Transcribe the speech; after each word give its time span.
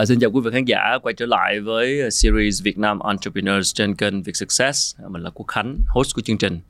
À, 0.00 0.04
xin 0.04 0.20
chào 0.20 0.30
quý 0.30 0.40
vị 0.44 0.50
khán 0.52 0.64
giả 0.64 0.98
quay 1.02 1.12
trở 1.14 1.26
lại 1.26 1.60
với 1.60 2.02
à, 2.02 2.10
series 2.10 2.62
Việt 2.62 2.78
Nam 2.78 2.98
Entrepreneurs 2.98 3.74
trên 3.74 3.94
kênh 3.94 4.22
Việt 4.22 4.36
Success. 4.36 4.96
À, 4.98 5.04
mình 5.08 5.22
là 5.22 5.30
Quốc 5.30 5.46
Khánh, 5.48 5.76
host 5.88 6.14
của 6.14 6.22
chương 6.22 6.38
trình. 6.38 6.60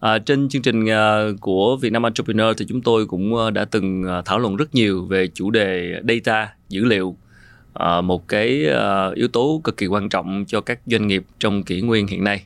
À, 0.00 0.18
trên 0.18 0.48
chương 0.48 0.62
trình 0.62 0.84
uh, 0.84 1.40
của 1.40 1.76
Việt 1.76 1.92
Nam 1.92 2.02
Entrepreneur 2.02 2.56
thì 2.58 2.66
chúng 2.68 2.82
tôi 2.82 3.06
cũng 3.06 3.34
uh, 3.34 3.52
đã 3.52 3.64
từng 3.64 4.02
uh, 4.02 4.24
thảo 4.24 4.38
luận 4.38 4.56
rất 4.56 4.74
nhiều 4.74 5.04
về 5.04 5.28
chủ 5.34 5.50
đề 5.50 6.00
data, 6.08 6.54
dữ 6.68 6.84
liệu. 6.84 7.16
Uh, 7.82 8.04
một 8.04 8.28
cái 8.28 8.66
uh, 8.66 9.14
yếu 9.14 9.28
tố 9.28 9.60
cực 9.64 9.76
kỳ 9.76 9.86
quan 9.86 10.08
trọng 10.08 10.44
cho 10.48 10.60
các 10.60 10.80
doanh 10.86 11.06
nghiệp 11.06 11.24
trong 11.38 11.62
kỷ 11.62 11.80
nguyên 11.80 12.06
hiện 12.06 12.24
nay. 12.24 12.44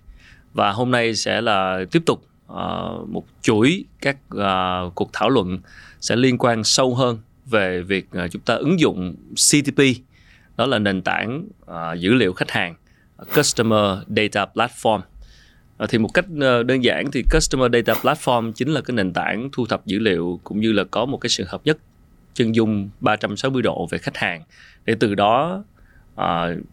Và 0.52 0.72
hôm 0.72 0.90
nay 0.90 1.14
sẽ 1.14 1.40
là 1.40 1.84
tiếp 1.90 2.02
tục 2.06 2.24
uh, 2.52 3.08
một 3.08 3.24
chuỗi 3.42 3.84
các 4.00 4.16
uh, 4.34 4.94
cuộc 4.94 5.10
thảo 5.12 5.30
luận 5.30 5.58
sẽ 6.00 6.16
liên 6.16 6.38
quan 6.38 6.64
sâu 6.64 6.94
hơn 6.94 7.18
về 7.46 7.82
việc 7.82 8.06
chúng 8.30 8.42
ta 8.42 8.54
ứng 8.54 8.80
dụng 8.80 9.14
CTP 9.34 9.80
đó 10.56 10.66
là 10.66 10.78
nền 10.78 11.02
tảng 11.02 11.48
uh, 11.62 11.98
dữ 11.98 12.14
liệu 12.14 12.32
khách 12.32 12.50
hàng 12.50 12.74
Customer 13.36 13.98
Data 14.16 14.46
Platform. 14.54 15.00
Uh, 15.82 15.90
thì 15.90 15.98
một 15.98 16.08
cách 16.14 16.24
uh, 16.32 16.66
đơn 16.66 16.84
giản 16.84 17.10
thì 17.12 17.24
Customer 17.30 17.72
Data 17.72 18.00
Platform 18.00 18.52
chính 18.52 18.68
là 18.68 18.80
cái 18.80 18.94
nền 18.94 19.12
tảng 19.12 19.48
thu 19.52 19.66
thập 19.66 19.86
dữ 19.86 19.98
liệu 19.98 20.40
cũng 20.44 20.60
như 20.60 20.72
là 20.72 20.84
có 20.90 21.04
một 21.04 21.18
cái 21.18 21.30
sự 21.30 21.44
hợp 21.48 21.60
nhất 21.64 21.78
chân 22.34 22.54
dung 22.54 22.90
360 23.00 23.62
độ 23.62 23.86
về 23.90 23.98
khách 23.98 24.16
hàng. 24.16 24.42
Để 24.84 24.96
từ 25.00 25.14
đó 25.14 25.64
uh, 26.14 26.20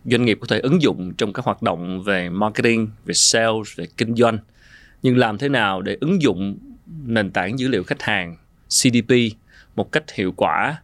doanh 0.05 0.25
nghiệp 0.25 0.38
có 0.41 0.47
thể 0.49 0.59
ứng 0.59 0.81
dụng 0.81 1.13
trong 1.13 1.33
các 1.33 1.45
hoạt 1.45 1.61
động 1.61 2.03
về 2.03 2.29
marketing, 2.29 2.89
về 3.05 3.13
sales, 3.13 3.75
về 3.75 3.85
kinh 3.97 4.16
doanh. 4.16 4.38
Nhưng 5.03 5.17
làm 5.17 5.38
thế 5.38 5.49
nào 5.49 5.81
để 5.81 5.97
ứng 6.01 6.21
dụng 6.21 6.57
nền 7.05 7.31
tảng 7.31 7.59
dữ 7.59 7.67
liệu 7.67 7.83
khách 7.83 8.01
hàng 8.01 8.35
CDP 8.67 9.13
một 9.75 9.91
cách 9.91 10.11
hiệu 10.11 10.31
quả 10.31 10.81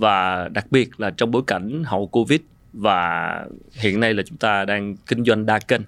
và 0.00 0.48
đặc 0.48 0.66
biệt 0.70 1.00
là 1.00 1.10
trong 1.10 1.30
bối 1.30 1.42
cảnh 1.46 1.84
hậu 1.84 2.06
Covid 2.06 2.40
và 2.72 3.44
hiện 3.72 4.00
nay 4.00 4.14
là 4.14 4.22
chúng 4.26 4.38
ta 4.38 4.64
đang 4.64 4.96
kinh 4.96 5.24
doanh 5.24 5.46
đa 5.46 5.58
kênh 5.58 5.80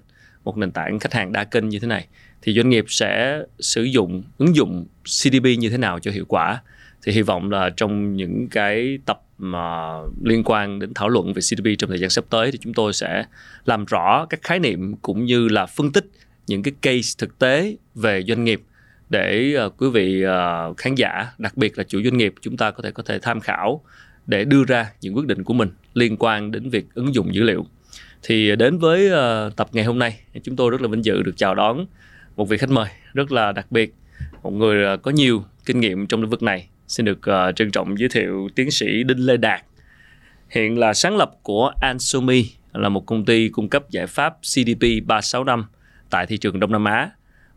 một 0.43 0.57
nền 0.57 0.71
tảng 0.71 0.99
khách 0.99 1.13
hàng 1.13 1.31
đa 1.31 1.43
kênh 1.43 1.69
như 1.69 1.79
thế 1.79 1.87
này 1.87 2.07
thì 2.41 2.53
doanh 2.53 2.69
nghiệp 2.69 2.85
sẽ 2.87 3.39
sử 3.59 3.83
dụng 3.83 4.23
ứng 4.37 4.55
dụng 4.55 4.85
CDP 5.03 5.43
như 5.59 5.69
thế 5.69 5.77
nào 5.77 5.99
cho 5.99 6.11
hiệu 6.11 6.25
quả? 6.27 6.61
Thì 7.03 7.11
hy 7.11 7.21
vọng 7.21 7.51
là 7.51 7.69
trong 7.69 8.15
những 8.15 8.47
cái 8.51 8.97
tập 9.05 9.21
mà 9.37 9.97
liên 10.23 10.43
quan 10.45 10.79
đến 10.79 10.93
thảo 10.95 11.09
luận 11.09 11.33
về 11.33 11.39
CDP 11.41 11.65
trong 11.79 11.89
thời 11.89 11.99
gian 11.99 12.09
sắp 12.09 12.25
tới 12.29 12.51
thì 12.51 12.57
chúng 12.61 12.73
tôi 12.73 12.93
sẽ 12.93 13.25
làm 13.65 13.85
rõ 13.85 14.25
các 14.29 14.39
khái 14.43 14.59
niệm 14.59 14.95
cũng 15.01 15.25
như 15.25 15.47
là 15.47 15.65
phân 15.65 15.91
tích 15.91 16.05
những 16.47 16.63
cái 16.63 16.73
case 16.81 17.15
thực 17.17 17.39
tế 17.39 17.75
về 17.95 18.23
doanh 18.27 18.43
nghiệp 18.43 18.61
để 19.09 19.55
uh, 19.65 19.73
quý 19.77 19.89
vị 19.89 20.25
uh, 20.25 20.77
khán 20.77 20.95
giả 20.95 21.27
đặc 21.37 21.57
biệt 21.57 21.77
là 21.77 21.83
chủ 21.83 22.01
doanh 22.03 22.17
nghiệp 22.17 22.33
chúng 22.41 22.57
ta 22.57 22.71
có 22.71 22.83
thể 22.83 22.91
có 22.91 23.03
thể 23.03 23.19
tham 23.21 23.39
khảo 23.39 23.81
để 24.27 24.45
đưa 24.45 24.63
ra 24.63 24.91
những 25.01 25.17
quyết 25.17 25.27
định 25.27 25.43
của 25.43 25.53
mình 25.53 25.69
liên 25.93 26.17
quan 26.19 26.51
đến 26.51 26.69
việc 26.69 26.85
ứng 26.93 27.15
dụng 27.15 27.35
dữ 27.35 27.43
liệu. 27.43 27.65
Thì 28.23 28.55
đến 28.55 28.77
với 28.77 29.07
uh, 29.07 29.55
tập 29.55 29.67
ngày 29.71 29.83
hôm 29.83 29.99
nay 29.99 30.19
chúng 30.43 30.55
tôi 30.55 30.71
rất 30.71 30.81
là 30.81 30.87
vinh 30.87 31.05
dự 31.05 31.21
được 31.21 31.37
chào 31.37 31.55
đón 31.55 31.85
một 32.35 32.49
vị 32.49 32.57
khách 32.57 32.69
mời 32.69 32.89
rất 33.13 33.31
là 33.31 33.51
đặc 33.51 33.71
biệt 33.71 33.93
một 34.43 34.51
người 34.51 34.93
uh, 34.93 35.01
có 35.01 35.11
nhiều 35.11 35.43
kinh 35.65 35.79
nghiệm 35.79 36.07
trong 36.07 36.21
lĩnh 36.21 36.29
vực 36.29 36.43
này. 36.43 36.67
Xin 36.87 37.05
được 37.05 37.19
uh, 37.19 37.55
trân 37.55 37.71
trọng 37.71 37.99
giới 37.99 38.09
thiệu 38.09 38.49
tiến 38.55 38.71
sĩ 38.71 39.03
Đinh 39.03 39.25
Lê 39.25 39.37
Đạt. 39.37 39.61
Hiện 40.49 40.79
là 40.79 40.93
sáng 40.93 41.17
lập 41.17 41.31
của 41.43 41.71
Ansomi 41.81 42.45
là 42.73 42.89
một 42.89 43.05
công 43.05 43.25
ty 43.25 43.49
cung 43.49 43.69
cấp 43.69 43.89
giải 43.89 44.07
pháp 44.07 44.33
CDP 44.41 44.81
365 45.05 45.65
tại 46.09 46.25
thị 46.25 46.37
trường 46.37 46.59
Đông 46.59 46.71
Nam 46.71 46.85
Á. 46.85 47.09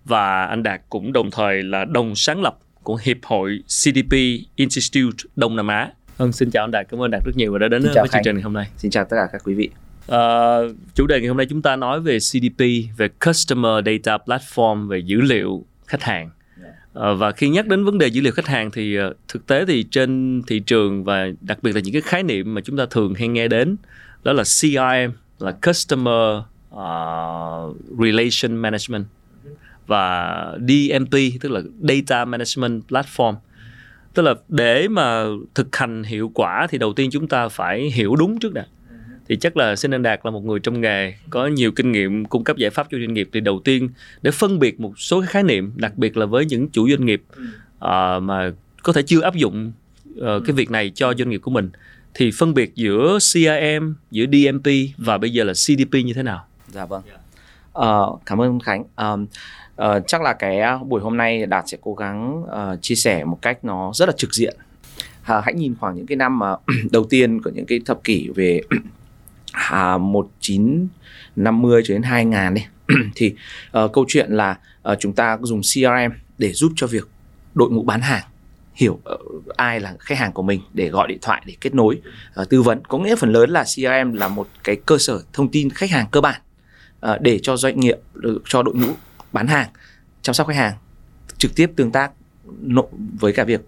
Và 0.05 0.45
anh 0.45 0.63
Đạt 0.63 0.81
cũng 0.89 1.13
đồng 1.13 1.31
thời 1.31 1.63
là 1.63 1.85
đồng 1.85 2.15
sáng 2.15 2.43
lập 2.43 2.59
của 2.83 2.99
Hiệp 3.03 3.17
hội 3.23 3.59
CDP 3.67 4.13
Institute 4.57 5.17
Đông 5.37 5.57
Nam 5.57 5.69
Á. 5.69 5.91
Vâng, 6.17 6.33
xin 6.33 6.51
chào 6.51 6.65
anh 6.65 6.71
Đạt, 6.71 6.87
cảm 6.89 7.03
ơn 7.03 7.11
Đạt 7.11 7.25
rất 7.25 7.37
nhiều 7.37 7.53
và 7.53 7.59
đã 7.59 7.69
đến 7.69 7.83
với 7.83 7.93
chương 7.95 8.23
trình 8.25 8.35
ngày 8.35 8.43
hôm 8.43 8.53
nay. 8.53 8.69
Xin 8.77 8.91
chào 8.91 9.05
tất 9.05 9.17
cả 9.17 9.29
các 9.33 9.43
quý 9.45 9.55
vị. 9.55 9.71
Uh, 10.07 10.77
chủ 10.95 11.07
đề 11.07 11.21
ngày 11.21 11.29
hôm 11.29 11.37
nay 11.37 11.47
chúng 11.51 11.63
ta 11.63 11.77
nói 11.77 12.01
về 12.01 12.19
CDP, 12.19 12.61
về 12.97 13.09
Customer 13.27 13.87
Data 13.87 14.19
Platform, 14.27 14.89
về 14.89 14.99
dữ 14.99 15.21
liệu 15.21 15.65
khách 15.87 16.03
hàng. 16.03 16.31
Uh, 16.99 17.03
và 17.19 17.33
khi 17.33 17.49
nhắc 17.49 17.67
đến 17.67 17.85
vấn 17.85 17.99
đề 17.99 18.07
dữ 18.07 18.21
liệu 18.21 18.33
khách 18.33 18.47
hàng 18.47 18.71
thì 18.71 19.01
uh, 19.01 19.17
thực 19.29 19.47
tế 19.47 19.65
thì 19.67 19.83
trên 19.83 20.43
thị 20.47 20.61
trường 20.61 21.05
và 21.05 21.27
đặc 21.41 21.59
biệt 21.63 21.75
là 21.75 21.81
những 21.81 21.93
cái 21.93 22.03
khái 22.03 22.23
niệm 22.23 22.55
mà 22.55 22.61
chúng 22.61 22.77
ta 22.77 22.87
thường 22.91 23.15
hay 23.15 23.29
nghe 23.29 23.49
đến 23.49 23.77
đó 24.25 24.33
là 24.33 24.43
CRM 24.43 25.13
là 25.39 25.53
Customer 25.67 26.39
uh, 26.75 27.77
Relation 28.03 28.57
Management 28.57 29.05
và 29.87 30.35
DMP 30.69 31.41
tức 31.41 31.53
là 31.53 31.61
Data 31.89 32.25
Management 32.25 32.83
Platform 32.89 33.35
tức 34.17 34.23
là 34.23 34.35
để 34.49 34.89
mà 34.89 35.25
thực 35.55 35.77
hành 35.77 36.03
hiệu 36.03 36.31
quả 36.35 36.67
thì 36.71 36.79
đầu 36.79 36.93
tiên 36.93 37.11
chúng 37.13 37.29
ta 37.29 37.49
phải 37.49 37.91
hiểu 37.95 38.17
đúng 38.17 38.39
trước 38.39 38.55
đã. 38.55 38.67
Thì 39.29 39.37
chắc 39.37 39.57
là 39.57 39.77
xin 39.77 39.91
anh 39.91 40.03
đạt 40.03 40.21
là 40.25 40.31
một 40.31 40.45
người 40.45 40.61
trong 40.61 40.81
nghề 40.81 41.15
có 41.31 41.47
nhiều 41.47 41.73
kinh 41.73 41.93
nghiệm 41.93 42.25
cung 42.25 42.45
cấp 42.45 42.57
giải 42.57 42.71
pháp 42.71 42.87
cho 42.91 42.99
doanh 42.99 43.15
nghiệp. 43.15 43.29
Thì 43.33 43.41
đầu 43.41 43.61
tiên 43.65 43.89
để 44.23 44.31
phân 44.31 44.59
biệt 44.59 44.81
một 44.81 44.99
số 44.99 45.21
cái 45.21 45.27
khái 45.27 45.43
niệm 45.43 45.73
đặc 45.77 45.97
biệt 45.97 46.17
là 46.17 46.27
với 46.27 46.45
những 46.45 46.69
chủ 46.69 46.89
doanh 46.89 47.07
nghiệp 47.07 47.23
uh, 47.77 48.23
mà 48.23 48.53
có 48.83 48.93
thể 48.93 49.03
chưa 49.03 49.21
áp 49.21 49.35
dụng 49.35 49.73
uh, 50.11 50.25
cái 50.47 50.53
việc 50.57 50.71
này 50.71 50.93
cho 50.95 51.15
doanh 51.19 51.31
nghiệp 51.31 51.39
của 51.39 51.51
mình 51.51 51.71
thì 52.15 52.31
phân 52.31 52.55
biệt 52.55 52.75
giữa 52.75 53.19
CRM 53.33 53.95
giữa 54.11 54.25
DMP 54.27 54.71
và 54.99 55.19
bây 55.19 55.31
giờ 55.31 55.45
là 55.45 55.53
CDP 55.53 55.95
như 56.05 56.13
thế 56.13 56.23
nào? 56.23 56.47
Dạ 56.69 56.85
vâng. 56.85 57.03
Uh, 57.79 58.21
cảm 58.27 58.41
ơn 58.41 58.61
khánh. 58.61 58.85
Um, 58.97 59.23
uh, 59.23 59.29
Ờ, 59.77 60.01
chắc 60.07 60.23
là 60.23 60.33
cái 60.33 60.61
à, 60.61 60.79
buổi 60.87 61.01
hôm 61.01 61.17
nay 61.17 61.47
đạt 61.47 61.65
sẽ 61.69 61.79
cố 61.81 61.95
gắng 61.95 62.43
uh, 62.43 62.83
chia 62.83 62.95
sẻ 62.95 63.25
một 63.25 63.39
cách 63.43 63.65
nó 63.65 63.91
rất 63.95 64.07
là 64.07 64.13
trực 64.17 64.35
diện. 64.35 64.57
Uh, 65.21 65.45
hãy 65.45 65.55
nhìn 65.55 65.75
khoảng 65.81 65.97
những 65.97 66.07
cái 66.07 66.17
năm 66.17 66.39
mà 66.39 66.57
đầu 66.91 67.05
tiên 67.11 67.43
của 67.43 67.51
những 67.55 67.67
cái 67.67 67.81
thập 67.87 68.05
kỷ 68.05 68.29
về 68.35 68.61
à, 69.53 69.99
1950 69.99 71.83
cho 71.85 71.95
đến 71.95 72.03
2000 72.03 72.55
đi. 72.55 72.65
Thì 73.15 73.35
uh, 73.79 73.93
câu 73.93 74.05
chuyện 74.09 74.33
là 74.33 74.59
uh, 74.93 74.99
chúng 75.01 75.13
ta 75.13 75.39
dùng 75.43 75.61
CRM 75.61 76.13
để 76.39 76.53
giúp 76.53 76.73
cho 76.77 76.87
việc 76.87 77.09
đội 77.55 77.71
ngũ 77.71 77.83
bán 77.83 78.01
hàng 78.01 78.25
hiểu 78.75 79.01
uh, 79.15 79.57
ai 79.57 79.81
là 79.81 79.95
khách 79.99 80.19
hàng 80.19 80.33
của 80.33 80.43
mình 80.43 80.61
để 80.73 80.89
gọi 80.89 81.09
điện 81.09 81.19
thoại 81.23 81.43
để 81.47 81.55
kết 81.61 81.75
nối 81.75 82.01
uh, 82.41 82.49
tư 82.49 82.63
vấn. 82.63 82.81
Có 82.89 82.99
nghĩa 82.99 83.17
phần 83.17 83.33
lớn 83.33 83.51
là 83.51 83.65
CRM 83.65 84.13
là 84.13 84.29
một 84.29 84.49
cái 84.65 84.77
cơ 84.87 84.99
sở 84.99 85.23
thông 85.33 85.49
tin 85.49 85.71
khách 85.71 85.91
hàng 85.91 86.07
cơ 86.11 86.21
bản 86.21 86.41
uh, 87.07 87.21
để 87.21 87.39
cho 87.43 87.57
doanh 87.57 87.81
nghiệp 87.81 87.97
ừ, 88.15 88.41
cho 88.45 88.63
đội 88.63 88.75
ngũ 88.75 88.93
bán 89.37 89.47
hàng 89.47 89.69
chăm 90.23 90.35
sóc 90.35 90.47
khách 90.47 90.57
hàng 90.57 90.75
trực 91.39 91.55
tiếp 91.57 91.71
tương 91.77 91.91
tác 91.91 92.11
với 93.21 93.33
cả 93.33 93.45
việc 93.45 93.61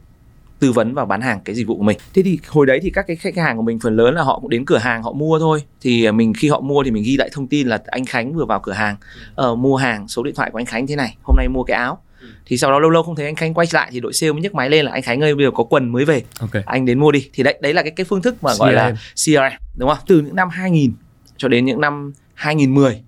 tư 0.58 0.72
vấn 0.72 0.94
và 0.94 1.04
bán 1.04 1.20
hàng 1.20 1.40
cái 1.44 1.54
dịch 1.54 1.66
vụ 1.66 1.76
của 1.76 1.82
mình. 1.82 1.98
Thế 2.14 2.22
thì 2.22 2.38
hồi 2.48 2.66
đấy 2.66 2.78
thì 2.82 2.90
các 2.90 3.06
cái 3.06 3.16
khách 3.16 3.36
hàng 3.36 3.56
của 3.56 3.62
mình 3.62 3.78
phần 3.80 3.96
lớn 3.96 4.14
là 4.14 4.22
họ 4.22 4.38
cũng 4.40 4.50
đến 4.50 4.64
cửa 4.64 4.78
hàng 4.78 5.02
họ 5.02 5.12
mua 5.12 5.38
thôi. 5.38 5.62
Thì 5.80 6.10
mình 6.10 6.32
khi 6.38 6.48
họ 6.48 6.60
mua 6.60 6.82
thì 6.84 6.90
mình 6.90 7.02
ghi 7.06 7.16
lại 7.16 7.30
thông 7.32 7.46
tin 7.46 7.68
là 7.68 7.82
anh 7.86 8.04
Khánh 8.04 8.34
vừa 8.34 8.44
vào 8.44 8.60
cửa 8.60 8.72
hàng 8.72 8.96
uh, 9.50 9.58
mua 9.58 9.76
hàng, 9.76 10.08
số 10.08 10.22
điện 10.22 10.34
thoại 10.34 10.50
của 10.50 10.58
anh 10.58 10.66
Khánh 10.66 10.86
thế 10.86 10.96
này, 10.96 11.16
hôm 11.22 11.36
nay 11.36 11.48
mua 11.48 11.62
cái 11.62 11.76
áo. 11.76 12.02
Thì 12.46 12.56
sau 12.56 12.70
đó 12.70 12.78
lâu 12.78 12.90
lâu 12.90 13.02
không 13.02 13.16
thấy 13.16 13.26
anh 13.26 13.34
Khánh 13.34 13.54
quay 13.54 13.66
lại 13.72 13.88
thì 13.92 14.00
đội 14.00 14.12
sale 14.12 14.32
mới 14.32 14.42
nhấc 14.42 14.54
máy 14.54 14.70
lên 14.70 14.84
là 14.84 14.92
anh 14.92 15.02
Khánh 15.02 15.20
ơi 15.20 15.34
bây 15.34 15.46
giờ 15.46 15.50
có 15.54 15.64
quần 15.64 15.92
mới 15.92 16.04
về. 16.04 16.22
Okay. 16.40 16.62
Anh 16.66 16.84
đến 16.84 16.98
mua 16.98 17.12
đi. 17.12 17.30
Thì 17.32 17.42
đấy 17.42 17.58
đấy 17.62 17.74
là 17.74 17.82
cái 17.82 17.90
cái 17.90 18.04
phương 18.04 18.22
thức 18.22 18.42
mà 18.42 18.50
CRM. 18.54 18.60
gọi 18.60 18.72
là 18.72 18.94
CRM 19.24 19.56
đúng 19.76 19.88
không? 19.88 19.98
Từ 20.06 20.20
những 20.20 20.36
năm 20.36 20.48
2000 20.48 20.92
cho 21.36 21.48
đến 21.48 21.64
những 21.64 21.80
năm 21.80 22.12
2010 22.34 23.02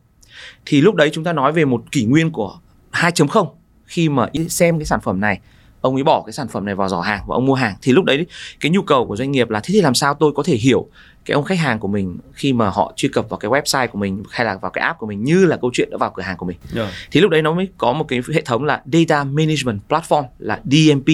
thì 0.66 0.80
lúc 0.80 0.94
đấy 0.94 1.10
chúng 1.12 1.24
ta 1.24 1.32
nói 1.32 1.52
về 1.52 1.64
một 1.64 1.82
kỷ 1.92 2.04
nguyên 2.04 2.30
của 2.30 2.58
2.0 2.92 3.46
khi 3.86 4.08
mà 4.08 4.26
xem 4.48 4.78
cái 4.78 4.86
sản 4.86 5.00
phẩm 5.00 5.20
này 5.20 5.40
ông 5.80 5.94
ấy 5.94 6.04
bỏ 6.04 6.22
cái 6.26 6.32
sản 6.32 6.48
phẩm 6.48 6.64
này 6.64 6.74
vào 6.74 6.88
giỏ 6.88 7.00
hàng 7.00 7.24
và 7.26 7.34
ông 7.34 7.46
mua 7.46 7.54
hàng 7.54 7.74
thì 7.82 7.92
lúc 7.92 8.04
đấy 8.04 8.26
cái 8.60 8.70
nhu 8.70 8.82
cầu 8.82 9.06
của 9.06 9.16
doanh 9.16 9.32
nghiệp 9.32 9.50
là 9.50 9.60
thế 9.60 9.72
thì 9.72 9.80
làm 9.80 9.94
sao 9.94 10.14
tôi 10.14 10.32
có 10.32 10.42
thể 10.42 10.56
hiểu 10.56 10.88
cái 11.24 11.34
ông 11.34 11.44
khách 11.44 11.58
hàng 11.58 11.78
của 11.78 11.88
mình 11.88 12.18
khi 12.32 12.52
mà 12.52 12.70
họ 12.70 12.92
truy 12.96 13.08
cập 13.08 13.28
vào 13.28 13.38
cái 13.38 13.50
website 13.50 13.88
của 13.88 13.98
mình 13.98 14.22
hay 14.30 14.46
là 14.46 14.58
vào 14.62 14.70
cái 14.70 14.84
app 14.84 14.98
của 14.98 15.06
mình 15.06 15.24
như 15.24 15.46
là 15.46 15.56
câu 15.56 15.70
chuyện 15.74 15.88
đã 15.90 15.96
vào 15.96 16.10
cửa 16.10 16.22
hàng 16.22 16.36
của 16.36 16.46
mình 16.46 16.56
yeah. 16.74 16.88
Dạ. 16.88 16.96
thì 17.10 17.20
lúc 17.20 17.30
đấy 17.30 17.42
nó 17.42 17.54
mới 17.54 17.68
có 17.78 17.92
một 17.92 18.04
cái 18.08 18.20
hệ 18.34 18.42
thống 18.42 18.64
là 18.64 18.82
data 18.92 19.24
management 19.24 19.80
platform 19.88 20.24
là 20.38 20.60
DMP 20.64 21.06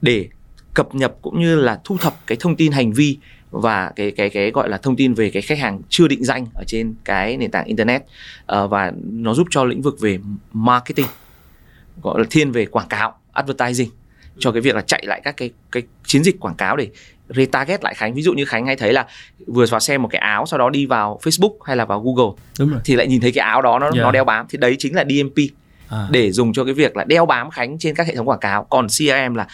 để 0.00 0.28
cập 0.74 0.94
nhật 0.94 1.12
cũng 1.22 1.40
như 1.40 1.56
là 1.56 1.80
thu 1.84 1.96
thập 1.98 2.14
cái 2.26 2.38
thông 2.40 2.56
tin 2.56 2.72
hành 2.72 2.92
vi 2.92 3.18
và 3.50 3.92
cái 3.96 4.10
cái 4.10 4.30
cái 4.30 4.50
gọi 4.50 4.68
là 4.68 4.78
thông 4.78 4.96
tin 4.96 5.14
về 5.14 5.30
cái 5.30 5.42
khách 5.42 5.58
hàng 5.58 5.80
chưa 5.88 6.08
định 6.08 6.24
danh 6.24 6.46
ở 6.54 6.64
trên 6.66 6.94
cái 7.04 7.36
nền 7.36 7.50
tảng 7.50 7.64
internet 7.64 8.02
uh, 8.02 8.70
và 8.70 8.92
nó 9.04 9.34
giúp 9.34 9.46
cho 9.50 9.64
lĩnh 9.64 9.82
vực 9.82 10.00
về 10.00 10.18
marketing 10.52 11.06
gọi 12.02 12.20
là 12.20 12.26
thiên 12.30 12.52
về 12.52 12.66
quảng 12.66 12.88
cáo 12.88 13.14
advertising 13.32 13.90
cho 14.38 14.52
cái 14.52 14.60
việc 14.60 14.74
là 14.74 14.80
chạy 14.80 15.02
lại 15.06 15.20
các 15.24 15.36
cái 15.36 15.50
cái 15.72 15.82
chiến 16.04 16.24
dịch 16.24 16.40
quảng 16.40 16.54
cáo 16.54 16.76
để 16.76 16.88
retarget 17.28 17.84
lại 17.84 17.94
Khánh 17.94 18.14
ví 18.14 18.22
dụ 18.22 18.32
như 18.32 18.44
Khánh 18.44 18.66
hay 18.66 18.76
thấy 18.76 18.92
là 18.92 19.06
vừa 19.46 19.66
vào 19.70 19.80
xem 19.80 20.02
một 20.02 20.08
cái 20.08 20.20
áo 20.20 20.46
sau 20.46 20.58
đó 20.58 20.70
đi 20.70 20.86
vào 20.86 21.18
Facebook 21.22 21.56
hay 21.64 21.76
là 21.76 21.84
vào 21.84 22.00
Google 22.00 22.36
Đúng 22.58 22.70
rồi. 22.70 22.80
thì 22.84 22.96
lại 22.96 23.06
nhìn 23.06 23.20
thấy 23.20 23.32
cái 23.32 23.44
áo 23.44 23.62
đó 23.62 23.78
nó 23.78 23.86
yeah. 23.86 23.96
nó 23.96 24.10
đeo 24.12 24.24
bám 24.24 24.46
thì 24.48 24.58
đấy 24.58 24.76
chính 24.78 24.94
là 24.94 25.04
DMP 25.04 25.36
à. 25.88 26.08
để 26.10 26.32
dùng 26.32 26.52
cho 26.52 26.64
cái 26.64 26.74
việc 26.74 26.96
là 26.96 27.04
đeo 27.04 27.26
bám 27.26 27.50
Khánh 27.50 27.78
trên 27.78 27.94
các 27.94 28.06
hệ 28.06 28.14
thống 28.14 28.28
quảng 28.28 28.40
cáo 28.40 28.64
còn 28.64 28.86
CRM 28.86 29.34
là 29.34 29.46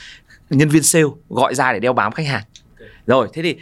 nhân 0.51 0.69
viên 0.69 0.83
sale 0.83 1.05
gọi 1.29 1.55
ra 1.55 1.73
để 1.73 1.79
đeo 1.79 1.93
bám 1.93 2.13
khách 2.13 2.27
hàng 2.27 2.43
okay. 2.79 2.89
rồi 3.07 3.29
thế 3.33 3.43
thì 3.43 3.57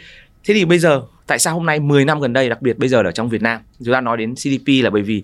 thế 0.45 0.53
thì 0.53 0.65
bây 0.65 0.79
giờ 0.79 1.01
tại 1.27 1.39
sao 1.39 1.53
hôm 1.53 1.65
nay 1.65 1.79
10 1.79 2.05
năm 2.05 2.19
gần 2.19 2.33
đây 2.33 2.49
đặc 2.49 2.61
biệt 2.61 2.77
bây 2.77 2.89
giờ 2.89 3.01
ở 3.01 3.11
trong 3.11 3.29
Việt 3.29 3.41
Nam 3.41 3.61
chúng 3.85 3.93
ta 3.93 4.01
nói 4.01 4.17
đến 4.17 4.35
CDP 4.35 4.67
là 4.83 4.89
bởi 4.89 5.01
vì 5.01 5.23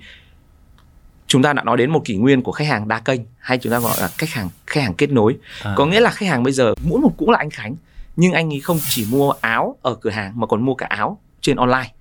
chúng 1.27 1.41
ta 1.41 1.53
đã 1.53 1.63
nói 1.63 1.77
đến 1.77 1.91
một 1.91 2.01
kỷ 2.05 2.15
nguyên 2.15 2.41
của 2.41 2.51
khách 2.51 2.67
hàng 2.67 2.87
đa 2.87 2.99
kênh 2.99 3.21
hay 3.39 3.57
chúng 3.57 3.71
ta 3.71 3.79
gọi 3.79 3.97
là 4.01 4.07
khách 4.07 4.29
hàng 4.29 4.49
khách 4.67 4.81
hàng 4.81 4.93
kết 4.93 5.11
nối. 5.11 5.37
À. 5.63 5.73
có 5.77 5.85
nghĩa 5.85 5.99
là 5.99 6.09
khách 6.09 6.29
hàng 6.29 6.43
bây 6.43 6.53
giờ 6.53 6.73
mỗi 6.89 6.99
một 6.99 7.11
cũng 7.17 7.29
là 7.29 7.37
anh 7.37 7.49
Khánh 7.49 7.75
nhưng 8.15 8.31
anh 8.31 8.53
ấy 8.53 8.59
không 8.59 8.79
chỉ 8.89 9.05
mua 9.11 9.31
áo 9.41 9.77
ở 9.81 9.95
cửa 9.95 10.09
hàng 10.09 10.39
mà 10.39 10.47
còn 10.47 10.65
mua 10.65 10.75
cả 10.75 10.85
áo 10.89 11.19
trên 11.41 11.57
online 11.57 11.91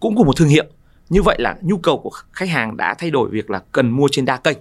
cũng 0.00 0.16
của 0.16 0.24
một 0.24 0.36
thương 0.36 0.48
hiệu. 0.48 0.64
Như 1.08 1.22
vậy 1.22 1.36
là 1.38 1.56
nhu 1.62 1.76
cầu 1.76 1.98
của 1.98 2.10
khách 2.32 2.48
hàng 2.48 2.76
đã 2.76 2.94
thay 2.94 3.10
đổi 3.10 3.30
việc 3.30 3.50
là 3.50 3.62
cần 3.72 3.90
mua 3.90 4.08
trên 4.12 4.24
đa 4.24 4.36
kênh. 4.36 4.58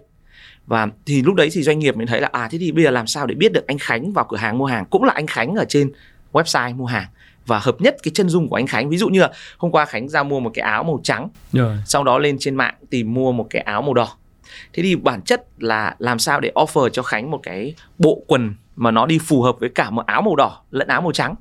Và 0.65 0.87
thì 1.05 1.21
lúc 1.21 1.35
đấy 1.35 1.49
thì 1.53 1.63
doanh 1.63 1.79
nghiệp 1.79 1.97
mới 1.97 2.05
thấy 2.05 2.21
là 2.21 2.29
à 2.31 2.47
thế 2.51 2.57
thì 2.57 2.71
bây 2.71 2.83
giờ 2.83 2.89
làm 2.89 3.07
sao 3.07 3.25
để 3.25 3.35
biết 3.35 3.53
được 3.53 3.67
anh 3.67 3.77
Khánh 3.77 4.13
vào 4.13 4.25
cửa 4.29 4.37
hàng 4.37 4.57
mua 4.57 4.65
hàng 4.65 4.85
cũng 4.85 5.03
là 5.03 5.13
anh 5.13 5.27
Khánh 5.27 5.55
ở 5.55 5.65
trên 5.69 5.91
website 6.31 6.75
mua 6.75 6.85
hàng 6.85 7.07
và 7.45 7.59
hợp 7.59 7.81
nhất 7.81 7.95
cái 8.03 8.11
chân 8.15 8.29
dung 8.29 8.49
của 8.49 8.55
anh 8.55 8.67
Khánh. 8.67 8.89
Ví 8.89 8.97
dụ 8.97 9.09
như 9.09 9.21
là 9.21 9.31
hôm 9.57 9.71
qua 9.71 9.85
Khánh 9.85 10.09
ra 10.09 10.23
mua 10.23 10.39
một 10.39 10.51
cái 10.53 10.63
áo 10.63 10.83
màu 10.83 10.99
trắng 11.03 11.29
Rồi. 11.51 11.77
sau 11.85 12.03
đó 12.03 12.19
lên 12.19 12.37
trên 12.39 12.55
mạng 12.55 12.75
tìm 12.89 13.13
mua 13.13 13.31
một 13.31 13.47
cái 13.49 13.61
áo 13.61 13.81
màu 13.81 13.93
đỏ. 13.93 14.17
Thế 14.73 14.83
thì 14.83 14.95
bản 14.95 15.21
chất 15.21 15.45
là 15.59 15.95
làm 15.99 16.19
sao 16.19 16.39
để 16.39 16.51
offer 16.55 16.89
cho 16.89 17.03
khánh 17.03 17.31
một 17.31 17.39
cái 17.43 17.75
bộ 17.97 18.23
quần 18.27 18.55
mà 18.75 18.91
nó 18.91 19.05
đi 19.05 19.19
phù 19.19 19.41
hợp 19.41 19.55
với 19.59 19.69
cả 19.69 19.89
một 19.89 20.05
áo 20.05 20.21
màu 20.21 20.35
đỏ 20.35 20.61
lẫn 20.71 20.87
áo 20.87 21.01
màu 21.01 21.11
trắng? 21.11 21.35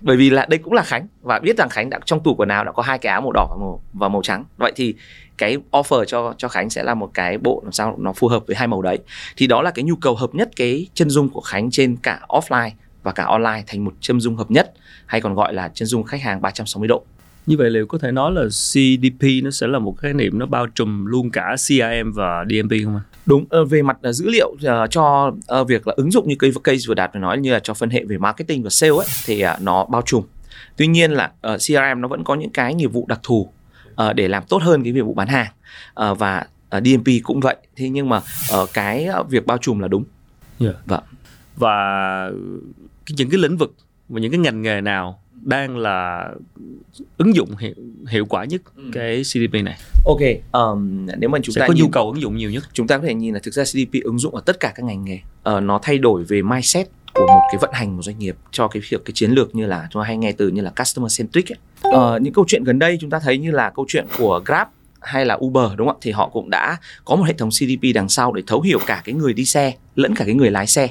Bởi 0.00 0.16
vì 0.16 0.30
là 0.30 0.46
đây 0.48 0.58
cũng 0.58 0.72
là 0.72 0.82
khánh 0.82 1.06
và 1.22 1.38
biết 1.38 1.58
rằng 1.58 1.68
khánh 1.68 1.90
đã 1.90 1.98
trong 2.04 2.22
tủ 2.22 2.34
quần 2.34 2.48
áo 2.48 2.64
đã 2.64 2.72
có 2.72 2.82
hai 2.82 2.98
cái 2.98 3.12
áo 3.12 3.20
màu 3.20 3.32
đỏ 3.32 3.46
và 3.50 3.56
màu 3.60 3.82
và 3.92 4.08
màu 4.08 4.22
trắng. 4.22 4.44
Vậy 4.56 4.72
thì 4.76 4.94
cái 5.38 5.56
offer 5.70 6.04
cho 6.04 6.34
cho 6.38 6.48
khánh 6.48 6.70
sẽ 6.70 6.82
là 6.82 6.94
một 6.94 7.10
cái 7.14 7.38
bộ 7.38 7.60
làm 7.64 7.72
sao 7.72 7.96
nó 7.98 8.12
phù 8.12 8.28
hợp 8.28 8.46
với 8.46 8.56
hai 8.56 8.66
màu 8.66 8.82
đấy. 8.82 8.98
Thì 9.36 9.46
đó 9.46 9.62
là 9.62 9.70
cái 9.70 9.82
nhu 9.82 9.96
cầu 9.96 10.14
hợp 10.14 10.34
nhất 10.34 10.48
cái 10.56 10.86
chân 10.94 11.10
dung 11.10 11.28
của 11.28 11.40
khánh 11.40 11.70
trên 11.70 11.96
cả 11.96 12.20
offline 12.28 12.70
và 13.02 13.12
cả 13.12 13.24
online 13.24 13.64
thành 13.66 13.84
một 13.84 13.94
chân 14.00 14.20
dung 14.20 14.36
hợp 14.36 14.50
nhất 14.50 14.72
hay 15.06 15.20
còn 15.20 15.34
gọi 15.34 15.54
là 15.54 15.70
chân 15.74 15.86
dung 15.86 16.02
khách 16.02 16.22
hàng 16.22 16.42
360 16.42 16.88
độ 16.88 17.04
Như 17.46 17.56
vậy 17.56 17.70
liệu 17.70 17.86
có 17.86 17.98
thể 17.98 18.12
nói 18.12 18.32
là 18.32 18.42
CDP 18.44 19.24
nó 19.42 19.50
sẽ 19.50 19.66
là 19.66 19.78
một 19.78 19.94
khái 19.98 20.14
niệm 20.14 20.38
nó 20.38 20.46
bao 20.46 20.66
trùm 20.74 21.04
luôn 21.04 21.30
cả 21.30 21.56
CRM 21.56 22.12
và 22.14 22.44
DMP 22.50 22.72
không 22.84 22.94
anh? 22.94 23.02
Đúng, 23.26 23.44
ờ, 23.50 23.64
về 23.64 23.82
mặt 23.82 23.96
ờ, 24.02 24.12
dữ 24.12 24.28
liệu 24.28 24.56
ờ, 24.62 24.86
cho 24.86 25.32
việc 25.68 25.86
là 25.86 25.94
ứng 25.96 26.10
dụng 26.10 26.28
như 26.28 26.34
cây 26.38 26.52
case 26.64 26.84
vừa 26.88 26.94
đạt 26.94 27.10
vừa 27.14 27.20
nói 27.20 27.38
như 27.38 27.52
là 27.52 27.60
cho 27.60 27.74
phân 27.74 27.90
hệ 27.90 28.04
về 28.04 28.18
marketing 28.18 28.62
và 28.62 28.70
sale 28.70 28.92
ấy 28.92 29.06
thì 29.24 29.44
nó 29.60 29.84
bao 29.84 30.02
trùm. 30.02 30.24
Tuy 30.76 30.86
nhiên 30.86 31.10
là 31.12 31.32
CRM 31.42 32.00
nó 32.00 32.08
vẫn 32.08 32.24
có 32.24 32.34
những 32.34 32.50
cái 32.50 32.74
nghiệp 32.74 32.86
vụ 32.86 33.06
đặc 33.08 33.20
thù 33.22 33.52
để 34.14 34.28
làm 34.28 34.42
tốt 34.48 34.62
hơn 34.62 34.82
cái 34.82 34.92
nghiệp 34.92 35.00
vụ 35.02 35.14
bán 35.14 35.28
hàng 35.28 35.52
và 36.18 36.46
DMP 36.70 37.06
cũng 37.22 37.40
vậy. 37.40 37.56
Thế 37.76 37.88
nhưng 37.88 38.08
mà 38.08 38.20
cái 38.74 39.08
việc 39.28 39.46
bao 39.46 39.58
trùm 39.58 39.78
là 39.78 39.88
đúng. 39.88 40.04
Yeah. 40.60 40.74
Vâng. 40.86 41.02
Và 41.56 42.30
những 43.16 43.30
cái 43.30 43.40
lĩnh 43.40 43.56
vực 43.56 43.74
và 44.08 44.20
những 44.20 44.30
cái 44.30 44.38
ngành 44.38 44.62
nghề 44.62 44.80
nào 44.80 45.22
đang 45.42 45.76
là 45.76 46.28
ứng 47.16 47.34
dụng 47.34 47.56
hiệu, 47.56 47.74
hiệu 48.08 48.26
quả 48.26 48.44
nhất 48.44 48.62
cái 48.92 49.22
CDP 49.22 49.52
này? 49.64 49.78
Ok, 50.06 50.20
ờm, 50.52 51.06
nếu 51.18 51.30
mà 51.30 51.38
chúng 51.42 51.54
sẽ 51.54 51.60
ta 51.60 51.66
có 51.68 51.74
nhìn 51.74 51.84
nhu 51.84 51.90
cầu 51.90 52.10
ứng 52.10 52.20
dụng 52.20 52.36
nhiều 52.36 52.50
nhất. 52.50 52.64
chúng 52.72 52.86
ta 52.86 52.98
có 52.98 53.04
thể 53.06 53.14
nhìn 53.14 53.34
là 53.34 53.40
thực 53.42 53.54
ra 53.54 53.64
CDP 53.64 54.02
ứng 54.04 54.18
dụng 54.18 54.34
ở 54.34 54.40
tất 54.46 54.60
cả 54.60 54.72
các 54.74 54.82
ngành 54.84 55.04
nghề. 55.04 55.20
Ờ, 55.42 55.60
nó 55.60 55.78
thay 55.82 55.98
đổi 55.98 56.24
về 56.24 56.42
mindset 56.42 56.88
của 57.14 57.26
một 57.26 57.42
cái 57.52 57.58
vận 57.60 57.70
hành 57.72 57.96
một 57.96 58.02
doanh 58.02 58.18
nghiệp 58.18 58.36
cho 58.50 58.68
cái 58.68 58.82
việc 58.88 59.04
cái 59.04 59.12
chiến 59.14 59.30
lược 59.30 59.54
như 59.54 59.66
là 59.66 59.88
chúng 59.90 60.02
ta 60.02 60.06
hay 60.06 60.16
nghe 60.16 60.32
từ 60.32 60.48
như 60.48 60.62
là 60.62 60.70
customer 60.70 61.18
centric 61.18 61.52
ấy. 61.52 61.58
Ờ, 61.92 62.18
những 62.22 62.32
câu 62.32 62.44
chuyện 62.48 62.64
gần 62.64 62.78
đây 62.78 62.98
chúng 63.00 63.10
ta 63.10 63.18
thấy 63.18 63.38
như 63.38 63.50
là 63.50 63.70
câu 63.70 63.84
chuyện 63.88 64.06
của 64.18 64.40
Grab 64.46 64.68
hay 65.00 65.26
là 65.26 65.38
Uber 65.44 65.70
đúng 65.76 65.88
không 65.88 65.96
ạ? 65.96 66.00
Thì 66.00 66.10
họ 66.10 66.28
cũng 66.28 66.50
đã 66.50 66.76
có 67.04 67.16
một 67.16 67.24
hệ 67.24 67.32
thống 67.32 67.50
CDP 67.50 67.94
đằng 67.94 68.08
sau 68.08 68.32
để 68.32 68.42
thấu 68.46 68.60
hiểu 68.60 68.78
cả 68.86 69.02
cái 69.04 69.14
người 69.14 69.32
đi 69.32 69.44
xe 69.44 69.72
lẫn 69.96 70.14
cả 70.14 70.24
cái 70.24 70.34
người 70.34 70.50
lái 70.50 70.66
xe 70.66 70.88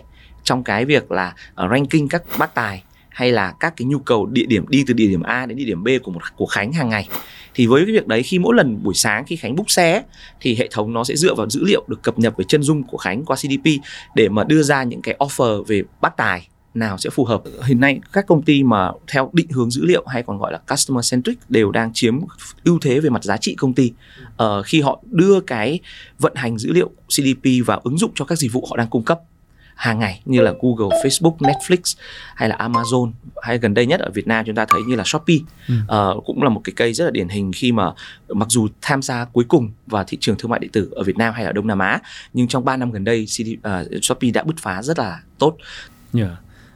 trong 0.47 0.63
cái 0.63 0.85
việc 0.85 1.11
là 1.11 1.33
ờ, 1.55 1.67
ranking 1.71 2.07
các 2.07 2.23
bác 2.39 2.53
tài 2.55 2.83
hay 3.09 3.31
là 3.31 3.53
các 3.59 3.73
cái 3.77 3.85
nhu 3.85 3.99
cầu 3.99 4.25
địa 4.25 4.45
điểm 4.45 4.67
đi 4.67 4.83
từ 4.87 4.93
địa 4.93 5.07
điểm 5.07 5.23
A 5.23 5.45
đến 5.45 5.57
địa 5.57 5.65
điểm 5.65 5.83
B 5.83 5.87
của 6.03 6.11
một 6.11 6.21
của 6.35 6.45
Khánh 6.45 6.73
hàng 6.73 6.89
ngày 6.89 7.07
thì 7.53 7.67
với 7.67 7.85
cái 7.85 7.93
việc 7.93 8.07
đấy 8.07 8.23
khi 8.23 8.39
mỗi 8.39 8.55
lần 8.55 8.83
buổi 8.83 8.93
sáng 8.93 9.25
khi 9.25 9.35
Khánh 9.35 9.55
book 9.55 9.69
xe 9.69 10.03
thì 10.41 10.55
hệ 10.55 10.67
thống 10.71 10.93
nó 10.93 11.03
sẽ 11.03 11.15
dựa 11.15 11.33
vào 11.35 11.49
dữ 11.49 11.63
liệu 11.63 11.85
được 11.87 12.03
cập 12.03 12.19
nhật 12.19 12.37
về 12.37 12.45
chân 12.47 12.63
dung 12.63 12.83
của 12.83 12.97
Khánh 12.97 13.25
qua 13.25 13.35
CDP 13.35 13.69
để 14.15 14.29
mà 14.29 14.43
đưa 14.43 14.63
ra 14.63 14.83
những 14.83 15.01
cái 15.01 15.15
offer 15.19 15.63
về 15.63 15.83
bác 16.01 16.17
tài 16.17 16.47
nào 16.73 16.97
sẽ 16.97 17.09
phù 17.09 17.25
hợp. 17.25 17.41
Hiện 17.65 17.79
nay 17.79 17.99
các 18.13 18.27
công 18.27 18.41
ty 18.41 18.63
mà 18.63 18.91
theo 19.07 19.29
định 19.33 19.49
hướng 19.49 19.71
dữ 19.71 19.85
liệu 19.85 20.05
hay 20.07 20.23
còn 20.23 20.37
gọi 20.37 20.51
là 20.51 20.59
customer 20.69 21.11
centric 21.11 21.37
đều 21.49 21.71
đang 21.71 21.93
chiếm 21.93 22.19
ưu 22.63 22.79
thế 22.81 22.99
về 22.99 23.09
mặt 23.09 23.23
giá 23.23 23.37
trị 23.37 23.55
công 23.55 23.73
ty 23.73 23.91
uh, 24.43 24.65
khi 24.65 24.81
họ 24.81 25.01
đưa 25.05 25.39
cái 25.39 25.79
vận 26.19 26.35
hành 26.35 26.57
dữ 26.57 26.73
liệu 26.73 26.89
CDP 27.07 27.65
vào 27.65 27.81
ứng 27.83 27.97
dụng 27.97 28.11
cho 28.15 28.25
các 28.25 28.37
dịch 28.37 28.53
vụ 28.53 28.65
họ 28.69 28.77
đang 28.77 28.87
cung 28.89 29.03
cấp 29.03 29.19
hàng 29.77 29.99
ngày 29.99 30.21
như 30.25 30.41
là 30.41 30.53
Google, 30.61 30.97
Facebook, 31.03 31.37
Netflix 31.37 31.97
hay 32.35 32.49
là 32.49 32.55
Amazon. 32.55 33.11
Hay 33.41 33.57
gần 33.57 33.73
đây 33.73 33.85
nhất 33.85 33.99
ở 33.99 34.09
Việt 34.13 34.27
Nam 34.27 34.45
chúng 34.45 34.55
ta 34.55 34.65
thấy 34.65 34.81
như 34.87 34.95
là 34.95 35.03
Shopee. 35.03 35.37
Ừ. 35.67 35.73
Ờ, 35.87 36.19
cũng 36.25 36.43
là 36.43 36.49
một 36.49 36.61
cái 36.63 36.73
cây 36.75 36.93
rất 36.93 37.05
là 37.05 37.11
điển 37.11 37.27
hình 37.27 37.51
khi 37.55 37.71
mà 37.71 37.91
mặc 38.29 38.47
dù 38.49 38.67
tham 38.81 39.01
gia 39.01 39.25
cuối 39.25 39.45
cùng 39.47 39.71
vào 39.87 40.03
thị 40.07 40.17
trường 40.21 40.35
thương 40.37 40.51
mại 40.51 40.59
điện 40.59 40.71
tử 40.71 40.89
ở 40.91 41.03
Việt 41.03 41.17
Nam 41.17 41.33
hay 41.33 41.45
ở 41.45 41.51
Đông 41.51 41.67
Nam 41.67 41.79
Á 41.79 41.99
nhưng 42.33 42.47
trong 42.47 42.65
3 42.65 42.77
năm 42.77 42.91
gần 42.91 43.03
đây 43.03 43.25
CD, 43.25 43.47
ờ, 43.61 43.87
Shopee 44.01 44.31
đã 44.31 44.43
bứt 44.43 44.55
phá 44.57 44.81
rất 44.81 44.99
là 44.99 45.21
tốt. 45.39 45.57
Yeah. 46.13 46.29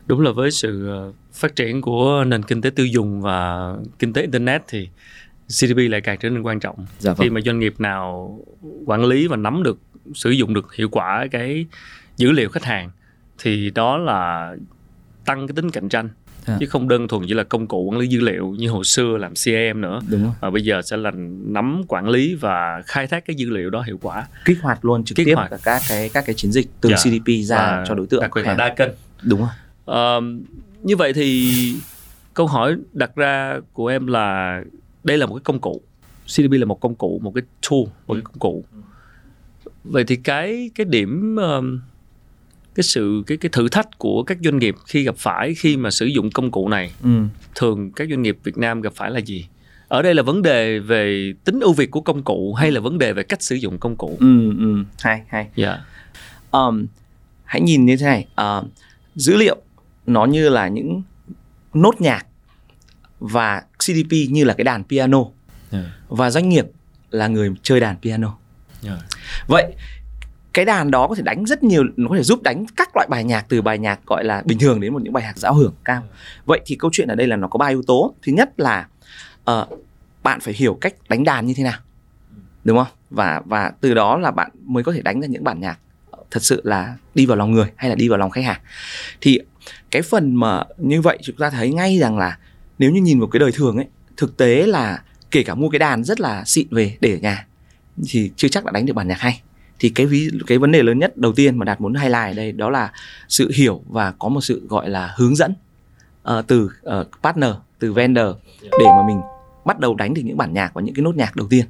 đúng 0.05 0.21
là 0.21 0.31
với 0.31 0.51
sự 0.51 0.89
ờ, 0.89 1.11
phát 1.33 1.55
triển 1.55 1.81
của 1.81 2.23
nền 2.27 2.43
kinh 2.43 2.61
tế 2.61 2.69
tiêu 2.69 2.85
dùng 2.85 3.21
và 3.21 3.71
kinh 3.99 4.13
tế 4.13 4.21
internet 4.21 4.61
thì 4.67 4.89
CDP 5.47 5.77
lại 5.77 6.01
càng 6.01 6.17
trở 6.19 6.29
nên 6.29 6.41
quan 6.41 6.59
trọng. 6.59 6.85
Dạ 6.99 7.13
khi 7.17 7.29
mà 7.29 7.41
doanh 7.45 7.59
nghiệp 7.59 7.79
nào 7.79 8.37
quản 8.85 9.05
lý 9.05 9.27
và 9.27 9.35
nắm 9.35 9.63
được 9.63 9.77
sử 10.13 10.29
dụng 10.29 10.53
được 10.53 10.75
hiệu 10.75 10.89
quả 10.89 11.27
cái 11.31 11.65
dữ 12.21 12.31
liệu 12.31 12.49
khách 12.49 12.63
hàng 12.63 12.91
thì 13.37 13.69
đó 13.75 13.97
là 13.97 14.53
tăng 15.25 15.47
cái 15.47 15.55
tính 15.55 15.71
cạnh 15.71 15.89
tranh. 15.89 16.09
À. 16.45 16.57
chứ 16.59 16.65
không 16.65 16.87
đơn 16.87 17.07
thuần 17.07 17.23
chỉ 17.27 17.33
là 17.33 17.43
công 17.43 17.67
cụ 17.67 17.83
quản 17.83 17.97
lý 17.99 18.07
dữ 18.07 18.19
liệu 18.19 18.47
như 18.59 18.69
hồi 18.69 18.83
xưa 18.83 19.17
làm 19.17 19.33
CRM 19.33 19.81
nữa. 19.81 19.99
Đúng 20.09 20.23
rồi. 20.23 20.31
Mà 20.41 20.49
bây 20.49 20.63
giờ 20.63 20.81
sẽ 20.81 20.97
là 20.97 21.11
nắm 21.45 21.81
quản 21.87 22.09
lý 22.09 22.35
và 22.35 22.81
khai 22.85 23.07
thác 23.07 23.25
cái 23.25 23.35
dữ 23.35 23.49
liệu 23.49 23.69
đó 23.69 23.81
hiệu 23.81 23.99
quả. 24.01 24.27
Kích 24.45 24.57
hoạt 24.61 24.85
luôn 24.85 25.03
trực 25.03 25.15
Kích 25.15 25.25
tiếp 25.25 25.33
hoạt. 25.35 25.51
các 25.63 25.81
cái 25.89 26.09
các 26.13 26.23
cái 26.27 26.35
chiến 26.35 26.51
dịch 26.51 26.67
từ 26.81 26.89
Dạ. 26.89 26.95
CDP 26.95 27.43
ra 27.45 27.57
Và 27.57 27.83
cho 27.87 27.95
đối 27.95 28.07
tượng. 28.07 28.21
đặc 28.21 28.31
biệt 28.35 28.41
là 28.41 28.47
hàng. 28.47 28.57
đa 28.57 28.73
kênh. 28.75 28.89
Đúng 29.23 29.39
rồi. 29.39 29.49
Ờ, 29.85 30.21
như 30.83 30.95
vậy 30.95 31.13
thì 31.13 31.53
câu 32.33 32.47
hỏi 32.47 32.75
đặt 32.93 33.15
ra 33.15 33.59
của 33.73 33.87
em 33.87 34.07
là 34.07 34.61
đây 35.03 35.17
là 35.17 35.25
một 35.25 35.35
cái 35.35 35.41
công 35.43 35.59
cụ. 35.59 35.81
CDP 36.27 36.51
là 36.51 36.65
một 36.65 36.79
công 36.81 36.95
cụ 36.95 37.19
một 37.23 37.31
cái 37.35 37.43
tool 37.69 37.79
một 38.07 38.13
cái 38.13 38.21
công 38.23 38.39
cụ. 38.39 38.63
Vậy 39.83 40.03
thì 40.03 40.15
cái 40.15 40.71
cái 40.75 40.85
điểm 40.85 41.35
ờm, 41.35 41.81
cái 42.75 42.83
sự 42.83 43.23
cái 43.27 43.37
cái 43.37 43.49
thử 43.49 43.69
thách 43.69 43.97
của 43.97 44.23
các 44.23 44.37
doanh 44.43 44.59
nghiệp 44.59 44.75
khi 44.87 45.03
gặp 45.03 45.15
phải 45.17 45.55
khi 45.55 45.77
mà 45.77 45.91
sử 45.91 46.05
dụng 46.05 46.31
công 46.31 46.51
cụ 46.51 46.69
này 46.69 46.91
ừ. 47.03 47.09
thường 47.55 47.91
các 47.91 48.07
doanh 48.09 48.21
nghiệp 48.21 48.37
Việt 48.43 48.57
Nam 48.57 48.81
gặp 48.81 48.93
phải 48.95 49.11
là 49.11 49.19
gì 49.19 49.47
ở 49.87 50.01
đây 50.01 50.13
là 50.15 50.23
vấn 50.23 50.41
đề 50.41 50.79
về 50.79 51.33
tính 51.43 51.59
ưu 51.59 51.73
việt 51.73 51.91
của 51.91 52.01
công 52.01 52.23
cụ 52.23 52.53
hay 52.53 52.71
là 52.71 52.79
vấn 52.79 52.97
đề 52.97 53.13
về 53.13 53.23
cách 53.23 53.43
sử 53.43 53.55
dụng 53.55 53.77
công 53.79 53.95
cụ 53.95 54.17
Ừ, 54.19 54.53
ừ. 54.59 54.83
hay 54.99 55.21
hay 55.27 55.47
dạ 55.55 55.77
um, 56.51 56.85
hãy 57.45 57.61
nhìn 57.61 57.85
như 57.85 57.97
thế 57.97 58.05
này 58.05 58.27
uh, 58.59 58.65
dữ 59.15 59.35
liệu 59.37 59.57
nó 60.05 60.25
như 60.25 60.49
là 60.49 60.67
những 60.67 61.01
nốt 61.73 62.01
nhạc 62.01 62.25
và 63.19 63.63
CDP 63.79 64.11
như 64.29 64.43
là 64.43 64.53
cái 64.53 64.63
đàn 64.63 64.83
piano 64.83 65.19
Yeah. 65.71 65.85
và 66.07 66.29
doanh 66.31 66.49
nghiệp 66.49 66.65
là 67.11 67.27
người 67.27 67.51
chơi 67.63 67.79
đàn 67.79 67.95
piano 68.01 68.37
Yeah. 68.83 68.99
vậy 69.47 69.73
cái 70.53 70.65
đàn 70.65 70.91
đó 70.91 71.07
có 71.07 71.15
thể 71.15 71.21
đánh 71.21 71.45
rất 71.45 71.63
nhiều 71.63 71.83
nó 71.97 72.09
có 72.09 72.15
thể 72.15 72.23
giúp 72.23 72.43
đánh 72.43 72.65
các 72.75 72.89
loại 72.95 73.07
bài 73.09 73.23
nhạc 73.23 73.45
từ 73.49 73.61
bài 73.61 73.77
nhạc 73.77 74.05
gọi 74.05 74.23
là 74.23 74.41
bình 74.45 74.59
thường 74.59 74.81
đến 74.81 74.93
một 74.93 75.01
những 75.01 75.13
bài 75.13 75.23
nhạc 75.23 75.37
giao 75.37 75.53
hưởng 75.53 75.73
cao. 75.83 76.03
Vậy 76.45 76.61
thì 76.65 76.75
câu 76.75 76.91
chuyện 76.93 77.07
ở 77.07 77.15
đây 77.15 77.27
là 77.27 77.35
nó 77.35 77.47
có 77.47 77.57
ba 77.57 77.67
yếu 77.67 77.81
tố. 77.87 78.15
Thứ 78.21 78.31
nhất 78.31 78.59
là 78.59 78.87
uh, 79.51 79.67
bạn 80.23 80.39
phải 80.39 80.53
hiểu 80.53 80.77
cách 80.81 80.93
đánh 81.09 81.23
đàn 81.23 81.45
như 81.45 81.53
thế 81.57 81.63
nào 81.63 81.79
đúng 82.63 82.77
không? 82.77 82.93
Và 83.09 83.41
và 83.45 83.71
từ 83.81 83.93
đó 83.93 84.17
là 84.17 84.31
bạn 84.31 84.51
mới 84.63 84.83
có 84.83 84.93
thể 84.93 85.01
đánh 85.01 85.21
ra 85.21 85.27
những 85.27 85.43
bản 85.43 85.59
nhạc 85.59 85.79
thật 86.31 86.43
sự 86.43 86.61
là 86.63 86.95
đi 87.15 87.25
vào 87.25 87.37
lòng 87.37 87.51
người 87.51 87.67
hay 87.75 87.89
là 87.89 87.95
đi 87.95 88.09
vào 88.09 88.19
lòng 88.19 88.29
khách 88.29 88.45
hàng. 88.45 88.61
Thì 89.21 89.39
cái 89.91 90.01
phần 90.01 90.35
mà 90.35 90.63
như 90.77 91.01
vậy 91.01 91.17
chúng 91.21 91.35
ta 91.35 91.49
thấy 91.49 91.73
ngay 91.73 91.97
rằng 91.99 92.17
là 92.17 92.37
nếu 92.79 92.91
như 92.91 93.01
nhìn 93.01 93.19
vào 93.19 93.27
cái 93.27 93.39
đời 93.39 93.51
thường 93.51 93.75
ấy 93.75 93.85
thực 94.17 94.37
tế 94.37 94.65
là 94.67 95.03
kể 95.31 95.43
cả 95.43 95.55
mua 95.55 95.69
cái 95.69 95.79
đàn 95.79 96.03
rất 96.03 96.19
là 96.19 96.43
xịn 96.45 96.67
về 96.71 96.97
để 97.01 97.11
ở 97.11 97.17
nhà 97.17 97.47
thì 98.09 98.31
chưa 98.35 98.47
chắc 98.47 98.65
đã 98.65 98.71
đánh 98.71 98.85
được 98.85 98.93
bản 98.93 99.07
nhạc 99.07 99.19
hay 99.19 99.41
thì 99.81 99.89
cái 99.89 100.05
ví 100.05 100.29
cái 100.47 100.57
vấn 100.57 100.71
đề 100.71 100.83
lớn 100.83 100.99
nhất 100.99 101.17
đầu 101.17 101.33
tiên 101.33 101.57
mà 101.57 101.65
đạt 101.65 101.81
muốn 101.81 101.93
highlight 101.93 102.27
ở 102.27 102.33
đây 102.33 102.51
đó 102.51 102.69
là 102.69 102.91
sự 103.27 103.51
hiểu 103.55 103.81
và 103.89 104.11
có 104.11 104.29
một 104.29 104.41
sự 104.41 104.67
gọi 104.67 104.89
là 104.89 105.13
hướng 105.17 105.35
dẫn 105.35 105.53
uh, 106.29 106.47
từ 106.47 106.69
uh, 107.01 107.07
partner 107.23 107.51
từ 107.79 107.93
vendor 107.93 108.35
để 108.61 108.85
mà 108.85 109.07
mình 109.07 109.21
bắt 109.65 109.79
đầu 109.79 109.95
đánh 109.95 110.13
được 110.13 110.21
những 110.25 110.37
bản 110.37 110.53
nhạc 110.53 110.73
và 110.73 110.81
những 110.81 110.95
cái 110.95 111.03
nốt 111.03 111.15
nhạc 111.15 111.35
đầu 111.35 111.47
tiên. 111.49 111.65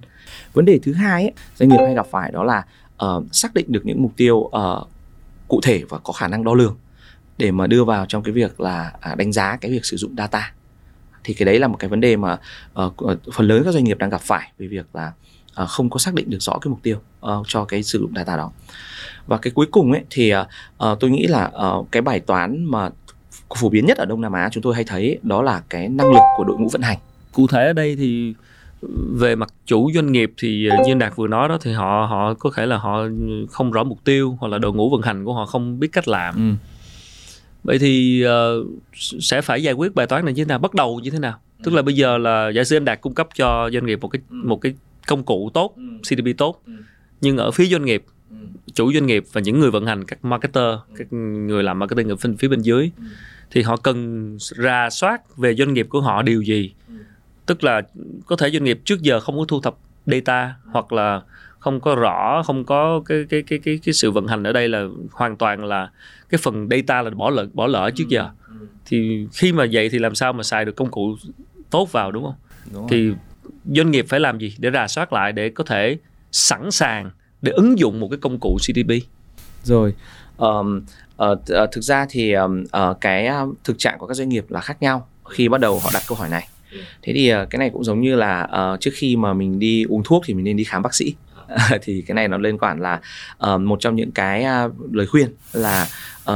Vấn 0.54 0.66
đề 0.66 0.80
thứ 0.84 0.94
hai 0.94 1.24
ấy, 1.24 1.34
doanh 1.56 1.70
nghiệp 1.70 1.78
hay 1.86 1.96
gặp 1.96 2.08
phải 2.12 2.32
đó 2.32 2.44
là 2.44 2.66
uh, 3.06 3.26
xác 3.32 3.54
định 3.54 3.66
được 3.70 3.86
những 3.86 4.02
mục 4.02 4.12
tiêu 4.18 4.36
uh, 4.36 4.88
cụ 5.48 5.60
thể 5.64 5.84
và 5.90 5.98
có 5.98 6.14
khả 6.14 6.28
năng 6.28 6.44
đo 6.44 6.54
lường 6.54 6.78
để 7.38 7.52
mà 7.52 7.68
đưa 7.68 7.84
vào 7.84 8.06
trong 8.06 8.24
cái 8.24 8.34
việc 8.34 8.62
là 8.62 8.94
à, 9.00 9.16
đánh 9.16 9.32
giá 9.32 9.58
cái 9.62 9.72
việc 9.72 9.86
sử 9.86 9.98
dụng 9.98 10.16
data. 10.18 10.54
Thì 11.24 11.34
cái 11.34 11.46
đấy 11.46 11.60
là 11.60 11.68
một 11.68 11.78
cái 11.80 11.90
vấn 11.90 12.02
đề 12.02 12.18
mà 12.18 12.38
uh, 12.86 12.96
phần 13.34 13.48
lớn 13.48 13.62
các 13.66 13.74
doanh 13.74 13.84
nghiệp 13.84 13.98
đang 13.98 14.10
gặp 14.10 14.22
phải 14.22 14.52
về 14.58 14.68
việc 14.68 14.86
là 14.94 15.12
uh, 15.64 15.70
không 15.70 15.90
có 15.90 16.00
xác 16.00 16.14
định 16.14 16.30
được 16.30 16.40
rõ 16.40 16.58
cái 16.62 16.70
mục 16.70 16.80
tiêu 16.84 16.98
ờ, 17.22 17.44
cho 17.48 17.66
cái 17.66 17.84
sử 17.84 18.00
dụng 18.00 18.12
data 18.16 18.38
đó 18.38 18.52
và 19.28 19.38
cái 19.38 19.52
cuối 19.52 19.66
cùng 19.72 19.92
ấy 19.92 20.02
thì 20.10 20.34
ờ, 20.78 20.98
tôi 21.00 21.10
nghĩ 21.10 21.28
là 21.28 21.50
ờ, 21.54 21.84
cái 21.92 22.02
bài 22.02 22.20
toán 22.20 22.66
mà 22.66 22.90
phổ 23.58 23.70
biến 23.70 23.86
nhất 23.86 23.98
ở 23.98 24.06
Đông 24.06 24.22
Nam 24.22 24.34
Á 24.34 24.50
chúng 24.52 24.64
tôi 24.64 24.76
hay 24.76 24.84
thấy 24.84 25.20
đó 25.24 25.42
là 25.42 25.62
cái 25.70 25.90
năng 25.90 26.12
lực 26.12 26.22
của 26.38 26.44
đội 26.44 26.58
ngũ 26.58 26.70
vận 26.70 26.82
hành 26.82 26.98
cụ 27.32 27.48
thể 27.48 27.66
ở 27.66 27.74
đây 27.74 27.96
thì 27.96 28.34
về 29.14 29.36
mặt 29.36 29.54
chủ 29.66 29.92
doanh 29.96 30.12
nghiệp 30.12 30.34
thì 30.38 30.70
như 30.86 30.94
đạt 30.94 31.16
vừa 31.16 31.28
nói 31.28 31.50
đó 31.50 31.58
thì 31.62 31.74
họ 31.74 32.08
họ 32.10 32.34
có 32.34 32.52
thể 32.56 32.66
là 32.66 32.78
họ 32.78 33.04
không 33.50 33.72
rõ 33.72 33.84
mục 33.84 34.00
tiêu 34.04 34.38
hoặc 34.40 34.48
là 34.48 34.58
đội 34.58 34.74
ngũ 34.74 34.90
vận 34.90 35.02
hành 35.02 35.26
của 35.26 35.34
họ 35.34 35.46
không 35.46 35.80
biết 35.80 35.88
cách 35.92 36.08
làm 36.08 36.36
ừ. 36.36 36.68
vậy 37.64 37.80
thì 37.80 38.24
uh, 38.26 38.68
sẽ 39.00 39.42
phải 39.42 39.64
giải 39.64 39.74
quyết 39.74 39.96
bài 39.96 40.08
toán 40.08 40.26
này 40.26 40.34
như 40.34 40.44
thế 40.46 40.50
nào 40.50 40.60
bắt 40.60 40.74
đầu 40.74 41.00
như 41.04 41.10
thế 41.10 41.20
nào 41.20 41.40
ừ. 41.58 41.64
tức 41.64 41.74
là 41.74 41.82
bây 41.82 41.96
giờ 41.96 42.18
là 42.18 42.50
giả 42.50 42.64
sử 42.64 42.78
anh 42.78 42.86
đạt 42.86 43.02
cung 43.02 43.14
cấp 43.14 43.28
cho 43.36 43.70
doanh 43.74 43.86
nghiệp 43.86 44.00
một 44.02 44.08
cái 44.08 44.22
ừ. 44.30 44.36
một 44.44 44.62
cái 44.62 44.74
công 45.08 45.24
cụ 45.24 45.52
tốt 45.54 45.74
ừ. 45.76 45.84
CDP 46.04 46.38
tốt 46.38 46.62
ừ. 46.66 46.74
Nhưng 47.22 47.38
ở 47.38 47.52
phía 47.52 47.66
doanh 47.66 47.86
nghiệp 47.86 48.04
ừ. 48.30 48.36
chủ 48.74 48.94
doanh 48.94 49.06
nghiệp 49.06 49.24
và 49.34 49.42
những 49.42 49.60
người 49.60 49.72
vận 49.72 49.86
hành 49.86 50.04
các 50.04 50.26
marketer 50.26 50.64
ừ. 50.64 50.96
các 50.98 51.14
người 51.14 51.64
làm 51.64 51.80
marketing 51.80 52.10
ở 52.10 52.16
phía 52.16 52.48
bên 52.48 52.62
dưới 52.62 52.92
ừ. 52.98 53.04
thì 53.52 53.62
họ 53.62 53.78
cần 53.78 54.38
ra 54.40 54.90
soát 54.90 55.38
về 55.38 55.56
doanh 55.56 55.74
nghiệp 55.74 55.88
của 55.90 56.02
họ 56.02 56.22
điều 56.22 56.42
gì. 56.42 56.74
Tức 57.46 57.64
là 57.64 57.82
có 58.26 58.36
thể 58.36 58.50
doanh 58.50 58.64
nghiệp 58.64 58.80
trước 58.84 59.02
giờ 59.02 59.20
không 59.20 59.38
có 59.38 59.46
thu 59.48 59.62
thập 59.62 59.76
data 60.06 60.56
hoặc 60.66 60.94
là 60.94 61.22
không 61.60 61.80
có 61.80 61.96
rõ 61.96 62.44
không 62.46 62.66
có 62.66 63.02
cái 63.06 63.26
cái 63.30 63.42
cái 63.42 63.60
cái 63.60 63.80
cái 63.84 63.94
sự 63.94 64.12
vận 64.12 64.28
hành 64.28 64.44
ở 64.44 64.54
đây 64.54 64.68
là 64.70 64.86
hoàn 65.12 65.36
toàn 65.36 65.66
là 65.66 65.92
cái 66.30 66.40
phần 66.44 66.68
data 66.70 67.02
là 67.02 67.10
bỏ 67.10 67.30
lỡ 67.30 67.48
bỏ 67.54 67.68
lỡ 67.68 67.92
trước 67.96 68.08
giờ. 68.10 68.30
Thì 68.86 69.28
khi 69.34 69.54
mà 69.54 69.66
vậy 69.72 69.90
thì 69.90 70.00
làm 70.00 70.16
sao 70.16 70.34
mà 70.34 70.44
xài 70.44 70.66
được 70.66 70.76
công 70.76 70.92
cụ 70.92 71.16
tốt 71.70 71.92
vào 71.92 72.12
đúng 72.12 72.24
không? 72.24 72.36
Đúng 72.74 72.88
thì 72.90 73.12
doanh 73.66 73.92
nghiệp 73.92 74.06
phải 74.10 74.20
làm 74.20 74.40
gì 74.40 74.56
để 74.60 74.70
rà 74.74 74.88
soát 74.88 75.14
lại 75.14 75.32
để 75.32 75.50
có 75.50 75.64
thể 75.64 75.98
sẵn 76.32 76.72
sàng 76.72 77.12
để 77.42 77.52
ứng 77.52 77.80
dụng 77.80 78.00
một 78.00 78.08
cái 78.12 78.18
công 78.22 78.40
cụ 78.40 78.58
CDP 78.60 79.08
rồi. 79.64 79.94
Um, 80.38 80.82
uh, 81.24 81.40
thực 81.72 81.82
ra 81.82 82.06
thì 82.10 82.34
um, 82.34 82.64
uh, 82.64 83.02
cái 83.02 83.30
thực 83.64 83.80
trạng 83.80 83.98
của 83.98 84.08
các 84.08 84.14
doanh 84.14 84.30
nghiệp 84.30 84.46
là 84.50 84.62
khác 84.62 84.82
nhau 84.82 85.08
khi 85.30 85.50
bắt 85.50 85.62
đầu 85.62 85.80
họ 85.80 85.90
đặt 85.94 86.04
câu 86.08 86.18
hỏi 86.18 86.30
này. 86.30 86.48
Thế 87.02 87.14
thì 87.14 87.30
ờ, 87.30 87.46
cái 87.50 87.60
này 87.60 87.70
cũng 87.74 87.84
giống 87.84 88.02
như 88.02 88.16
là 88.16 88.48
uh, 88.74 88.80
trước 88.80 88.92
khi 88.94 89.16
mà 89.16 89.34
mình 89.34 89.60
đi 89.60 89.84
uống 89.84 90.04
thuốc 90.04 90.24
thì 90.26 90.34
mình 90.34 90.44
nên 90.44 90.58
đi 90.58 90.64
khám 90.64 90.82
bác 90.82 90.96
sĩ. 90.96 91.16
Thì 91.82 92.04
cái 92.08 92.16
này 92.16 92.28
nó 92.28 92.38
liên 92.38 92.58
quan 92.58 92.80
là 92.80 93.02
uh, 93.54 93.62
một 93.62 93.80
trong 93.80 93.96
những 93.96 94.12
cái 94.12 94.46
uh, 94.66 94.94
lời 94.94 95.08
khuyên 95.08 95.34
là 95.54 95.88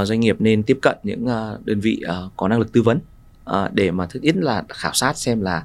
uh, 0.01 0.07
doanh 0.07 0.19
nghiệp 0.19 0.35
nên 0.39 0.63
tiếp 0.63 0.79
cận 0.81 0.97
những 1.03 1.25
uh, 1.25 1.65
đơn 1.65 1.79
vị 1.79 2.01
uh, 2.25 2.31
có 2.37 2.47
năng 2.47 2.59
lực 2.59 2.73
tư 2.73 2.81
vấn 2.81 2.99
uh, 3.49 3.73
để 3.73 3.91
mà 3.91 4.05
thứ 4.05 4.19
ít 4.23 4.35
là 4.35 4.63
khảo 4.69 4.93
sát 4.93 5.17
xem 5.17 5.41
là 5.41 5.63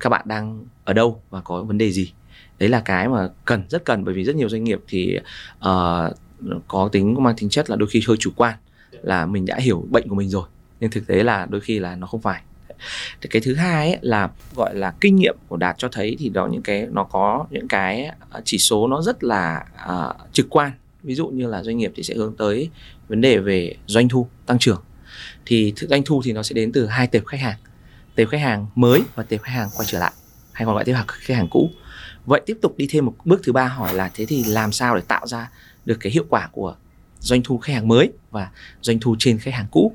các 0.00 0.10
bạn 0.10 0.22
đang 0.28 0.64
ở 0.84 0.92
đâu 0.92 1.22
và 1.30 1.40
có 1.40 1.62
vấn 1.62 1.78
đề 1.78 1.90
gì 1.90 2.12
đấy 2.58 2.68
là 2.68 2.80
cái 2.80 3.08
mà 3.08 3.28
cần 3.44 3.62
rất 3.68 3.84
cần 3.84 4.04
bởi 4.04 4.14
vì 4.14 4.24
rất 4.24 4.36
nhiều 4.36 4.48
doanh 4.48 4.64
nghiệp 4.64 4.80
thì 4.88 5.18
uh, 5.58 6.14
có 6.68 6.88
tính 6.92 7.22
mang 7.22 7.36
tính 7.36 7.48
chất 7.48 7.70
là 7.70 7.76
đôi 7.76 7.88
khi 7.88 8.02
hơi 8.08 8.16
chủ 8.16 8.30
quan 8.36 8.56
là 9.02 9.26
mình 9.26 9.46
đã 9.46 9.56
hiểu 9.56 9.84
bệnh 9.90 10.08
của 10.08 10.14
mình 10.14 10.28
rồi 10.28 10.48
nhưng 10.80 10.90
thực 10.90 11.06
tế 11.06 11.22
là 11.22 11.46
đôi 11.50 11.60
khi 11.60 11.78
là 11.78 11.96
nó 11.96 12.06
không 12.06 12.20
phải. 12.20 12.42
Thì 13.20 13.28
cái 13.28 13.42
thứ 13.44 13.54
hai 13.54 13.90
ấy 13.92 13.98
là 14.02 14.30
gọi 14.54 14.74
là 14.74 14.94
kinh 15.00 15.16
nghiệm 15.16 15.36
của 15.48 15.56
đạt 15.56 15.78
cho 15.78 15.88
thấy 15.92 16.16
thì 16.18 16.28
đó 16.28 16.48
những 16.52 16.62
cái 16.62 16.86
nó 16.90 17.04
có 17.04 17.46
những 17.50 17.68
cái 17.68 18.10
ờ, 18.30 18.40
chỉ 18.44 18.58
số 18.58 18.88
nó 18.88 19.02
rất 19.02 19.24
là 19.24 19.64
uh, 19.90 20.32
trực 20.32 20.46
quan. 20.50 20.70
Ví 21.02 21.14
dụ 21.14 21.28
như 21.28 21.46
là 21.46 21.62
doanh 21.62 21.78
nghiệp 21.78 21.92
thì 21.96 22.02
sẽ 22.02 22.14
hướng 22.14 22.36
tới 22.36 22.70
vấn 23.08 23.20
đề 23.20 23.38
về 23.38 23.74
doanh 23.86 24.08
thu 24.08 24.28
tăng 24.46 24.58
trưởng. 24.58 24.82
Thì 25.46 25.72
doanh 25.76 26.02
thu 26.02 26.22
thì 26.24 26.32
nó 26.32 26.42
sẽ 26.42 26.54
đến 26.54 26.72
từ 26.72 26.86
hai 26.86 27.06
tệp 27.06 27.26
khách 27.26 27.40
hàng 27.40 27.56
tệp 28.14 28.28
khách 28.28 28.40
hàng 28.40 28.66
mới 28.74 29.02
và 29.14 29.22
tệp 29.22 29.42
khách 29.42 29.52
hàng 29.52 29.68
quay 29.76 29.86
trở 29.90 29.98
lại 29.98 30.12
hay 30.52 30.66
còn 30.66 30.74
gọi 30.74 30.84
tệp 30.84 30.96
khách 31.06 31.34
hàng 31.34 31.48
cũ 31.50 31.70
vậy 32.26 32.40
tiếp 32.46 32.58
tục 32.62 32.76
đi 32.76 32.86
thêm 32.90 33.06
một 33.06 33.14
bước 33.24 33.40
thứ 33.44 33.52
ba 33.52 33.66
hỏi 33.66 33.94
là 33.94 34.10
thế 34.14 34.26
thì 34.26 34.44
làm 34.44 34.72
sao 34.72 34.96
để 34.96 35.02
tạo 35.08 35.26
ra 35.26 35.50
được 35.84 35.96
cái 36.00 36.12
hiệu 36.12 36.24
quả 36.28 36.48
của 36.52 36.76
doanh 37.20 37.42
thu 37.44 37.58
khách 37.58 37.72
hàng 37.72 37.88
mới 37.88 38.12
và 38.30 38.50
doanh 38.80 39.00
thu 39.00 39.16
trên 39.18 39.38
khách 39.38 39.54
hàng 39.54 39.66
cũ? 39.70 39.92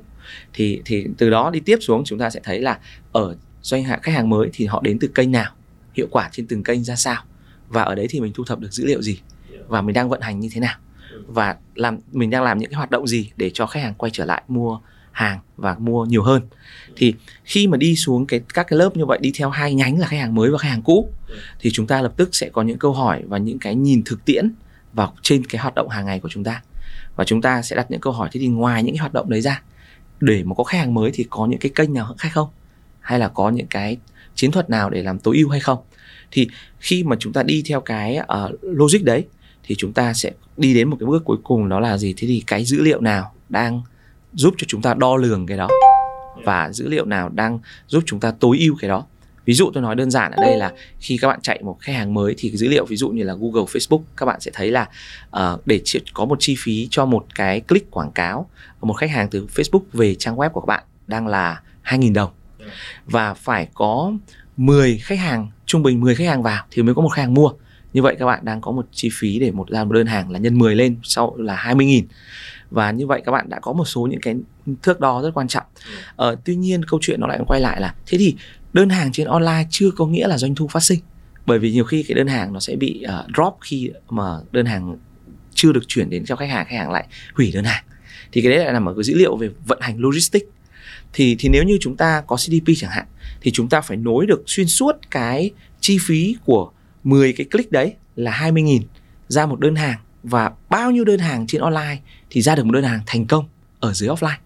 Thì 0.52 0.82
thì 0.84 1.06
từ 1.18 1.30
đó 1.30 1.50
đi 1.50 1.60
tiếp 1.60 1.78
xuống 1.80 2.02
chúng 2.04 2.18
ta 2.18 2.30
sẽ 2.30 2.40
thấy 2.44 2.60
là 2.60 2.78
ở 3.12 3.36
doanh 3.62 3.84
hạ, 3.84 3.98
khách 4.02 4.12
hàng 4.12 4.28
mới 4.28 4.50
thì 4.52 4.66
họ 4.66 4.80
đến 4.84 4.98
từ 4.98 5.08
kênh 5.08 5.32
nào, 5.32 5.52
hiệu 5.94 6.06
quả 6.10 6.28
trên 6.32 6.46
từng 6.46 6.62
kênh 6.62 6.84
ra 6.84 6.96
sao 6.96 7.22
và 7.68 7.82
ở 7.82 7.94
đấy 7.94 8.06
thì 8.10 8.20
mình 8.20 8.32
thu 8.34 8.44
thập 8.44 8.60
được 8.60 8.72
dữ 8.72 8.86
liệu 8.86 9.02
gì 9.02 9.20
và 9.68 9.82
mình 9.82 9.94
đang 9.94 10.08
vận 10.08 10.20
hành 10.20 10.40
như 10.40 10.48
thế 10.52 10.60
nào 10.60 10.78
và 11.26 11.56
làm, 11.74 11.98
mình 12.12 12.30
đang 12.30 12.42
làm 12.42 12.58
những 12.58 12.70
cái 12.70 12.76
hoạt 12.76 12.90
động 12.90 13.06
gì 13.06 13.32
để 13.36 13.50
cho 13.54 13.66
khách 13.66 13.82
hàng 13.82 13.94
quay 13.94 14.10
trở 14.10 14.24
lại 14.24 14.42
mua 14.48 14.80
hàng 15.12 15.38
và 15.56 15.76
mua 15.78 16.04
nhiều 16.04 16.22
hơn. 16.22 16.42
Thì 16.96 17.14
khi 17.44 17.66
mà 17.66 17.76
đi 17.76 17.96
xuống 17.96 18.26
cái 18.26 18.40
các 18.54 18.66
cái 18.68 18.78
lớp 18.78 18.96
như 18.96 19.06
vậy 19.06 19.18
đi 19.22 19.32
theo 19.38 19.50
hai 19.50 19.74
nhánh 19.74 19.98
là 19.98 20.06
khách 20.06 20.16
hàng 20.16 20.34
mới 20.34 20.50
và 20.50 20.58
khách 20.58 20.68
hàng 20.68 20.82
cũ 20.82 21.08
thì 21.60 21.70
chúng 21.70 21.86
ta 21.86 22.02
lập 22.02 22.12
tức 22.16 22.34
sẽ 22.34 22.48
có 22.48 22.62
những 22.62 22.78
câu 22.78 22.92
hỏi 22.92 23.22
và 23.26 23.38
những 23.38 23.58
cái 23.58 23.74
nhìn 23.74 24.02
thực 24.04 24.24
tiễn 24.24 24.52
vào 24.92 25.14
trên 25.22 25.46
cái 25.46 25.62
hoạt 25.62 25.74
động 25.74 25.88
hàng 25.88 26.06
ngày 26.06 26.20
của 26.20 26.28
chúng 26.28 26.44
ta. 26.44 26.62
Và 27.16 27.24
chúng 27.24 27.42
ta 27.42 27.62
sẽ 27.62 27.76
đặt 27.76 27.90
những 27.90 28.00
câu 28.00 28.12
hỏi 28.12 28.28
thế 28.32 28.40
thì 28.40 28.46
ngoài 28.46 28.82
những 28.82 28.94
cái 28.94 29.00
hoạt 29.00 29.12
động 29.12 29.30
đấy 29.30 29.40
ra 29.40 29.62
để 30.20 30.42
mà 30.44 30.54
có 30.54 30.64
khách 30.64 30.78
hàng 30.78 30.94
mới 30.94 31.10
thì 31.14 31.26
có 31.30 31.46
những 31.46 31.60
cái 31.60 31.72
kênh 31.74 31.94
nào 31.94 32.14
khác 32.18 32.28
không? 32.32 32.48
Hay 33.00 33.18
là 33.18 33.28
có 33.28 33.50
những 33.50 33.66
cái 33.66 33.96
chiến 34.34 34.50
thuật 34.50 34.70
nào 34.70 34.90
để 34.90 35.02
làm 35.02 35.18
tối 35.18 35.36
ưu 35.36 35.48
hay 35.48 35.60
không? 35.60 35.78
Thì 36.30 36.48
khi 36.78 37.04
mà 37.04 37.16
chúng 37.18 37.32
ta 37.32 37.42
đi 37.42 37.62
theo 37.66 37.80
cái 37.80 38.18
uh, 38.18 38.58
logic 38.62 39.04
đấy 39.04 39.24
thì 39.62 39.74
chúng 39.78 39.92
ta 39.92 40.12
sẽ 40.14 40.32
đi 40.56 40.74
đến 40.74 40.90
một 40.90 40.96
cái 41.00 41.06
bước 41.06 41.24
cuối 41.24 41.36
cùng 41.44 41.68
đó 41.68 41.80
là 41.80 41.98
gì? 41.98 42.14
Thế 42.16 42.28
thì 42.28 42.42
cái 42.46 42.64
dữ 42.64 42.82
liệu 42.82 43.00
nào 43.00 43.34
đang 43.48 43.82
giúp 44.32 44.54
cho 44.58 44.64
chúng 44.68 44.82
ta 44.82 44.94
đo 44.94 45.16
lường 45.16 45.46
cái 45.46 45.56
đó 45.56 45.68
và 46.44 46.72
dữ 46.72 46.88
liệu 46.88 47.04
nào 47.04 47.28
đang 47.28 47.58
giúp 47.86 48.02
chúng 48.06 48.20
ta 48.20 48.32
tối 48.40 48.58
ưu 48.60 48.76
cái 48.80 48.88
đó. 48.88 49.06
Ví 49.44 49.54
dụ 49.54 49.70
tôi 49.74 49.82
nói 49.82 49.94
đơn 49.94 50.10
giản 50.10 50.32
ở 50.32 50.42
đây 50.42 50.56
là 50.56 50.72
khi 51.00 51.18
các 51.20 51.28
bạn 51.28 51.40
chạy 51.42 51.62
một 51.62 51.76
khách 51.80 51.92
hàng 51.92 52.14
mới 52.14 52.34
thì 52.38 52.50
dữ 52.56 52.68
liệu 52.68 52.84
ví 52.84 52.96
dụ 52.96 53.08
như 53.08 53.22
là 53.22 53.34
Google, 53.34 53.62
Facebook 53.62 54.02
các 54.16 54.26
bạn 54.26 54.40
sẽ 54.40 54.50
thấy 54.54 54.70
là 54.70 54.88
uh, 55.36 55.66
để 55.66 55.80
có 56.14 56.24
một 56.24 56.36
chi 56.40 56.56
phí 56.58 56.88
cho 56.90 57.06
một 57.06 57.26
cái 57.34 57.60
click 57.60 57.90
quảng 57.90 58.12
cáo 58.12 58.48
một 58.80 58.92
khách 58.94 59.10
hàng 59.10 59.28
từ 59.30 59.46
Facebook 59.54 59.82
về 59.92 60.14
trang 60.14 60.36
web 60.36 60.50
của 60.50 60.60
các 60.60 60.66
bạn 60.66 60.84
đang 61.06 61.26
là 61.26 61.60
2.000 61.84 62.14
đồng. 62.14 62.30
Và 63.06 63.34
phải 63.34 63.68
có 63.74 64.12
10 64.56 64.98
khách 64.98 65.18
hàng 65.18 65.50
trung 65.66 65.82
bình 65.82 66.00
10 66.00 66.14
khách 66.14 66.26
hàng 66.26 66.42
vào 66.42 66.64
thì 66.70 66.82
mới 66.82 66.94
có 66.94 67.02
một 67.02 67.08
khách 67.08 67.22
hàng 67.22 67.34
mua. 67.34 67.50
Như 67.92 68.02
vậy 68.02 68.16
các 68.18 68.26
bạn 68.26 68.44
đang 68.44 68.60
có 68.60 68.70
một 68.70 68.86
chi 68.92 69.08
phí 69.12 69.38
để 69.38 69.50
một 69.50 69.70
ra 69.70 69.84
một 69.84 69.92
đơn 69.92 70.06
hàng 70.06 70.30
là 70.30 70.38
nhân 70.38 70.58
10 70.58 70.74
lên 70.74 70.96
sau 71.02 71.36
là 71.36 71.56
20.000 71.56 72.02
và 72.72 72.90
như 72.90 73.06
vậy 73.06 73.22
các 73.24 73.32
bạn 73.32 73.48
đã 73.48 73.60
có 73.60 73.72
một 73.72 73.84
số 73.84 74.06
những 74.10 74.20
cái 74.20 74.36
thước 74.82 75.00
đo 75.00 75.22
rất 75.22 75.30
quan 75.34 75.48
trọng. 75.48 75.64
Ờ, 76.16 76.36
tuy 76.44 76.56
nhiên 76.56 76.84
câu 76.84 77.00
chuyện 77.02 77.20
nó 77.20 77.26
lại 77.26 77.40
quay 77.46 77.60
lại 77.60 77.80
là 77.80 77.94
thế 78.06 78.18
thì 78.18 78.36
đơn 78.72 78.88
hàng 78.88 79.12
trên 79.12 79.26
online 79.26 79.66
chưa 79.70 79.90
có 79.90 80.06
nghĩa 80.06 80.28
là 80.28 80.38
doanh 80.38 80.54
thu 80.54 80.68
phát 80.68 80.82
sinh. 80.82 81.00
Bởi 81.46 81.58
vì 81.58 81.72
nhiều 81.72 81.84
khi 81.84 82.02
cái 82.02 82.14
đơn 82.14 82.26
hàng 82.26 82.52
nó 82.52 82.60
sẽ 82.60 82.76
bị 82.76 83.04
uh, 83.04 83.26
drop 83.36 83.58
khi 83.60 83.90
mà 84.10 84.22
đơn 84.52 84.66
hàng 84.66 84.96
chưa 85.54 85.72
được 85.72 85.88
chuyển 85.88 86.10
đến 86.10 86.24
cho 86.24 86.36
khách 86.36 86.50
hàng 86.50 86.66
khách 86.68 86.76
hàng 86.76 86.90
lại 86.90 87.06
hủy 87.34 87.52
đơn 87.54 87.64
hàng. 87.64 87.84
Thì 88.32 88.42
cái 88.42 88.52
đấy 88.52 88.64
lại 88.64 88.72
nằm 88.72 88.88
ở 88.88 88.94
cái 88.94 89.04
dữ 89.04 89.14
liệu 89.14 89.36
về 89.36 89.48
vận 89.66 89.78
hành 89.80 89.98
logistics. 89.98 90.46
Thì 91.12 91.36
thì 91.38 91.48
nếu 91.48 91.64
như 91.64 91.78
chúng 91.80 91.96
ta 91.96 92.22
có 92.26 92.36
CDP 92.36 92.72
chẳng 92.76 92.90
hạn 92.90 93.06
thì 93.40 93.50
chúng 93.50 93.68
ta 93.68 93.80
phải 93.80 93.96
nối 93.96 94.26
được 94.26 94.42
xuyên 94.46 94.66
suốt 94.66 94.92
cái 95.10 95.50
chi 95.80 95.98
phí 96.00 96.36
của 96.44 96.70
10 97.04 97.32
cái 97.32 97.46
click 97.52 97.72
đấy 97.72 97.94
là 98.16 98.32
20.000 98.32 98.80
ra 99.28 99.46
một 99.46 99.60
đơn 99.60 99.76
hàng 99.76 99.98
và 100.22 100.52
bao 100.70 100.90
nhiêu 100.90 101.04
đơn 101.04 101.18
hàng 101.18 101.46
trên 101.46 101.60
online 101.60 101.98
thì 102.30 102.42
ra 102.42 102.54
được 102.54 102.66
một 102.66 102.72
đơn 102.72 102.84
hàng 102.84 103.00
thành 103.06 103.26
công 103.26 103.44
ở 103.80 103.92
dưới 103.92 104.08
offline. 104.08 104.38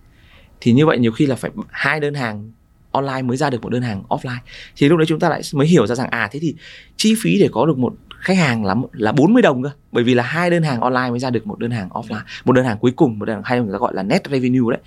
Thì 0.61 0.73
như 0.73 0.87
vậy 0.87 0.99
nhiều 0.99 1.13
khi 1.13 1.27
là 1.27 1.37
phải 1.37 1.51
hai 1.71 2.01
đơn 2.01 2.15
hàng 2.15 2.53
online 2.91 3.23
mới 3.23 3.37
ra 3.37 3.51
được 3.51 3.63
một 3.63 3.69
đơn 3.69 3.83
hàng 3.83 4.03
offline. 4.09 4.39
Thì 4.77 4.89
lúc 4.89 4.99
đấy 4.99 5.07
chúng 5.07 5.21
ta 5.21 5.29
lại 5.29 5.43
mới 5.55 5.67
hiểu 5.67 5.87
ra 5.87 5.95
rằng 5.95 6.09
à 6.11 6.29
thế 6.33 6.39
thì 6.41 6.55
chi 6.97 7.15
phí 7.23 7.39
để 7.41 7.49
có 7.53 7.67
được 7.67 7.79
một 7.79 7.95
khách 8.21 8.37
hàng 8.37 8.65
là 8.65 8.75
là 8.93 9.13
40 9.13 9.43
đồng 9.43 9.63
cơ. 9.63 9.71
Bởi 9.93 10.05
vì 10.05 10.15
là 10.15 10.23
hai 10.23 10.51
đơn 10.51 10.63
hàng 10.63 10.81
online 10.81 11.11
mới 11.11 11.19
ra 11.19 11.31
được 11.31 11.47
một 11.47 11.59
đơn 11.59 11.71
hàng 11.71 11.89
offline, 11.89 12.23
một 12.45 12.53
đơn 12.53 12.65
hàng 12.65 12.79
cuối 12.79 12.93
cùng, 12.97 13.19
một 13.19 13.25
đơn 13.25 13.35
hàng 13.35 13.45
hay 13.45 13.61
người 13.61 13.73
ta 13.73 13.79
gọi 13.79 13.95
là 13.95 14.03
net 14.03 14.23
revenue 14.31 14.71
đấy. 14.71 14.81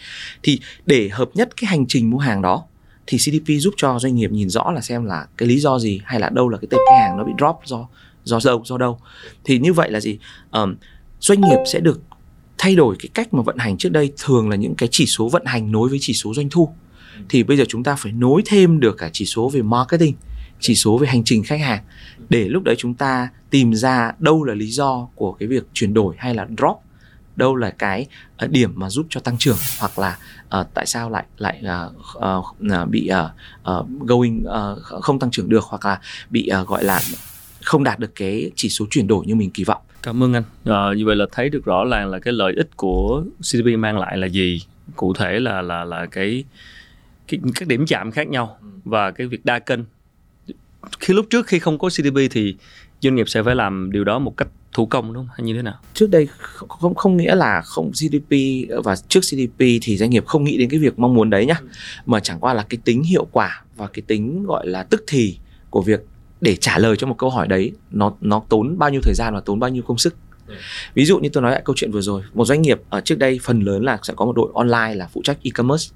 Thì 0.43 0.60
để 0.86 1.10
hợp 1.12 1.29
nhất 1.34 1.50
cái 1.58 1.67
hành 1.67 1.86
trình 1.88 2.10
mua 2.10 2.17
hàng 2.17 2.41
đó 2.41 2.63
thì 3.08 3.17
CDP 3.17 3.48
giúp 3.60 3.74
cho 3.77 4.00
doanh 4.00 4.15
nghiệp 4.15 4.31
nhìn 4.31 4.50
rõ 4.50 4.72
là 4.72 4.81
xem 4.81 5.05
là 5.05 5.27
cái 5.38 5.50
lý 5.50 5.60
do 5.60 5.79
gì 5.79 6.01
hay 6.05 6.19
là 6.19 6.29
đâu 6.29 6.50
là 6.50 6.58
cái 6.58 6.67
tệp 6.72 6.79
khách 6.89 7.00
hàng 7.01 7.17
nó 7.17 7.24
bị 7.24 7.31
drop 7.39 7.55
do 7.65 7.88
do 8.24 8.40
đâu 8.46 8.64
do 8.66 8.78
đâu. 8.78 9.00
Thì 9.44 9.60
như 9.60 9.74
vậy 9.74 9.92
là 9.92 10.00
gì? 10.00 10.20
Um, 10.52 10.76
doanh 11.20 11.42
nghiệp 11.42 11.60
sẽ 11.74 11.80
được 11.80 12.02
thay 12.58 12.76
đổi 12.76 12.96
cái 13.00 13.10
cách 13.14 13.34
mà 13.34 13.42
vận 13.42 13.58
hành 13.58 13.78
trước 13.78 13.92
đây 13.92 14.14
thường 14.18 14.50
là 14.50 14.56
những 14.56 14.76
cái 14.76 14.90
chỉ 14.92 15.06
số 15.06 15.30
vận 15.30 15.46
hành 15.46 15.72
nối 15.72 15.90
với 15.90 15.98
chỉ 16.02 16.14
số 16.14 16.34
doanh 16.34 16.50
thu. 16.50 16.70
Thì 17.30 17.44
bây 17.44 17.58
giờ 17.58 17.64
chúng 17.68 17.84
ta 17.84 17.96
phải 17.96 18.12
nối 18.12 18.42
thêm 18.46 18.80
được 18.80 18.98
cả 18.98 19.10
chỉ 19.14 19.26
số 19.26 19.50
về 19.50 19.62
marketing 19.62 20.16
chỉ 20.60 20.76
số 20.76 20.98
về 20.98 21.08
hành 21.08 21.24
trình 21.24 21.44
khách 21.44 21.60
hàng 21.60 21.84
để 22.30 22.48
lúc 22.50 22.64
đấy 22.64 22.76
chúng 22.78 22.94
ta 22.94 23.30
tìm 23.50 23.74
ra 23.74 24.12
đâu 24.20 24.44
là 24.44 24.54
lý 24.54 24.68
do 24.68 25.08
của 25.16 25.32
cái 25.32 25.48
việc 25.48 25.64
chuyển 25.74 25.94
đổi 25.94 26.16
hay 26.18 26.36
là 26.36 26.48
drop 26.58 26.78
đâu 27.36 27.56
là 27.56 27.70
cái 27.70 28.06
ờ, 28.38 28.48
điểm 28.48 28.72
mà 28.76 28.90
giúp 28.90 29.06
cho 29.10 29.20
tăng 29.20 29.38
trưởng 29.38 29.58
hoặc 29.80 30.00
là 30.00 30.18
uh, 30.60 30.68
tại 30.74 30.86
sao 30.86 31.10
lại 31.10 31.26
lại 31.38 31.64
uh, 32.18 32.46
uh, 32.82 32.90
bị 32.90 33.10
uh, 33.12 33.80
uh, 33.80 33.88
going 34.00 34.44
uh, 34.44 35.04
không 35.04 35.20
tăng 35.20 35.32
trưởng 35.32 35.50
được 35.50 35.64
hoặc 35.64 35.86
là 35.86 36.00
bị 36.30 36.50
uh, 36.62 36.68
gọi 36.68 36.84
là 36.84 37.02
không 37.70 37.84
đạt 37.84 38.00
được 38.00 38.16
cái 38.16 38.52
chỉ 38.56 38.70
số 38.70 38.86
chuyển 38.90 39.08
đổi 39.08 39.26
như 39.26 39.36
mình 39.36 39.50
kỳ 39.52 39.64
vọng. 39.64 39.82
Cảm 40.04 40.24
ơn 40.24 40.34
anh. 40.34 40.44
À, 40.66 40.94
như 40.98 41.06
vậy 41.06 41.16
là 41.16 41.26
thấy 41.32 41.50
được 41.50 41.66
rõ 41.66 41.86
ràng 41.92 42.10
là 42.10 42.20
cái 42.20 42.34
lợi 42.34 42.54
ích 42.56 42.70
của 42.76 43.24
CDP 43.42 43.66
mang 43.78 43.98
lại 43.98 44.18
là 44.18 44.28
gì. 44.28 44.62
Cụ 44.96 45.14
thể 45.14 45.40
là 45.40 45.62
là 45.62 45.84
là 45.84 46.06
cái 46.06 46.44
cái, 47.28 47.40
các 47.56 47.68
điểm 47.68 47.86
chạm 47.86 48.12
khác 48.12 48.28
nhau 48.28 48.58
và 48.86 49.12
cái 49.12 49.28
việc 49.28 49.46
đa 49.46 49.60
kênh 49.60 49.80
khi 51.00 51.14
lúc 51.14 51.26
trước 51.30 51.48
khi 51.48 51.60
không 51.60 51.78
có 51.78 51.90
CDP 51.90 52.18
thì 52.32 52.56
doanh 53.02 53.16
nghiệp 53.16 53.30
sẽ 53.30 53.44
phải 53.44 53.56
làm 53.56 53.92
điều 53.92 54.04
đó 54.04 54.20
một 54.20 54.38
cách 54.38 54.48
thủ 54.74 54.86
công 54.86 55.14
đúng 55.14 55.28
không 55.28 55.36
hay 55.38 55.46
như 55.46 55.54
thế 55.54 55.62
nào 55.62 55.76
trước 55.94 56.10
đây 56.10 56.28
không 56.68 56.96
không 56.96 57.18
nghĩa 57.18 57.36
là 57.36 57.62
không 57.62 57.92
GDP 57.92 58.36
và 58.84 58.96
trước 58.96 59.20
GDP 59.20 59.60
thì 59.82 59.98
doanh 59.98 60.10
nghiệp 60.10 60.26
không 60.26 60.44
nghĩ 60.44 60.58
đến 60.58 60.70
cái 60.70 60.80
việc 60.80 61.00
mong 61.00 61.14
muốn 61.14 61.30
đấy 61.30 61.46
nhá 61.46 61.56
ừ. 61.62 61.68
mà 62.06 62.20
chẳng 62.20 62.40
qua 62.40 62.54
là 62.54 62.66
cái 62.70 62.80
tính 62.86 63.04
hiệu 63.04 63.28
quả 63.32 63.64
và 63.76 63.88
cái 63.88 64.04
tính 64.08 64.44
gọi 64.44 64.68
là 64.68 64.84
tức 64.84 65.04
thì 65.08 65.38
của 65.70 65.82
việc 65.82 66.00
để 66.41 66.55
trả 66.55 66.77
lời 66.77 66.96
cho 66.98 67.08
một 67.08 67.17
câu 67.17 67.29
hỏi 67.29 67.48
đấy 67.48 67.72
nó 67.91 68.13
nó 68.22 68.41
tốn 68.50 68.77
bao 68.77 68.89
nhiêu 68.89 69.01
thời 69.03 69.13
gian 69.13 69.34
và 69.34 69.39
tốn 69.39 69.60
bao 69.60 69.69
nhiêu 69.69 69.84
công 69.84 69.98
sức. 69.98 70.15
Ví 70.93 71.05
dụ 71.05 71.19
như 71.19 71.29
tôi 71.34 71.43
nói 71.43 71.51
lại 71.51 71.62
câu 71.65 71.75
chuyện 71.75 71.91
vừa 71.91 72.01
rồi 72.01 72.22
một 72.34 72.46
doanh 72.46 72.62
nghiệp 72.62 72.81
ở 72.89 73.01
trước 73.01 73.17
đây 73.17 73.39
phần 73.43 73.60
lớn 73.62 73.84
là 73.84 74.00
sẽ 74.03 74.13
có 74.17 74.25
một 74.25 74.36
đội 74.36 74.51
online 74.53 74.96
là 74.96 75.08
phụ 75.13 75.22
trách 75.24 75.38
e-commerce 75.43 75.96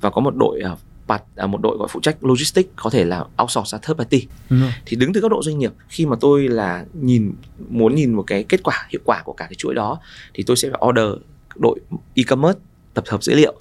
và 0.00 0.10
có 0.10 0.20
một 0.20 0.36
đội 0.36 0.60
uh, 0.72 0.78
part, 1.08 1.22
uh, 1.44 1.50
một 1.50 1.60
đội 1.60 1.76
gọi 1.76 1.88
phụ 1.90 2.00
trách 2.00 2.24
logistics 2.24 2.68
có 2.76 2.90
thể 2.90 3.04
là 3.04 3.24
outsource 3.42 3.70
ra 3.70 3.78
third 3.78 3.98
party. 3.98 4.26
Ừ. 4.50 4.56
thì 4.86 4.96
đứng 4.96 5.12
từ 5.12 5.20
góc 5.20 5.30
độ 5.30 5.42
doanh 5.42 5.58
nghiệp 5.58 5.72
khi 5.88 6.06
mà 6.06 6.16
tôi 6.20 6.48
là 6.48 6.84
nhìn 6.94 7.32
muốn 7.68 7.94
nhìn 7.94 8.14
một 8.14 8.24
cái 8.26 8.42
kết 8.42 8.62
quả 8.62 8.86
hiệu 8.90 9.00
quả 9.04 9.22
của 9.24 9.32
cả 9.32 9.44
cái 9.44 9.54
chuỗi 9.54 9.74
đó 9.74 9.98
thì 10.34 10.42
tôi 10.42 10.56
sẽ 10.56 10.70
phải 10.70 10.80
order 10.88 11.22
đội 11.56 11.80
e-commerce 12.14 12.60
tập 12.94 13.04
hợp 13.08 13.22
dữ 13.22 13.34
liệu 13.34 13.54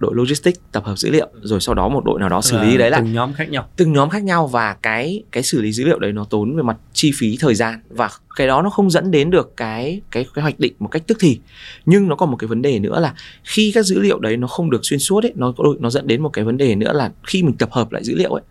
đội 0.00 0.14
logistics 0.14 0.60
tập 0.72 0.84
hợp 0.84 0.98
dữ 0.98 1.10
liệu 1.10 1.28
rồi 1.42 1.60
sau 1.60 1.74
đó 1.74 1.88
một 1.88 2.04
đội 2.04 2.20
nào 2.20 2.28
đó 2.28 2.40
xử 2.40 2.58
lý 2.58 2.76
đấy 2.76 2.90
là 2.90 2.98
từng 2.98 3.12
nhóm 3.12 3.32
khác 3.32 3.50
nhau. 3.50 3.68
từng 3.76 3.92
nhóm 3.92 4.10
khác 4.10 4.22
nhau 4.22 4.46
và 4.46 4.76
cái 4.82 5.22
cái 5.32 5.42
xử 5.42 5.62
lý 5.62 5.72
dữ 5.72 5.84
liệu 5.84 5.98
đấy 5.98 6.12
nó 6.12 6.24
tốn 6.24 6.56
về 6.56 6.62
mặt 6.62 6.76
chi 6.92 7.12
phí 7.14 7.36
thời 7.40 7.54
gian 7.54 7.80
và 7.88 8.10
cái 8.36 8.46
đó 8.46 8.62
nó 8.62 8.70
không 8.70 8.90
dẫn 8.90 9.10
đến 9.10 9.30
được 9.30 9.56
cái 9.56 10.00
cái 10.10 10.26
cái 10.34 10.42
hoạch 10.42 10.60
định 10.60 10.72
một 10.78 10.88
cách 10.88 11.02
tức 11.06 11.16
thì. 11.20 11.40
Nhưng 11.86 12.08
nó 12.08 12.16
còn 12.16 12.30
một 12.30 12.36
cái 12.36 12.48
vấn 12.48 12.62
đề 12.62 12.78
nữa 12.78 13.00
là 13.00 13.14
khi 13.44 13.72
các 13.74 13.82
dữ 13.82 13.98
liệu 14.00 14.18
đấy 14.18 14.36
nó 14.36 14.46
không 14.46 14.70
được 14.70 14.80
xuyên 14.82 15.00
suốt 15.00 15.24
ấy 15.24 15.32
nó 15.36 15.52
nó 15.80 15.90
dẫn 15.90 16.06
đến 16.06 16.22
một 16.22 16.28
cái 16.28 16.44
vấn 16.44 16.56
đề 16.56 16.74
nữa 16.74 16.92
là 16.92 17.12
khi 17.26 17.42
mình 17.42 17.54
tập 17.56 17.68
hợp 17.72 17.92
lại 17.92 18.04
dữ 18.04 18.14
liệu 18.14 18.32
ấy 18.32 18.42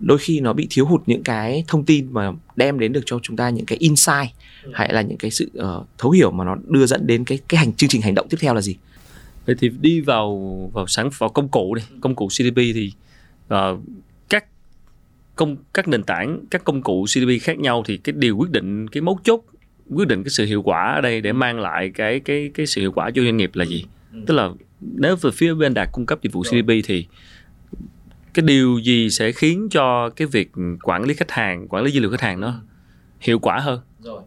đôi 0.00 0.18
khi 0.18 0.40
nó 0.40 0.52
bị 0.52 0.66
thiếu 0.70 0.86
hụt 0.86 1.02
những 1.06 1.22
cái 1.22 1.64
thông 1.68 1.84
tin 1.84 2.12
mà 2.12 2.32
đem 2.56 2.78
đến 2.78 2.92
được 2.92 3.02
cho 3.06 3.18
chúng 3.22 3.36
ta 3.36 3.50
những 3.50 3.66
cái 3.66 3.78
insight 3.78 4.30
hay 4.72 4.92
là 4.92 5.02
những 5.02 5.18
cái 5.18 5.30
sự 5.30 5.50
ờ, 5.54 5.84
thấu 5.98 6.10
hiểu 6.10 6.30
mà 6.30 6.44
nó 6.44 6.56
đưa 6.66 6.86
dẫn 6.86 7.06
đến 7.06 7.24
cái 7.24 7.38
cái 7.48 7.58
hành 7.58 7.72
chương 7.72 7.90
trình 7.90 8.02
hành 8.02 8.14
động 8.14 8.28
tiếp 8.28 8.36
theo 8.40 8.54
là 8.54 8.60
gì 8.60 8.76
vậy 9.46 9.56
thì 9.58 9.68
đi 9.80 10.00
vào 10.00 10.38
vào 10.72 10.86
sản 10.86 11.10
vào 11.18 11.30
công 11.30 11.48
cụ 11.48 11.74
đi 11.74 11.82
công 12.00 12.14
cụ 12.14 12.28
CDP 12.28 12.56
thì 12.56 12.92
ờ, 13.48 13.78
các 14.28 14.44
công 15.36 15.56
các 15.74 15.88
nền 15.88 16.02
tảng 16.02 16.40
các 16.50 16.64
công 16.64 16.82
cụ 16.82 17.04
CDP 17.04 17.42
khác 17.42 17.58
nhau 17.58 17.82
thì 17.86 17.96
cái 17.96 18.12
điều 18.18 18.36
quyết 18.36 18.50
định 18.50 18.88
cái 18.88 19.00
mấu 19.00 19.18
chốt 19.24 19.44
quyết 19.94 20.08
định 20.08 20.24
cái 20.24 20.30
sự 20.30 20.44
hiệu 20.44 20.62
quả 20.62 20.92
ở 20.94 21.00
đây 21.00 21.20
để 21.20 21.32
mang 21.32 21.60
lại 21.60 21.90
cái 21.94 22.20
cái 22.20 22.50
cái 22.54 22.66
sự 22.66 22.80
hiệu 22.80 22.92
quả 22.92 23.10
cho 23.10 23.22
doanh 23.22 23.36
nghiệp 23.36 23.50
là 23.54 23.64
gì? 23.64 23.84
Tức 24.26 24.34
là 24.34 24.50
nếu 24.80 25.16
về 25.16 25.30
phía 25.34 25.54
bên 25.54 25.74
đạt 25.74 25.88
cung 25.92 26.06
cấp 26.06 26.18
dịch 26.22 26.32
vụ 26.32 26.42
CDP 26.42 26.68
thì 26.84 27.06
cái 28.34 28.42
điều 28.46 28.78
gì 28.78 29.10
sẽ 29.10 29.32
khiến 29.32 29.68
cho 29.70 30.10
cái 30.10 30.26
việc 30.26 30.50
quản 30.82 31.04
lý 31.04 31.14
khách 31.14 31.30
hàng 31.30 31.68
quản 31.68 31.84
lý 31.84 31.90
dữ 31.90 32.00
liệu 32.00 32.10
khách 32.10 32.20
hàng 32.20 32.40
nó 32.40 32.54
hiệu 33.20 33.38
quả 33.38 33.58
hơn? 33.58 33.80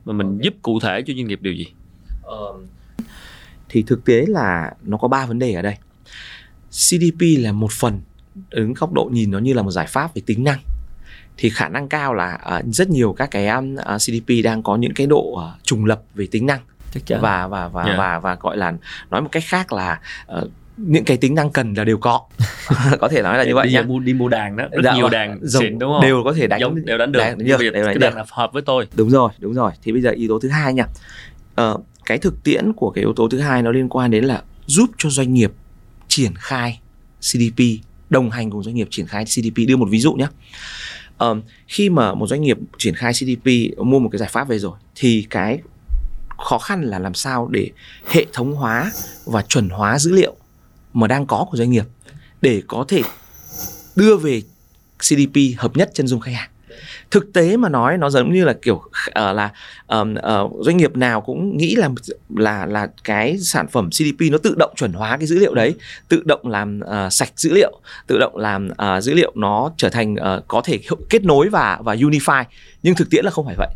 Và 0.06 0.14
mình 0.14 0.40
giúp 0.42 0.54
cụ 0.62 0.80
thể 0.80 1.02
cho 1.02 1.14
doanh 1.14 1.28
nghiệp 1.28 1.40
điều 1.42 1.54
gì 1.54 1.66
thì 3.70 3.84
thực 3.84 4.06
tế 4.06 4.26
là 4.28 4.72
nó 4.84 4.98
có 4.98 5.08
ba 5.08 5.26
vấn 5.26 5.40
đề 5.40 5.54
ở 5.54 5.62
đây. 5.62 5.76
CDP 6.72 7.22
là 7.40 7.52
một 7.52 7.72
phần 7.72 8.02
đứng 8.50 8.74
góc 8.74 8.94
độ 8.94 9.10
nhìn 9.12 9.32
nó 9.32 9.40
như 9.40 9.54
là 9.54 9.62
một 9.62 9.72
giải 9.72 9.88
pháp 9.88 10.16
về 10.16 10.22
tính 10.26 10.44
năng. 10.44 10.60
Thì 11.38 11.50
khả 11.50 11.70
năng 11.70 11.90
cao 11.90 12.14
là 12.14 12.40
uh, 12.60 12.66
rất 12.74 12.90
nhiều 12.90 13.14
các 13.14 13.32
cái 13.32 13.48
um, 13.48 13.76
uh, 13.76 13.98
CDP 13.98 14.44
đang 14.44 14.64
có 14.64 14.76
những 14.76 14.94
cái 14.94 15.08
độ 15.08 15.22
uh, 15.22 15.64
trùng 15.64 15.86
lập 15.86 16.02
về 16.16 16.28
tính 16.32 16.46
năng. 16.46 16.60
Chắc 16.94 17.06
chắn. 17.06 17.22
Và 17.22 17.48
và 17.48 17.68
và 17.68 17.84
Yeah. 17.84 17.98
và 17.98 18.20
và 18.20 18.36
gọi 18.36 18.58
là 18.58 18.74
nói 19.10 19.22
một 19.22 19.30
cách 19.32 19.44
khác 19.46 19.74
là 19.74 20.00
uh, 20.40 20.48
những 20.78 21.04
cái 21.04 21.18
tính 21.18 21.36
năng 21.36 21.50
cần 21.50 21.74
là 21.74 21.84
đều 21.84 21.98
có. 21.98 22.22
Có 23.00 23.08
thể 23.08 23.22
nói 23.22 23.38
là 23.38 23.44
như 23.44 23.56
vậy 23.56 23.68
đi 23.68 23.74
nhé 23.74 23.82
mua 23.82 24.00
đi 24.00 24.14
mua 24.14 24.28
đàn 24.28 24.56
đó. 24.56 24.64
Rất 24.72 24.82
Dạ 24.84 24.94
nhiều 24.94 25.04
vâng. 25.04 25.12
đàn 25.12 25.40
Giống- 25.42 25.64
xịn 25.64 25.80
đúng 25.80 25.92
không? 25.94 26.02
đều 26.02 26.22
có 26.24 26.34
thể 26.34 26.48
đánh 26.48 26.60
Giống, 26.60 26.86
đều 26.86 26.98
đánh 26.98 27.12
được. 27.12 27.20
Đánh- 27.20 27.36
Nhưng 27.38 27.48
được, 27.48 27.58
bây 27.58 27.68
giờ 27.68 27.72
đều 27.72 27.84
đánh 27.86 27.94
cái 27.94 28.00
đàn 28.00 28.12
được. 28.12 28.16
nào 28.16 28.26
hợp 28.32 28.54
với 28.54 28.62
tôi. 28.62 28.88
Đúng 28.96 29.10
rồi 29.10 29.32
đúng 29.40 29.54
rồi. 29.54 29.72
Thì 29.84 29.92
bây 29.92 30.02
giờ 30.02 30.10
yếu 30.10 30.30
tố 30.30 30.40
thứ 30.40 30.50
hai 30.50 30.74
nha. 30.74 30.86
Ờ, 31.56 31.78
cái 32.10 32.18
thực 32.18 32.44
tiễn 32.44 32.74
của 32.74 32.92
cái 32.92 33.02
yếu 33.02 33.14
tố 33.14 33.30
thứ 33.30 33.40
hai 33.40 33.62
nó 33.62 33.72
liên 33.72 33.90
quan 33.90 34.12
đến 34.12 34.26
là 34.26 34.44
giúp 34.66 34.90
cho 34.98 35.10
doanh 35.10 35.34
nghiệp 35.34 35.52
triển 36.08 36.34
khai 36.36 36.80
CDP 37.22 37.64
đồng 38.10 38.30
hành 38.30 38.52
cùng 38.52 38.64
doanh 38.64 38.76
nghiệp 38.76 38.88
triển 38.92 39.08
khai 39.08 39.26
CDP 39.26 39.56
đưa 39.68 39.78
một 39.78 39.88
ví 39.90 40.00
dụ 40.00 40.14
nhé. 40.14 40.28
Ờ, 41.18 41.36
khi 41.68 41.90
mà 41.90 42.14
một 42.14 42.28
doanh 42.28 42.42
nghiệp 42.42 42.58
triển 42.78 42.96
khai 42.96 43.14
CDP 43.14 43.78
mua 43.78 44.00
một 44.00 44.10
cái 44.12 44.20
giải 44.20 44.30
pháp 44.32 44.48
về 44.48 44.60
rồi 44.60 44.78
thì 44.96 45.28
cái 45.30 45.60
khó 46.38 46.58
khăn 46.58 46.82
là 46.82 47.00
làm 47.00 47.14
sao 47.14 47.48
để 47.48 47.72
hệ 48.08 48.26
thống 48.34 48.54
hóa 48.54 48.92
và 49.26 49.42
chuẩn 49.42 49.70
hóa 49.70 50.00
dữ 50.00 50.12
liệu 50.12 50.36
mà 50.94 51.08
đang 51.08 51.26
có 51.26 51.46
của 51.52 51.58
doanh 51.58 51.70
nghiệp 51.70 51.86
để 52.42 52.62
có 52.68 52.86
thể 52.88 53.02
đưa 53.96 54.18
về 54.18 54.42
CDP 54.98 55.38
hợp 55.58 55.78
nhất 55.78 55.92
chân 55.94 56.08
dung 56.08 56.20
khách 56.20 56.34
hàng 56.34 56.50
thực 57.12 57.34
tế 57.34 57.58
mà 57.58 57.70
nói 57.70 57.98
nó 57.98 58.10
giống 58.10 58.34
như 58.34 58.46
là 58.46 58.54
kiểu 58.54 58.82
ờ, 59.12 59.34
là 59.34 59.50
ờm, 59.88 60.16
ờ, 60.16 60.50
doanh 60.62 60.78
nghiệp 60.78 60.96
nào 60.96 61.22
cũng 61.22 61.58
nghĩ 61.58 61.76
là 61.76 61.90
là 62.36 62.66
là 62.66 62.88
cái 63.04 63.38
sản 63.38 63.68
phẩm 63.68 63.90
CDP 63.90 64.32
nó 64.32 64.38
tự 64.38 64.56
động 64.58 64.72
chuẩn 64.76 64.94
hóa 64.94 65.18
cái 65.18 65.28
dữ 65.28 65.40
liệu 65.40 65.54
đấy 65.54 65.76
tự 66.08 66.24
động 66.26 66.48
làm 66.48 66.80
ờ, 66.80 67.10
sạch 67.10 67.32
dữ 67.36 67.54
liệu 67.54 67.80
tự 68.08 68.18
động 68.20 68.38
làm 68.38 68.70
ờ, 68.78 69.02
dữ 69.02 69.14
liệu 69.14 69.32
nó 69.36 69.72
trở 69.78 69.90
thành 69.90 70.16
ờ, 70.16 70.42
có 70.48 70.62
thể 70.66 70.80
kết 71.10 71.24
nối 71.24 71.50
và 71.50 71.80
và 71.84 71.96
unify. 71.96 72.44
Nhưng 72.84 72.96
thực 72.96 73.10
tiễn 73.10 73.26
là 73.26 73.32
không 73.32 73.46
phải 73.46 73.56
vậy. 73.58 73.70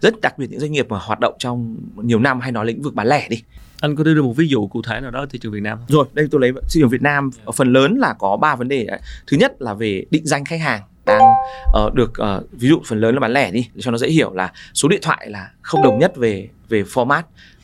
Rất 0.00 0.20
đặc 0.20 0.38
biệt 0.38 0.46
những 0.50 0.60
doanh 0.60 0.72
nghiệp 0.72 0.86
mà 0.88 0.98
hoạt 0.98 1.20
động 1.20 1.34
trong 1.38 1.76
nhiều 1.96 2.18
năm 2.18 2.40
hay 2.40 2.52
nói 2.52 2.66
lĩnh 2.66 2.82
vực 2.82 2.94
bán 2.94 3.06
lẻ 3.06 3.26
đi. 3.28 3.42
Anh 3.80 3.96
có 3.96 4.04
đưa 4.04 4.14
ra 4.14 4.22
một 4.22 4.32
ví 4.36 4.48
dụ 4.48 4.66
cụ 4.66 4.82
thể 4.82 5.00
nào 5.00 5.10
đó 5.10 5.26
thị 5.30 5.38
trường 5.38 5.52
Việt 5.52 5.62
Nam 5.62 5.78
không? 5.78 5.86
rồi 5.88 6.06
đây 6.12 6.26
tôi 6.30 6.40
lấy 6.40 6.52
thị 6.52 6.80
trường 6.80 6.88
Việt 6.88 7.02
Nam. 7.02 7.30
Phần 7.54 7.72
lớn 7.72 7.94
là 7.98 8.14
có 8.18 8.36
ba 8.36 8.56
vấn 8.56 8.68
đề. 8.68 8.86
Thứ 9.26 9.36
nhất 9.36 9.62
là 9.62 9.74
về 9.74 10.04
định 10.10 10.26
danh 10.26 10.44
khách 10.44 10.60
hàng 10.60 10.82
đang 11.10 11.34
ờ, 11.72 11.90
được 11.94 12.18
ờ, 12.18 12.42
ví 12.52 12.68
dụ 12.68 12.80
phần 12.86 13.00
lớn 13.00 13.14
là 13.14 13.20
bán 13.20 13.32
lẻ 13.32 13.50
đi 13.50 13.68
để 13.74 13.82
cho 13.82 13.90
nó 13.90 13.98
dễ 13.98 14.08
hiểu 14.08 14.32
là 14.34 14.52
số 14.74 14.88
điện 14.88 15.00
thoại 15.02 15.26
là 15.30 15.50
không 15.62 15.82
đồng 15.82 15.98
nhất 15.98 16.16
về 16.16 16.48
về 16.68 16.82
format. 16.82 17.22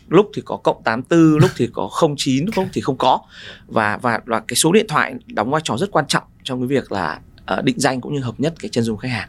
Lúc 0.09 0.31
thì 0.35 0.43
có 0.45 0.57
cộng 0.57 0.83
84 0.85 1.39
lúc 1.39 1.51
thì 1.57 1.69
có 1.73 1.91
09 2.17 2.47
lúc 2.57 2.67
thì 2.73 2.81
không 2.81 2.97
có. 2.99 3.21
Và 3.67 3.97
và 4.03 4.21
và 4.27 4.41
cái 4.41 4.57
số 4.57 4.73
điện 4.73 4.87
thoại 4.89 5.15
đóng 5.27 5.51
vai 5.51 5.61
trò 5.65 5.77
rất 5.77 5.91
quan 5.91 6.07
trọng 6.07 6.23
trong 6.43 6.61
cái 6.61 6.67
việc 6.67 6.93
là 6.93 7.21
ờ, 7.47 7.63
định 7.63 7.79
danh 7.79 8.01
cũng 8.01 8.15
như 8.15 8.21
hợp 8.21 8.35
nhất 8.39 8.55
cái 8.61 8.69
chân 8.69 8.85
dung 8.85 8.97
khách 8.97 9.09
hàng. 9.09 9.29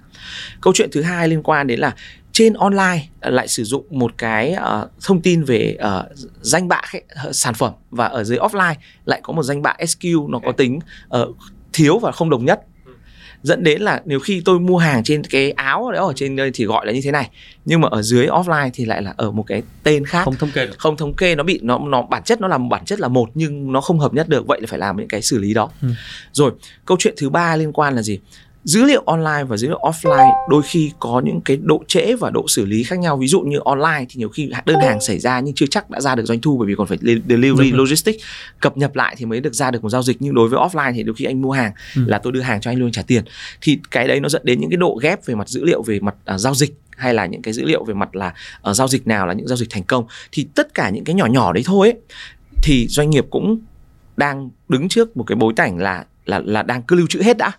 Câu 0.61 0.73
chuyện 0.75 0.89
thứ 0.91 1.01
hai 1.01 1.27
liên 1.27 1.43
quan 1.43 1.67
đến 1.67 1.79
là 1.79 1.93
trên 2.37 2.53
online 2.53 3.07
lại 3.21 3.47
sử 3.47 3.63
dụng 3.63 3.85
một 3.89 4.13
cái 4.17 4.51
ờ, 4.51 4.89
thông 5.05 5.21
tin 5.21 5.43
về 5.43 5.75
ờ, 5.79 6.09
danh 6.41 6.67
bạ 6.67 6.81
ờ, 7.09 7.31
sản 7.31 7.53
phẩm 7.53 7.73
và 7.91 8.05
ở 8.05 8.23
dưới 8.23 8.37
offline 8.37 8.75
lại 9.05 9.19
có 9.23 9.33
một 9.33 9.43
danh 9.43 9.61
bạ 9.61 9.75
SKU 9.87 10.27
nó 10.27 10.39
có 10.45 10.51
tính 10.51 10.79
ờ, 11.09 11.27
thiếu 11.73 11.99
và 11.99 12.11
không 12.11 12.29
đồng 12.29 12.45
nhất 12.45 12.61
dẫn 13.43 13.63
đến 13.63 13.81
là 13.81 14.01
nếu 14.05 14.19
khi 14.19 14.41
tôi 14.45 14.59
mua 14.59 14.77
hàng 14.77 15.03
trên 15.03 15.23
cái 15.23 15.51
áo 15.51 15.91
đó 15.91 16.07
ở 16.07 16.13
trên 16.15 16.35
đây 16.35 16.51
thì 16.53 16.65
gọi 16.65 16.85
là 16.85 16.91
như 16.91 17.01
thế 17.03 17.11
này. 17.11 17.29
Nhưng 17.65 17.81
mà 17.81 17.87
ở 17.91 18.01
dưới 18.01 18.27
offline 18.27 18.69
thì 18.73 18.85
lại 18.85 19.01
là 19.01 19.13
ở 19.17 19.31
một 19.31 19.43
cái 19.43 19.63
tên 19.83 20.05
khác. 20.05 20.23
Không 20.25 20.35
thống 20.35 20.51
kê 20.53 20.65
được. 20.65 20.75
Không 20.77 20.97
thống 20.97 21.13
kê 21.13 21.35
nó 21.35 21.43
bị 21.43 21.59
nó 21.63 21.79
nó 21.79 22.01
bản 22.01 22.23
chất 22.23 22.41
nó 22.41 22.47
là 22.47 22.57
bản 22.57 22.85
chất 22.85 22.99
là 22.99 23.07
một 23.07 23.29
nhưng 23.33 23.71
nó 23.71 23.81
không 23.81 23.99
hợp 23.99 24.13
nhất 24.13 24.29
được. 24.29 24.47
Vậy 24.47 24.61
là 24.61 24.67
phải 24.69 24.79
làm 24.79 24.97
những 24.97 25.07
cái 25.07 25.21
xử 25.21 25.37
lý 25.37 25.53
đó. 25.53 25.69
Ừ. 25.81 25.87
rồi 26.31 26.51
câu 26.85 26.97
chuyện 26.99 27.13
thứ 27.17 27.29
ba 27.29 27.55
liên 27.55 27.73
quan 27.73 27.95
là 27.95 28.01
gì 28.01 28.19
dữ 28.67 28.83
liệu 28.83 29.03
online 29.05 29.43
và 29.47 29.57
dữ 29.57 29.67
liệu 29.67 29.79
offline 29.79 30.31
đôi 30.49 30.61
khi 30.63 30.91
có 30.99 31.21
những 31.25 31.41
cái 31.41 31.57
độ 31.63 31.83
trễ 31.87 32.15
và 32.15 32.29
độ 32.29 32.45
xử 32.47 32.65
lý 32.65 32.83
khác 32.83 32.99
nhau. 32.99 33.17
Ví 33.17 33.27
dụ 33.27 33.41
như 33.41 33.59
online 33.65 34.05
thì 34.09 34.15
nhiều 34.15 34.29
khi 34.29 34.51
đơn 34.65 34.79
hàng 34.79 35.01
xảy 35.01 35.19
ra 35.19 35.39
nhưng 35.39 35.53
chưa 35.55 35.65
chắc 35.71 35.89
đã 35.89 36.01
ra 36.01 36.15
được 36.15 36.25
doanh 36.25 36.39
thu 36.41 36.57
bởi 36.57 36.67
vì 36.67 36.75
còn 36.77 36.87
phải 36.87 36.97
li- 37.01 37.21
delivery 37.29 37.71
Đúng 37.71 37.79
logistics. 37.79 38.23
Cập 38.59 38.77
nhật 38.77 38.97
lại 38.97 39.15
thì 39.17 39.25
mới 39.25 39.39
được 39.39 39.53
ra 39.53 39.71
được 39.71 39.83
một 39.83 39.89
giao 39.89 40.03
dịch. 40.03 40.17
Nhưng 40.19 40.33
đối 40.35 40.49
với 40.49 40.59
offline 40.59 40.93
thì 40.95 41.03
đôi 41.03 41.15
khi 41.15 41.25
anh 41.25 41.41
mua 41.41 41.51
hàng 41.51 41.71
Ừ. 41.95 42.01
là 42.07 42.17
tôi 42.17 42.33
đưa 42.33 42.41
hàng 42.41 42.61
cho 42.61 42.71
anh 42.71 42.77
luôn 42.79 42.91
trả 42.91 43.01
tiền. 43.01 43.23
Thì 43.61 43.79
cái 43.91 44.07
đấy 44.07 44.19
nó 44.19 44.29
dẫn 44.29 44.41
đến 44.45 44.59
những 44.61 44.69
cái 44.69 44.77
độ 44.77 44.99
ghép 45.03 45.25
về 45.25 45.35
mặt 45.35 45.49
dữ 45.49 45.63
liệu 45.65 45.81
về 45.83 45.99
mặt 45.99 46.15
à, 46.25 46.37
giao 46.37 46.55
dịch 46.55 46.73
hay 46.97 47.13
là 47.13 47.25
những 47.25 47.41
cái 47.41 47.53
dữ 47.53 47.65
liệu 47.65 47.83
về 47.83 47.93
mặt 47.93 48.15
là 48.15 48.33
ờ, 48.61 48.73
giao 48.73 48.87
dịch 48.87 49.07
nào 49.07 49.27
là 49.27 49.33
những 49.33 49.47
giao 49.47 49.57
dịch 49.57 49.69
thành 49.69 49.83
công. 49.83 50.05
Thì 50.31 50.47
tất 50.55 50.73
cả 50.73 50.89
những 50.89 51.03
cái 51.03 51.15
nhỏ 51.15 51.25
nhỏ 51.25 51.53
đấy 51.53 51.63
thôi 51.65 51.87
ấy, 51.91 51.99
thì 52.63 52.87
doanh 52.89 53.09
nghiệp 53.09 53.25
cũng 53.29 53.59
đang 54.17 54.49
đứng 54.69 54.89
trước 54.89 55.17
một 55.17 55.23
cái 55.23 55.35
bối 55.35 55.53
cảnh 55.55 55.77
là 55.77 56.05
là 56.25 56.41
là 56.45 56.63
đang 56.63 56.81
cứ 56.81 56.95
lưu 56.95 57.07
trữ 57.07 57.21
hết 57.21 57.37
đã 57.37 57.51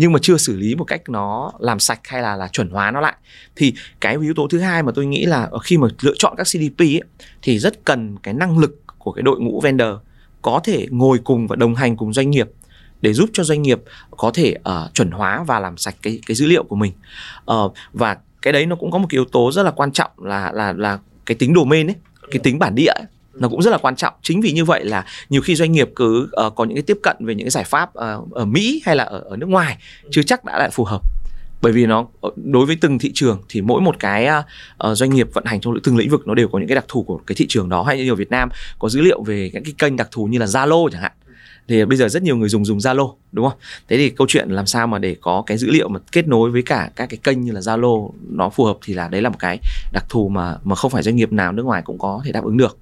nhưng 0.00 0.12
mà 0.12 0.18
chưa 0.22 0.36
xử 0.36 0.56
lý 0.56 0.74
một 0.74 0.84
cách 0.84 1.08
nó 1.08 1.52
làm 1.58 1.78
sạch 1.78 2.00
hay 2.04 2.22
là 2.22 2.36
là 2.36 2.48
chuẩn 2.48 2.70
hóa 2.70 2.90
nó 2.90 3.00
lại. 3.00 3.14
Thì 3.56 3.74
cái 4.00 4.16
yếu 4.22 4.34
tố 4.34 4.48
thứ 4.48 4.58
hai 4.58 4.82
mà 4.82 4.92
tôi 4.94 5.06
nghĩ 5.06 5.26
là 5.26 5.48
ờ, 5.50 5.58
khi 5.58 5.78
mà 5.78 5.88
lựa 6.00 6.14
chọn 6.18 6.34
các 6.36 6.44
CDP 6.44 6.80
ấy, 6.80 7.02
thì 7.42 7.58
rất 7.58 7.84
cần 7.84 8.16
cái 8.22 8.34
năng 8.34 8.58
lực 8.58 8.82
của 8.98 9.12
cái 9.12 9.22
đội 9.22 9.40
ngũ 9.40 9.60
vendor 9.60 9.88
có 10.42 10.60
thể 10.64 10.86
ngồi 10.90 11.18
cùng 11.24 11.46
và 11.46 11.56
đồng 11.56 11.74
hành 11.74 11.96
cùng 11.96 12.12
doanh 12.12 12.30
nghiệp 12.30 12.48
để 13.00 13.12
giúp 13.12 13.30
cho 13.32 13.44
doanh 13.44 13.62
nghiệp 13.62 13.80
có 14.10 14.30
thể 14.34 14.54
uh, 14.58 14.94
chuẩn 14.94 15.10
hóa 15.10 15.44
và 15.46 15.60
làm 15.60 15.76
sạch 15.76 15.94
cái 16.02 16.20
cái 16.26 16.34
dữ 16.34 16.46
liệu 16.46 16.64
của 16.64 16.76
mình. 16.76 16.92
Uh, 17.52 17.72
và 17.92 18.16
cái 18.42 18.52
đấy 18.52 18.66
nó 18.66 18.76
cũng 18.76 18.90
có 18.90 18.98
một 18.98 19.06
cái 19.10 19.16
yếu 19.16 19.24
tố 19.24 19.52
rất 19.52 19.62
là 19.62 19.70
quan 19.70 19.92
trọng 19.92 20.10
là 20.16 20.52
là 20.52 20.72
là 20.72 20.98
cái 21.26 21.36
tính 21.36 21.54
domain 21.54 21.86
ấy 21.86 21.96
cái 22.30 22.38
tính 22.38 22.58
bản 22.58 22.74
địa 22.74 22.92
ấy, 22.94 23.04
nó 23.40 23.48
cũng 23.48 23.62
rất 23.62 23.70
là 23.70 23.78
quan 23.78 23.96
trọng. 23.96 24.14
Chính 24.22 24.40
vì 24.40 24.52
như 24.52 24.64
vậy 24.64 24.84
là 24.84 25.04
nhiều 25.28 25.40
khi 25.40 25.54
doanh 25.54 25.72
nghiệp 25.72 25.90
cứ 25.96 26.30
uh, 26.46 26.54
có 26.54 26.64
những 26.64 26.74
cái 26.76 26.82
tiếp 26.82 26.98
cận 27.02 27.16
về 27.20 27.34
những 27.34 27.44
cái 27.44 27.50
giải 27.50 27.64
pháp 27.64 27.88
uh, 27.88 28.32
ở 28.32 28.44
Mỹ 28.44 28.82
hay 28.84 28.96
là 28.96 29.04
ở 29.04 29.18
ở 29.18 29.36
nước 29.36 29.48
ngoài 29.48 29.78
chưa 30.10 30.22
chắc 30.22 30.44
đã 30.44 30.58
lại 30.58 30.70
phù 30.70 30.84
hợp. 30.84 31.02
Bởi 31.62 31.72
vì 31.72 31.86
nó 31.86 32.06
ờ, 32.20 32.30
đối 32.36 32.66
với 32.66 32.76
từng 32.80 32.98
thị 32.98 33.10
trường 33.14 33.42
thì 33.48 33.60
mỗi 33.60 33.80
một 33.80 33.96
cái 33.98 34.28
uh, 34.28 34.96
doanh 34.96 35.10
nghiệp 35.10 35.28
vận 35.32 35.44
hành 35.44 35.60
trong 35.60 35.74
từng 35.84 35.96
lĩnh 35.96 36.10
vực 36.10 36.26
nó 36.26 36.34
đều 36.34 36.48
có 36.48 36.58
những 36.58 36.68
cái 36.68 36.74
đặc 36.74 36.84
thù 36.88 37.02
của 37.02 37.20
cái 37.26 37.34
thị 37.36 37.46
trường 37.48 37.68
đó. 37.68 37.82
Hay 37.82 37.96
như 37.96 38.12
ở 38.12 38.14
Việt 38.14 38.30
Nam 38.30 38.48
có 38.78 38.88
dữ 38.88 39.00
liệu 39.00 39.22
về 39.22 39.50
những 39.54 39.64
cái 39.64 39.74
kênh 39.78 39.96
đặc 39.96 40.08
thù 40.10 40.26
như 40.26 40.38
là 40.38 40.46
Zalo 40.46 40.88
chẳng 40.88 41.02
hạn 41.02 41.12
thì 41.68 41.84
bây 41.84 41.96
giờ 41.96 42.08
rất 42.08 42.22
nhiều 42.22 42.36
người 42.36 42.48
dùng 42.48 42.64
dùng 42.64 42.78
Zalo 42.78 43.14
đúng 43.32 43.48
không? 43.48 43.58
Thế 43.88 43.96
thì 43.96 44.10
câu 44.10 44.26
chuyện 44.30 44.48
làm 44.48 44.66
sao 44.66 44.86
mà 44.86 44.98
để 44.98 45.16
có 45.20 45.42
cái 45.46 45.58
dữ 45.58 45.70
liệu 45.70 45.88
mà 45.88 46.00
kết 46.12 46.28
nối 46.28 46.50
với 46.50 46.62
cả 46.62 46.90
các 46.96 47.06
cái 47.06 47.18
kênh 47.22 47.40
như 47.40 47.52
là 47.52 47.60
Zalo 47.60 48.10
nó 48.30 48.48
phù 48.48 48.64
hợp 48.64 48.78
thì 48.84 48.94
là 48.94 49.08
đấy 49.08 49.22
là 49.22 49.28
một 49.28 49.38
cái 49.38 49.58
đặc 49.92 50.04
thù 50.08 50.28
mà 50.28 50.56
mà 50.64 50.74
không 50.74 50.90
phải 50.90 51.02
doanh 51.02 51.16
nghiệp 51.16 51.32
nào 51.32 51.52
nước 51.52 51.62
ngoài 51.62 51.82
cũng 51.82 51.98
có 51.98 52.22
thể 52.24 52.32
đáp 52.32 52.44
ứng 52.44 52.56
được. 52.56 52.78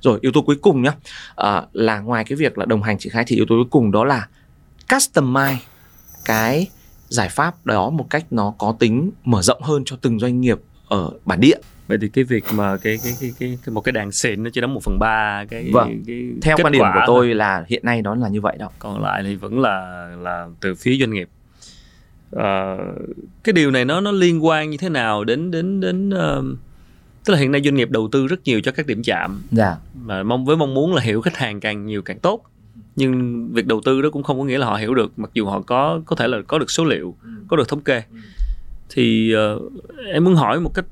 Rồi 0.00 0.18
yếu 0.22 0.32
tố 0.32 0.42
cuối 0.42 0.56
cùng 0.56 0.82
nhá 0.82 0.92
à, 1.36 1.62
là 1.72 2.00
ngoài 2.00 2.24
cái 2.24 2.36
việc 2.36 2.58
là 2.58 2.66
đồng 2.66 2.82
hành 2.82 2.98
triển 2.98 3.12
khai 3.12 3.24
thì 3.26 3.36
yếu 3.36 3.44
tố 3.48 3.54
cuối 3.54 3.68
cùng 3.70 3.92
đó 3.92 4.04
là 4.04 4.28
customize 4.88 5.56
cái 6.24 6.68
giải 7.08 7.28
pháp 7.28 7.66
đó 7.66 7.90
một 7.90 8.06
cách 8.10 8.24
nó 8.30 8.54
có 8.58 8.76
tính 8.78 9.10
mở 9.24 9.42
rộng 9.42 9.62
hơn 9.62 9.82
cho 9.86 9.96
từng 10.00 10.18
doanh 10.18 10.40
nghiệp 10.40 10.58
ở 10.88 11.10
bản 11.24 11.40
địa 11.40 11.56
vậy 11.90 11.98
thì 12.00 12.08
cái 12.08 12.24
việc 12.24 12.44
mà 12.54 12.76
cái 12.76 12.98
cái 13.04 13.12
cái 13.20 13.32
cái, 13.38 13.58
cái 13.64 13.72
một 13.72 13.80
cái 13.80 13.92
đàn 13.92 14.12
xịn 14.12 14.42
nó 14.42 14.50
chỉ 14.52 14.60
đóng 14.60 14.74
một 14.74 14.82
phần 14.82 14.98
ba 14.98 15.44
cái, 15.50 15.70
vâng. 15.72 16.02
cái 16.06 16.24
theo 16.42 16.56
quan 16.62 16.72
điểm 16.72 16.82
của 16.94 17.00
tôi 17.06 17.26
thôi. 17.26 17.34
là 17.34 17.64
hiện 17.68 17.84
nay 17.84 18.02
đó 18.02 18.14
là 18.14 18.28
như 18.28 18.40
vậy 18.40 18.56
đó 18.58 18.70
còn 18.78 19.02
lại 19.02 19.22
thì 19.22 19.36
vẫn 19.36 19.60
là 19.60 20.06
là 20.18 20.48
từ 20.60 20.74
phía 20.74 20.96
doanh 21.00 21.10
nghiệp 21.10 21.28
à, 22.36 22.76
cái 23.44 23.52
điều 23.52 23.70
này 23.70 23.84
nó 23.84 24.00
nó 24.00 24.12
liên 24.12 24.44
quan 24.44 24.70
như 24.70 24.76
thế 24.76 24.88
nào 24.88 25.24
đến 25.24 25.50
đến 25.50 25.80
đến 25.80 26.08
uh, 26.08 26.44
tức 27.24 27.32
là 27.32 27.38
hiện 27.38 27.52
nay 27.52 27.60
doanh 27.64 27.74
nghiệp 27.74 27.90
đầu 27.90 28.08
tư 28.12 28.26
rất 28.26 28.40
nhiều 28.44 28.60
cho 28.60 28.72
các 28.72 28.86
điểm 28.86 29.02
chạm 29.02 29.42
dạ. 29.50 29.76
mà 30.02 30.22
mong 30.22 30.44
với 30.44 30.56
mong 30.56 30.74
muốn 30.74 30.94
là 30.94 31.02
hiểu 31.02 31.20
khách 31.20 31.36
hàng 31.36 31.60
càng 31.60 31.86
nhiều 31.86 32.02
càng 32.02 32.18
tốt 32.18 32.44
nhưng 32.96 33.48
việc 33.52 33.66
đầu 33.66 33.80
tư 33.84 34.02
đó 34.02 34.08
cũng 34.12 34.22
không 34.22 34.38
có 34.38 34.44
nghĩa 34.44 34.58
là 34.58 34.66
họ 34.66 34.76
hiểu 34.76 34.94
được 34.94 35.18
mặc 35.18 35.30
dù 35.34 35.46
họ 35.46 35.60
có 35.60 36.00
có 36.06 36.16
thể 36.16 36.28
là 36.28 36.38
có 36.46 36.58
được 36.58 36.70
số 36.70 36.84
liệu 36.84 37.14
có 37.48 37.56
được 37.56 37.68
thống 37.68 37.80
kê 37.80 38.02
thì 38.90 39.34
uh, 39.56 39.72
em 40.12 40.24
muốn 40.24 40.34
hỏi 40.34 40.60
một 40.60 40.74
cách 40.74 40.84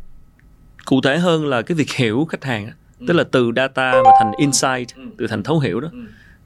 cụ 0.88 1.00
thể 1.00 1.18
hơn 1.18 1.46
là 1.46 1.62
cái 1.62 1.74
việc 1.74 1.90
hiểu 1.90 2.24
khách 2.24 2.44
hàng 2.44 2.70
ừ. 3.00 3.04
tức 3.08 3.14
là 3.14 3.24
từ 3.24 3.52
data 3.56 3.92
mà 4.04 4.10
thành 4.18 4.32
insight 4.36 4.96
ừ. 4.96 5.02
từ 5.18 5.26
thành 5.26 5.42
thấu 5.42 5.58
hiểu 5.58 5.80
đó 5.80 5.88
ừ. 5.92 5.98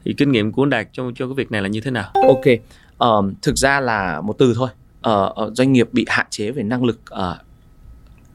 thì 0.04 0.14
kinh 0.18 0.32
nghiệm 0.32 0.52
của 0.52 0.62
anh 0.62 0.70
đạt 0.70 0.88
cho 0.92 1.10
cho 1.14 1.26
cái 1.26 1.34
việc 1.34 1.52
này 1.52 1.62
là 1.62 1.68
như 1.68 1.80
thế 1.80 1.90
nào 1.90 2.10
ok 2.14 2.44
um, 2.98 3.34
thực 3.42 3.56
ra 3.56 3.80
là 3.80 4.20
một 4.20 4.38
từ 4.38 4.54
thôi 4.54 4.68
uh, 5.10 5.56
doanh 5.56 5.72
nghiệp 5.72 5.88
bị 5.92 6.04
hạn 6.08 6.26
chế 6.30 6.50
về 6.50 6.62
năng 6.62 6.84
lực 6.84 7.00
uh, 7.14 7.36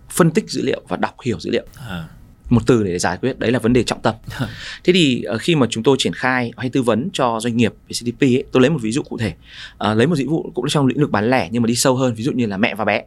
phân 0.10 0.32
tích 0.32 0.50
dữ 0.50 0.62
liệu 0.62 0.82
và 0.88 0.98
đọc 0.98 1.15
hiểu 1.24 1.39
dữ 1.39 1.52
liệu 1.52 1.65
à. 1.89 2.08
một 2.50 2.62
từ 2.67 2.84
để 2.84 3.00
giải 3.00 3.17
quyết 3.17 3.39
đấy 3.39 3.52
là 3.52 3.60
vấn 3.60 3.74
đề 3.74 3.84
trọng 3.84 4.02
tâm 4.02 4.15
thế 4.84 4.93
thì 4.93 5.24
uh, 5.36 5.41
khi 5.41 5.56
mà 5.56 5.67
chúng 5.70 5.84
tôi 5.84 5.96
triển 6.00 6.13
khai 6.13 6.52
hay 6.58 6.70
tư 6.70 6.82
vấn 6.82 7.10
cho 7.13 7.39
doanh 7.39 7.58
nghiệp 7.58 7.74
về 7.89 7.93
CDP 7.93 8.22
ấy, 8.22 8.43
tôi 8.52 8.62
lấy 8.62 8.70
một 8.70 8.80
ví 8.82 8.91
dụ 8.91 9.04
cụ 9.04 9.17
thể 9.17 9.34
uh, 9.91 9.98
lấy 9.98 10.08
một 10.08 10.15
ví 10.17 10.26
dụ 10.26 10.52
cũng 10.54 10.65
trong 10.70 10.88
lĩnh 10.88 11.00
vực 11.00 11.12
bán 11.12 11.30
lẻ 11.30 11.50
nhưng 11.52 11.62
mà 11.62 11.67
đi 11.67 11.76
sâu 11.76 11.96
hơn 11.96 12.13
ví 12.13 12.24
dụ 12.24 12.32
như 12.32 12.46
là 12.46 12.58
mẹ 12.58 12.76
và 12.76 12.86
bé 12.86 13.04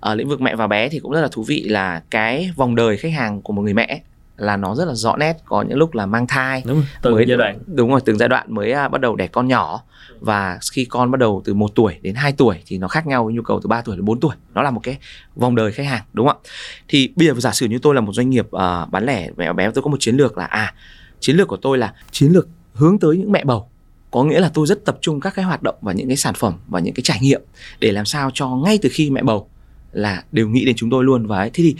ở 0.00 0.14
lĩnh 0.14 0.28
vực 0.28 0.40
mẹ 0.40 0.56
và 0.56 0.66
bé 0.66 0.88
thì 0.88 0.98
cũng 0.98 1.12
rất 1.12 1.20
là 1.20 1.28
thú 1.32 1.42
vị 1.42 1.62
là 1.62 2.02
cái 2.10 2.50
vòng 2.56 2.74
đời 2.74 2.96
khách 2.96 3.12
hàng 3.12 3.42
của 3.42 3.52
một 3.52 3.62
người 3.62 3.74
mẹ 3.74 4.02
là 4.38 4.56
nó 4.56 4.74
rất 4.74 4.84
là 4.84 4.94
rõ 4.94 5.16
nét 5.16 5.36
có 5.44 5.62
những 5.62 5.78
lúc 5.78 5.94
là 5.94 6.06
mang 6.06 6.26
thai 6.26 6.62
đúng 6.66 6.82
từng 7.02 7.14
mới, 7.14 7.24
giai 7.28 7.36
đoạn. 7.36 7.58
đúng 7.66 7.90
rồi 7.90 8.00
từng 8.04 8.18
giai 8.18 8.28
đoạn 8.28 8.54
mới 8.54 8.74
uh, 8.86 8.90
bắt 8.90 9.00
đầu 9.00 9.16
đẻ 9.16 9.26
con 9.26 9.48
nhỏ. 9.48 9.82
Và 10.20 10.58
khi 10.72 10.84
con 10.84 11.10
bắt 11.10 11.20
đầu 11.20 11.42
từ 11.44 11.54
1 11.54 11.74
tuổi 11.74 11.98
đến 12.02 12.14
2 12.14 12.32
tuổi 12.32 12.56
thì 12.66 12.78
nó 12.78 12.88
khác 12.88 13.06
nhau 13.06 13.24
với 13.24 13.34
nhu 13.34 13.42
cầu 13.42 13.60
từ 13.62 13.68
3 13.68 13.82
tuổi 13.82 13.96
đến 13.96 14.04
4 14.04 14.20
tuổi. 14.20 14.34
Nó 14.54 14.62
là 14.62 14.70
một 14.70 14.80
cái 14.82 14.98
vòng 15.36 15.54
đời 15.54 15.72
khách 15.72 15.86
hàng 15.86 16.02
đúng 16.12 16.26
không 16.26 16.38
ạ? 16.44 16.48
Thì 16.88 17.12
bây 17.16 17.28
giờ 17.28 17.34
giả 17.36 17.52
sử 17.52 17.66
như 17.66 17.78
tôi 17.78 17.94
là 17.94 18.00
một 18.00 18.12
doanh 18.12 18.30
nghiệp 18.30 18.46
uh, 18.46 18.90
bán 18.90 19.06
lẻ 19.06 19.30
mẹ 19.36 19.52
bé 19.52 19.70
tôi 19.70 19.82
có 19.82 19.90
một 19.90 19.96
chiến 20.00 20.16
lược 20.16 20.38
là 20.38 20.44
à 20.44 20.74
chiến 21.20 21.36
lược 21.36 21.48
của 21.48 21.56
tôi 21.56 21.78
là 21.78 21.94
chiến 22.10 22.32
lược 22.32 22.48
hướng 22.74 22.98
tới 22.98 23.16
những 23.16 23.32
mẹ 23.32 23.44
bầu. 23.44 23.68
Có 24.10 24.24
nghĩa 24.24 24.40
là 24.40 24.50
tôi 24.54 24.66
rất 24.66 24.84
tập 24.84 24.98
trung 25.00 25.20
các 25.20 25.34
cái 25.34 25.44
hoạt 25.44 25.62
động 25.62 25.74
và 25.80 25.92
những 25.92 26.08
cái 26.08 26.16
sản 26.16 26.34
phẩm 26.34 26.54
và 26.68 26.80
những 26.80 26.94
cái 26.94 27.02
trải 27.02 27.18
nghiệm 27.20 27.42
để 27.80 27.92
làm 27.92 28.04
sao 28.04 28.30
cho 28.34 28.48
ngay 28.48 28.78
từ 28.82 28.88
khi 28.92 29.10
mẹ 29.10 29.22
bầu 29.22 29.48
là 29.92 30.24
đều 30.32 30.48
nghĩ 30.48 30.64
đến 30.64 30.76
chúng 30.76 30.90
tôi 30.90 31.04
luôn 31.04 31.26
và 31.26 31.38
ấy. 31.38 31.50
thế 31.54 31.64
thì 31.64 31.76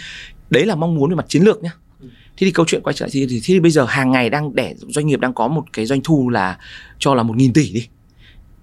đấy 0.51 0.67
là 0.67 0.75
mong 0.75 0.95
muốn 0.95 1.11
về 1.11 1.17
mặt 1.17 1.27
chiến 1.29 1.43
lược 1.43 1.63
nhá 1.63 1.71
thế 2.01 2.45
thì 2.45 2.51
câu 2.51 2.67
chuyện 2.69 2.83
quay 2.85 2.95
trở 2.95 3.07
lại 3.07 3.11
thì, 3.13 3.27
thì, 3.31 3.41
thì 3.45 3.61
bây 3.61 3.71
giờ 3.71 3.85
hàng 3.85 4.11
ngày 4.11 4.31
đang 4.31 4.55
để 4.55 4.75
doanh 4.79 5.07
nghiệp 5.07 5.21
đang 5.21 5.35
có 5.35 5.49
một 5.49 5.65
cái 5.73 5.87
doanh 5.87 6.01
thu 6.05 6.29
là 6.29 6.59
cho 6.99 7.15
là 7.15 7.23
một 7.23 7.37
nghìn 7.37 7.53
tỷ 7.53 7.73
đi 7.73 7.89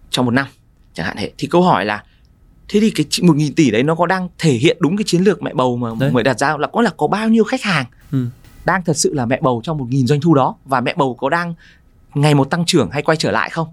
trong 0.09 0.25
một 0.25 0.31
năm 0.31 0.45
chẳng 0.93 1.05
hạn 1.05 1.15
thế 1.19 1.31
thì 1.37 1.47
câu 1.47 1.61
hỏi 1.61 1.85
là 1.85 2.03
thế 2.69 2.79
thì 2.79 2.89
cái 2.89 3.05
một 3.21 3.35
nghìn 3.35 3.53
tỷ 3.53 3.71
đấy 3.71 3.83
nó 3.83 3.95
có 3.95 4.05
đang 4.05 4.29
thể 4.37 4.51
hiện 4.51 4.77
đúng 4.79 4.97
cái 4.97 5.03
chiến 5.03 5.21
lược 5.21 5.43
mẹ 5.43 5.53
bầu 5.53 5.77
mà 5.77 5.89
đấy. 5.99 6.11
mới 6.11 6.23
đặt 6.23 6.39
ra 6.39 6.57
là 6.57 6.67
có 6.67 6.81
là 6.81 6.91
có 6.97 7.07
bao 7.07 7.29
nhiêu 7.29 7.43
khách 7.43 7.61
hàng 7.61 7.85
ừ. 8.11 8.25
đang 8.65 8.83
thật 8.83 8.97
sự 8.97 9.13
là 9.13 9.25
mẹ 9.25 9.39
bầu 9.41 9.61
trong 9.63 9.77
một 9.77 9.85
nghìn 9.89 10.07
doanh 10.07 10.21
thu 10.21 10.33
đó 10.33 10.55
và 10.65 10.81
mẹ 10.81 10.93
bầu 10.97 11.13
có 11.13 11.29
đang 11.29 11.53
ngày 12.13 12.35
một 12.35 12.49
tăng 12.49 12.65
trưởng 12.65 12.89
hay 12.91 13.01
quay 13.01 13.17
trở 13.17 13.31
lại 13.31 13.49
không 13.49 13.67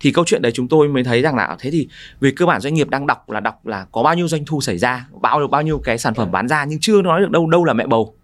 thì 0.00 0.12
câu 0.12 0.24
chuyện 0.24 0.42
đấy 0.42 0.52
chúng 0.54 0.68
tôi 0.68 0.88
mới 0.88 1.04
thấy 1.04 1.22
rằng 1.22 1.36
là 1.36 1.56
thế 1.58 1.70
thì 1.70 1.88
về 2.20 2.30
cơ 2.36 2.46
bản 2.46 2.60
doanh 2.60 2.74
nghiệp 2.74 2.88
đang 2.88 3.06
đọc 3.06 3.30
là 3.30 3.40
đọc 3.40 3.66
là 3.66 3.86
có 3.92 4.02
bao 4.02 4.14
nhiêu 4.14 4.28
doanh 4.28 4.44
thu 4.44 4.60
xảy 4.60 4.78
ra 4.78 5.06
bao 5.20 5.40
được 5.40 5.50
bao 5.50 5.62
nhiêu 5.62 5.78
cái 5.78 5.98
sản 5.98 6.14
phẩm 6.14 6.32
bán 6.32 6.48
ra 6.48 6.64
nhưng 6.64 6.80
chưa 6.80 7.02
nói 7.02 7.20
được 7.20 7.30
đâu 7.30 7.50
đâu 7.50 7.64
là 7.64 7.72
mẹ 7.72 7.86
bầu. 7.86 8.14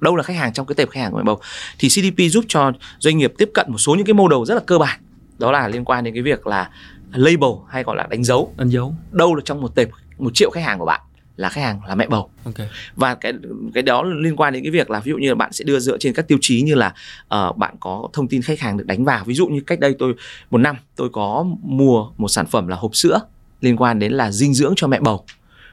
Đâu 0.00 0.16
là 0.16 0.22
khách 0.22 0.36
hàng 0.36 0.52
trong 0.52 0.66
cái 0.66 0.74
tệp 0.74 0.90
khách 0.90 1.00
hàng 1.00 1.12
của 1.12 1.16
mẹ 1.16 1.24
bầu. 1.24 1.40
Thì 1.78 1.88
CDP 1.88 2.30
giúp 2.30 2.44
cho 2.48 2.72
doanh 2.98 3.18
nghiệp 3.18 3.32
tiếp 3.38 3.50
cận 3.54 3.66
một 3.68 3.78
số 3.78 3.94
những 3.94 4.06
cái 4.06 4.14
mô 4.14 4.28
đầu 4.28 4.44
rất 4.44 4.54
là 4.54 4.60
cơ 4.66 4.78
bản. 4.78 5.00
Đó 5.38 5.52
là 5.52 5.68
liên 5.68 5.84
quan 5.84 6.04
đến 6.04 6.14
cái 6.14 6.22
việc 6.22 6.46
là 6.46 6.70
label 7.12 7.50
hay 7.68 7.82
gọi 7.82 7.96
là 7.96 8.06
đánh 8.10 8.24
dấu. 8.24 8.54
Đánh 8.56 8.68
dấu. 8.68 8.94
Đâu 9.10 9.34
là 9.34 9.42
trong 9.44 9.60
một 9.60 9.74
tệp 9.74 9.88
một 10.18 10.30
triệu 10.34 10.50
khách 10.50 10.64
hàng 10.64 10.78
của 10.78 10.84
bạn 10.84 11.00
là 11.42 11.48
khách 11.48 11.60
hàng 11.60 11.84
là 11.88 11.94
mẹ 11.94 12.06
bầu 12.06 12.30
okay. 12.44 12.68
và 12.96 13.14
cái 13.14 13.32
cái 13.74 13.82
đó 13.82 14.02
liên 14.02 14.36
quan 14.36 14.52
đến 14.52 14.62
cái 14.62 14.70
việc 14.70 14.90
là 14.90 15.00
ví 15.00 15.10
dụ 15.10 15.16
như 15.16 15.28
là 15.28 15.34
bạn 15.34 15.52
sẽ 15.52 15.64
đưa 15.64 15.80
dựa 15.80 15.98
trên 15.98 16.14
các 16.14 16.28
tiêu 16.28 16.38
chí 16.40 16.62
như 16.62 16.74
là 16.74 16.94
uh, 17.34 17.56
bạn 17.56 17.74
có 17.80 18.08
thông 18.12 18.28
tin 18.28 18.42
khách 18.42 18.60
hàng 18.60 18.76
được 18.76 18.86
đánh 18.86 19.04
vào 19.04 19.24
ví 19.24 19.34
dụ 19.34 19.46
như 19.46 19.60
cách 19.60 19.80
đây 19.80 19.94
tôi 19.98 20.14
một 20.50 20.58
năm 20.58 20.76
tôi 20.96 21.08
có 21.12 21.46
mua 21.62 22.10
một 22.16 22.28
sản 22.28 22.46
phẩm 22.46 22.68
là 22.68 22.76
hộp 22.76 22.96
sữa 22.96 23.20
liên 23.60 23.76
quan 23.76 23.98
đến 23.98 24.12
là 24.12 24.30
dinh 24.30 24.54
dưỡng 24.54 24.72
cho 24.76 24.86
mẹ 24.86 25.00
bầu 25.00 25.24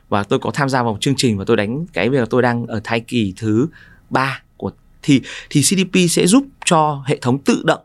và 0.10 0.24
tôi 0.24 0.40
có 0.40 0.52
tham 0.52 0.70
gia 0.70 0.84
vào 0.84 0.94
một 0.94 1.02
chương 1.02 1.16
trình 1.18 1.38
và 1.38 1.46
tôi 1.48 1.58
đánh 1.58 1.86
cái 1.94 2.10
việc 2.10 2.20
là 2.20 2.26
tôi 2.30 2.42
đang 2.42 2.68
ở 2.68 2.82
thai 2.84 3.00
kỳ 3.00 3.34
thứ 3.38 3.68
ba 4.10 4.42
của 4.58 4.72
thì 5.02 5.22
thì 5.50 5.62
CDP 5.62 5.96
sẽ 6.10 6.28
giúp 6.28 6.46
cho 6.66 7.04
hệ 7.06 7.18
thống 7.22 7.40
tự 7.40 7.64
động 7.66 7.82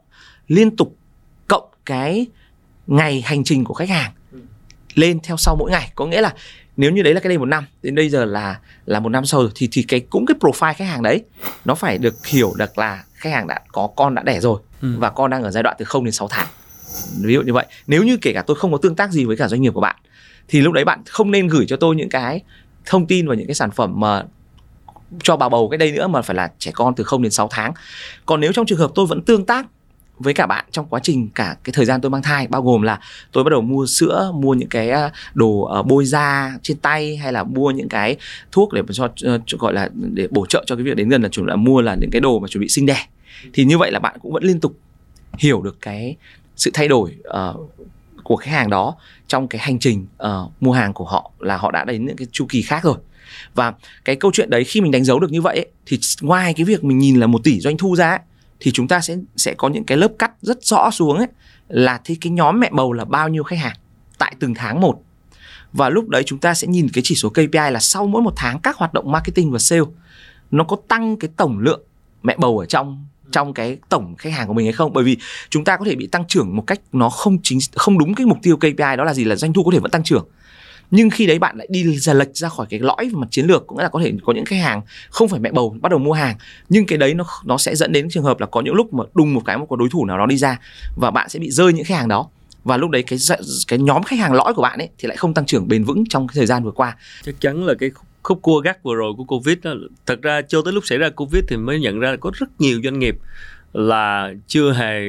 liên 0.49 0.77
tục 0.77 0.97
cộng 1.49 1.69
cái 1.87 2.27
ngày 2.87 3.21
hành 3.21 3.45
trình 3.45 3.65
của 3.65 3.75
khách 3.75 3.89
hàng 3.89 4.13
ừ. 4.33 4.39
lên 4.95 5.19
theo 5.23 5.37
sau 5.37 5.57
mỗi 5.57 5.71
ngày 5.71 5.93
có 5.95 6.07
nghĩa 6.07 6.21
là 6.21 6.35
nếu 6.77 6.91
như 6.91 7.03
đấy 7.03 7.15
là 7.15 7.21
cái 7.21 7.29
đây 7.29 7.39
một 7.39 7.45
năm 7.45 7.65
đến 7.83 7.95
bây 7.95 8.09
giờ 8.09 8.25
là 8.25 8.59
là 8.87 9.01
một 9.01 9.09
năm 9.09 9.25
sau 9.25 9.41
rồi 9.41 9.51
thì 9.55 9.69
thì 9.73 9.83
cái 9.83 10.01
cũng 10.01 10.27
cái 10.27 10.37
profile 10.41 10.75
khách 10.75 10.85
hàng 10.85 11.03
đấy 11.03 11.25
nó 11.65 11.75
phải 11.75 11.99
được 11.99 12.27
hiểu 12.27 12.53
được 12.57 12.79
là 12.79 13.05
khách 13.15 13.31
hàng 13.31 13.47
đã 13.47 13.61
có 13.73 13.89
con 13.97 14.15
đã 14.15 14.23
đẻ 14.23 14.41
rồi 14.41 14.61
ừ. 14.83 14.89
và 14.99 15.11
con 15.11 15.31
đang 15.31 15.43
ở 15.43 15.51
giai 15.51 15.63
đoạn 15.63 15.77
từ 15.79 15.85
0 15.85 16.05
đến 16.05 16.13
6 16.13 16.29
tháng. 16.29 16.47
Ví 17.21 17.35
dụ 17.35 17.43
như 17.43 17.53
vậy. 17.53 17.67
Nếu 17.87 18.05
như 18.05 18.17
kể 18.23 18.33
cả 18.33 18.43
tôi 18.47 18.57
không 18.57 18.73
có 18.73 18.79
tương 18.79 18.97
tác 18.97 19.13
gì 19.13 19.25
với 19.25 19.37
cả 19.37 19.49
doanh 19.49 19.63
nghiệp 19.63 19.75
của 19.75 19.81
bạn 19.81 19.97
thì 20.49 20.61
lúc 20.61 20.73
đấy 20.73 20.85
bạn 20.85 21.03
không 21.09 21.31
nên 21.31 21.49
gửi 21.49 21.67
cho 21.69 21.77
tôi 21.77 21.97
những 21.97 22.09
cái 22.09 22.43
thông 22.87 23.07
tin 23.07 23.29
và 23.29 23.35
những 23.35 23.47
cái 23.47 23.55
sản 23.55 23.71
phẩm 23.71 24.01
mà 24.01 24.23
cho 25.23 25.37
bà 25.37 25.49
bầu 25.49 25.69
cái 25.69 25.79
đây 25.79 25.93
nữa 25.93 26.07
mà 26.07 26.23
phải 26.23 26.37
là 26.37 26.53
trẻ 26.59 26.71
con 26.75 26.95
từ 26.95 27.05
0 27.05 27.23
đến 27.23 27.33
6 27.33 27.49
tháng. 27.51 27.73
Còn 28.27 28.41
nếu 28.41 28.53
trong 28.53 28.67
trường 28.67 28.79
hợp 28.79 28.91
tôi 28.95 29.07
vẫn 29.07 29.23
tương 29.23 29.47
tác 29.47 29.67
với 30.19 30.35
cả 30.35 30.47
bạn 30.47 30.65
trong 30.71 30.87
quá 30.87 31.01
trình 31.03 31.29
cả 31.35 31.57
cái 31.65 31.73
thời 31.73 31.85
gian 31.85 32.01
tôi 32.01 32.11
mang 32.11 32.23
thai 32.23 32.47
bao 32.47 32.63
gồm 32.63 32.83
là 32.83 33.01
tôi 33.33 33.45
bắt 33.45 33.51
đầu 33.51 33.61
mua 33.61 33.87
sữa 33.87 34.33
mua 34.35 34.55
những 34.55 34.69
cái 34.69 34.91
à, 34.91 35.11
đồ 35.35 35.61
ờ, 35.61 35.83
bôi 35.83 36.05
da 36.05 36.59
trên 36.63 36.77
tay 36.77 37.17
hay 37.17 37.33
là 37.33 37.45
mua 37.45 37.71
những 37.71 37.89
cái 37.89 38.17
thuốc 38.53 38.73
để 38.73 38.83
cho, 38.93 39.09
ờ, 39.23 39.41
cho 39.47 39.59
gọi 39.59 39.73
là 39.73 39.89
để 39.93 40.29
bổ 40.31 40.47
trợ 40.47 40.65
cho 40.67 40.77
cái 40.77 40.85
việc 40.85 40.97
đến 40.97 41.09
gần 41.09 41.23
là 41.23 41.29
chuẩn 41.29 41.47
là 41.47 41.57
mua 41.57 41.81
là 41.81 41.95
những 42.01 42.11
cái 42.11 42.21
đồ 42.21 42.39
mà 42.39 42.49
chuẩn 42.49 42.61
bị 42.61 42.69
sinh 42.69 42.87
đẻ. 42.87 43.07
Thì 43.53 43.65
như 43.65 43.79
vậy 43.79 43.91
là 43.93 43.99
bạn 43.99 44.17
cũng 44.23 44.33
vẫn 44.33 44.45
liên 44.45 44.61
tục 44.61 44.79
hiểu 45.39 45.63
được 45.63 45.77
cái 45.81 46.17
sự 46.57 46.71
thay 46.75 46.89
đổi 46.89 47.17
uh, 47.29 47.71
của 48.25 48.37
khách 48.37 48.51
hàng 48.51 48.71
đó 48.71 48.97
trong 49.29 49.49
cái 49.49 49.61
hành 49.61 49.79
trình 49.79 50.07
uh, 50.23 50.53
mua 50.61 50.73
hàng 50.73 50.93
của 50.93 51.05
họ 51.05 51.31
là 51.39 51.57
họ 51.57 51.71
đã 51.71 51.85
đến 51.85 52.07
những 52.07 52.17
cái 52.17 52.27
chu 52.33 52.47
kỳ 52.49 52.63
khác 52.63 52.85
rồi. 52.85 52.97
Và 53.55 53.75
cái 54.05 54.17
câu 54.17 54.31
chuyện 54.35 54.51
đấy 54.51 54.65
khi 54.65 54.81
mình 54.81 54.91
đánh 54.91 55.05
dấu 55.05 55.21
được 55.21 55.33
như 55.33 55.43
vậy 55.43 55.57
ấy, 55.57 55.67
thì 55.87 55.99
ngoài 56.21 56.55
cái 56.55 56.65
việc 56.65 56.85
mình 56.85 56.99
nhìn 56.99 57.21
là 57.21 57.27
một 57.27 57.45
tỷ 57.45 57.61
doanh 57.61 57.77
thu 57.77 57.97
ra 57.97 58.11
ấy, 58.11 58.19
thì 58.61 58.71
chúng 58.75 58.89
ta 58.89 59.01
sẽ 59.01 59.17
sẽ 59.37 59.55
có 59.55 59.69
những 59.69 59.85
cái 59.85 59.99
lớp 59.99 60.13
cắt 60.19 60.33
rất 60.41 60.65
rõ 60.65 60.91
xuống 60.91 61.17
ấy, 61.17 61.27
là 61.69 62.01
thì 62.05 62.15
cái 62.15 62.31
nhóm 62.31 62.61
mẹ 62.61 62.71
bầu 62.73 62.93
là 62.93 63.05
bao 63.05 63.29
nhiêu 63.29 63.43
khách 63.43 63.59
hàng 63.59 63.77
tại 64.19 64.35
từng 64.41 64.55
tháng 64.55 64.81
một. 64.81 65.03
Và 65.73 65.89
lúc 65.89 66.09
đấy 66.09 66.23
chúng 66.27 66.39
ta 66.39 66.55
sẽ 66.55 66.67
nhìn 66.67 66.89
cái 66.93 67.03
chỉ 67.05 67.15
số 67.15 67.29
KPI 67.29 67.71
là 67.71 67.81
sau 67.81 68.07
mỗi 68.07 68.23
một 68.23 68.33
tháng 68.37 68.61
các 68.61 68.77
hoạt 68.77 68.93
động 68.93 69.13
marketing 69.13 69.51
và 69.51 69.59
sale, 69.59 69.83
nó 70.51 70.65
có 70.65 70.77
tăng 70.89 71.17
cái 71.17 71.31
tổng 71.37 71.59
lượng 71.59 71.83
mẹ 72.23 72.37
bầu 72.39 72.59
ở 72.59 72.67
trong 72.67 73.07
trong 73.33 73.55
cái 73.55 73.79
tổng 73.89 74.15
khách 74.17 74.33
hàng 74.33 74.49
của 74.49 74.55
mình 74.55 74.67
hay 74.67 74.73
không? 74.73 74.93
Bởi 74.93 75.05
vì 75.05 75.17
chúng 75.51 75.65
ta 75.65 75.77
có 75.77 75.85
thể 75.85 75.95
bị 75.95 76.07
tăng 76.07 76.25
trưởng 76.29 76.57
một 76.57 76.65
cách 76.67 76.81
nó 76.93 77.11
không 77.11 77.39
chính, 77.43 77.59
không 77.75 77.99
đúng 77.99 78.15
cái 78.15 78.27
mục 78.27 78.39
tiêu 78.43 78.57
KPI 78.57 78.97
đó 78.97 79.05
là 79.05 79.15
gì, 79.15 79.25
là 79.25 79.37
doanh 79.37 79.53
thu 79.53 79.65
có 79.65 79.71
thể 79.73 79.79
vẫn 79.79 79.91
tăng 79.91 80.05
trưởng 80.05 80.29
nhưng 80.95 81.11
khi 81.11 81.27
đấy 81.27 81.39
bạn 81.39 81.57
lại 81.57 81.67
đi 81.71 81.97
ra 81.99 82.15
lệch 82.15 82.37
ra 82.37 82.49
khỏi 82.49 82.67
cái 82.71 82.81
lõi 82.81 82.97
về 82.99 83.11
mặt 83.13 83.27
chiến 83.31 83.47
lược 83.47 83.67
cũng 83.67 83.79
là 83.79 83.89
có 83.89 84.01
thể 84.05 84.13
có 84.25 84.33
những 84.33 84.45
khách 84.45 84.61
hàng 84.63 84.83
không 85.11 85.29
phải 85.29 85.41
mẹ 85.41 85.51
bầu, 85.53 85.77
bắt 85.81 85.89
đầu 85.89 85.99
mua 85.99 86.13
hàng. 86.13 86.37
Nhưng 86.69 86.87
cái 86.87 86.99
đấy 86.99 87.15
nó 87.15 87.25
nó 87.45 87.59
sẽ 87.59 87.77
dẫn 87.77 87.93
đến 87.93 88.09
trường 88.11 88.25
hợp 88.25 88.41
là 88.41 88.47
có 88.47 88.61
những 88.61 88.75
lúc 88.75 88.95
mà 88.95 89.05
đùng 89.15 89.35
một 89.35 89.43
cái 89.45 89.59
một 89.59 89.67
có 89.71 89.77
đối 89.77 89.89
thủ 89.89 90.05
nào 90.07 90.19
đó 90.19 90.27
đi 90.27 90.37
ra 90.37 90.59
và 90.97 91.11
bạn 91.11 91.29
sẽ 91.29 91.39
bị 91.39 91.51
rơi 91.51 91.73
những 91.73 91.85
khách 91.85 91.97
hàng 91.97 92.09
đó. 92.09 92.29
Và 92.65 92.77
lúc 92.77 92.91
đấy 92.91 93.03
cái 93.03 93.19
cái 93.69 93.79
nhóm 93.79 94.03
khách 94.03 94.19
hàng 94.19 94.33
lõi 94.33 94.55
của 94.55 94.63
bạn 94.63 94.79
ấy 94.79 94.89
thì 94.99 95.09
lại 95.09 95.17
không 95.17 95.35
tăng 95.35 95.47
trưởng 95.47 95.69
bền 95.69 95.85
vững 95.85 96.05
trong 96.09 96.29
cái 96.29 96.35
thời 96.35 96.47
gian 96.47 96.65
vừa 96.65 96.71
qua. 96.71 96.97
Chắc 97.23 97.35
chắn 97.41 97.67
là 97.67 97.75
cái 97.79 97.91
khúc 98.23 98.43
cua 98.43 98.61
gắt 98.61 98.83
vừa 98.83 98.95
rồi 98.95 99.13
của 99.17 99.25
covid 99.25 99.59
đó, 99.63 99.75
thật 100.07 100.23
ra 100.23 100.43
cho 100.43 100.63
tới 100.63 100.73
lúc 100.73 100.87
xảy 100.87 100.99
ra 100.99 101.11
covid 101.11 101.45
thì 101.49 101.57
mới 101.57 101.81
nhận 101.81 102.01
ra 102.01 102.17
có 102.21 102.31
rất 102.35 102.61
nhiều 102.61 102.81
doanh 102.85 102.99
nghiệp 102.99 103.17
là 103.73 104.33
chưa 104.47 104.73
hề 104.73 105.01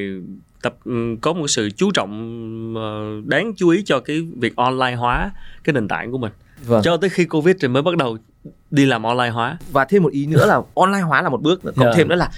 tập 0.65 0.75
ừ, 0.85 1.15
có 1.21 1.33
một 1.33 1.47
sự 1.47 1.69
chú 1.69 1.91
trọng 1.91 2.11
ờ, 2.77 3.21
đáng 3.25 3.53
chú 3.57 3.69
ý 3.69 3.83
cho 3.85 3.99
cái 3.99 4.21
việc 4.39 4.55
online 4.55 4.95
hóa 4.95 5.31
cái 5.63 5.73
nền 5.73 5.87
tảng 5.87 6.11
của 6.11 6.17
mình 6.17 6.31
vâng. 6.65 6.81
cho 6.83 6.97
tới 6.97 7.09
khi 7.09 7.25
covid 7.25 7.55
thì 7.61 7.67
mới 7.67 7.81
bắt 7.81 7.97
đầu 7.97 8.17
đi 8.71 8.85
làm 8.85 9.03
online 9.03 9.29
hóa 9.29 9.57
và 9.71 9.85
thêm 9.85 10.03
một 10.03 10.11
ý 10.11 10.25
nữa 10.25 10.45
là 10.45 10.61
online 10.75 11.01
hóa 11.01 11.21
là 11.21 11.29
một 11.29 11.41
bước 11.41 11.61
cộng 11.63 11.85
yeah. 11.85 11.97
thêm 11.97 12.07
nữa 12.07 12.15
là 12.15 12.29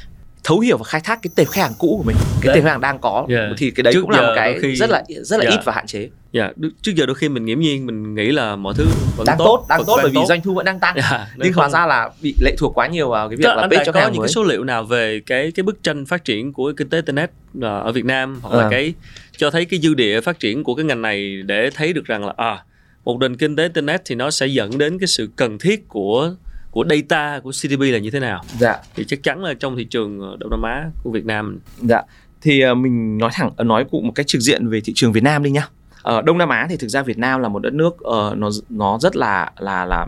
thấu 0.48 0.60
hiểu 0.60 0.78
và 0.78 0.84
khai 0.84 1.02
thác 1.02 1.20
cái 1.22 1.32
tệp 1.36 1.48
khách 1.48 1.62
hàng 1.62 1.74
cũ 1.78 1.96
của 1.98 2.04
mình 2.04 2.16
cái 2.42 2.56
tệp 2.56 2.64
khách 2.64 2.70
hàng 2.70 2.82
đang 2.82 3.00
có 3.00 3.26
yeah. 3.30 3.52
thì 3.58 3.72
cái 3.72 3.84
đấy 3.84 3.94
Trước 3.94 4.02
cũng 4.02 4.10
là 4.10 4.22
một 4.22 4.34
cái 4.36 4.60
khi... 4.62 4.76
rất 4.76 4.90
là 4.90 5.04
rất 5.22 5.38
là 5.38 5.44
yeah. 5.44 5.60
ít 5.60 5.66
và 5.66 5.74
hạn 5.74 5.88
chế 5.88 6.10
dạ 6.32 6.44
yeah. 6.44 6.56
trước 6.82 6.92
giờ 6.96 7.06
đôi 7.06 7.16
khi 7.16 7.30
mình 7.30 7.46
nghiễm 7.46 7.60
nhiên 7.60 7.86
mình 7.86 8.16
nghĩ 8.16 8.32
là 8.32 8.56
mọi 8.56 8.74
thứ 8.78 8.86
vẫn 9.18 9.26
đang 9.28 9.38
tốt, 9.38 9.46
tốt 9.46 9.66
đang 9.70 9.84
tốt 9.88 10.00
bởi 10.02 10.10
vì 10.12 10.16
tốt. 10.16 10.26
doanh 10.28 10.42
thu 10.42 10.54
vẫn 10.54 10.66
đang 10.66 10.80
tăng 10.80 10.96
yeah, 10.96 11.28
nhưng 11.38 11.54
hóa 11.54 11.70
ra 11.70 11.86
là 11.86 12.10
bị 12.22 12.36
lệ 12.42 12.56
thuộc 12.58 12.78
quá 12.78 12.88
nhiều 12.88 13.10
vào 13.10 13.30
cái 13.30 13.36
việc 13.38 13.44
Chắc 13.44 13.58
là 13.58 13.68
page 13.68 13.84
cho 13.86 13.92
có 13.92 14.00
những 14.00 14.18
mới. 14.18 14.28
cái 14.28 14.34
số 14.34 14.44
liệu 14.44 14.64
nào 14.64 14.84
về 14.84 15.22
cái 15.26 15.52
cái 15.52 15.64
bức 15.64 15.84
tranh 15.84 16.06
phát 16.06 16.24
triển 16.24 16.54
của 16.54 16.74
kinh 16.78 16.90
tế 16.90 16.98
internet 16.98 17.32
ờ, 17.62 17.80
ở 17.80 17.92
Việt 17.92 18.06
Nam 18.06 18.40
hoặc 18.42 18.60
à. 18.60 18.64
là 18.64 18.70
cái 18.72 18.94
cho 19.38 19.50
thấy 19.50 19.66
cái 19.66 19.80
dư 19.80 19.94
địa 19.94 20.22
phát 20.22 20.40
triển 20.40 20.64
của 20.64 20.76
cái 20.76 20.86
ngành 20.86 21.02
này 21.02 21.42
để 21.46 21.70
thấy 21.74 21.94
được 21.94 22.06
rằng 22.06 22.26
là 22.26 22.34
à 22.38 22.64
một 23.06 23.18
nền 23.20 23.38
kinh 23.38 23.56
tế 23.56 23.64
internet 23.64 24.02
thì 24.06 24.16
nó 24.16 24.32
sẽ 24.32 24.48
dẫn 24.48 24.78
đến 24.78 25.00
cái 25.00 25.08
sự 25.08 25.30
cần 25.36 25.58
thiết 25.58 25.88
của 25.88 26.36
của 26.72 26.86
data 26.90 27.40
của 27.40 27.52
CDP 27.52 27.80
là 27.80 27.98
như 27.98 28.12
thế 28.12 28.20
nào? 28.20 28.44
Dạ. 28.60 28.76
Thì 28.96 29.06
chắc 29.08 29.24
chắn 29.24 29.44
là 29.44 29.54
trong 29.54 29.78
thị 29.78 29.86
trường 29.90 30.20
ờ, 30.20 30.38
Đông 30.40 30.50
Nam 30.50 30.62
Á 30.62 30.90
của 31.04 31.12
Việt 31.12 31.26
Nam. 31.26 31.60
Dạ. 31.82 32.02
Thì 32.42 32.72
uh, 32.72 32.78
mình 32.78 33.18
nói 33.18 33.30
thẳng 33.34 33.52
nói 33.58 33.86
cụ 33.92 34.02
một 34.02 34.12
cách 34.16 34.28
trực 34.28 34.42
diện 34.42 34.68
về 34.68 34.82
thị 34.82 34.94
trường 34.96 35.12
Việt 35.12 35.24
Nam 35.24 35.44
đi 35.44 35.52
nhá 35.52 35.68
ở 36.08 36.22
Đông 36.22 36.38
Nam 36.38 36.50
Á 36.50 36.68
thì 36.70 36.78
thực 36.78 36.88
ra 36.88 37.02
Việt 37.02 37.18
Nam 37.18 37.42
là 37.42 37.50
một 37.50 37.60
đất 37.60 37.74
nước 37.74 37.96
uh, 37.96 38.38
nó 38.38 38.50
nó 38.70 39.00
rất 39.02 39.16
là 39.16 39.52
là 39.58 39.86
là 39.86 40.08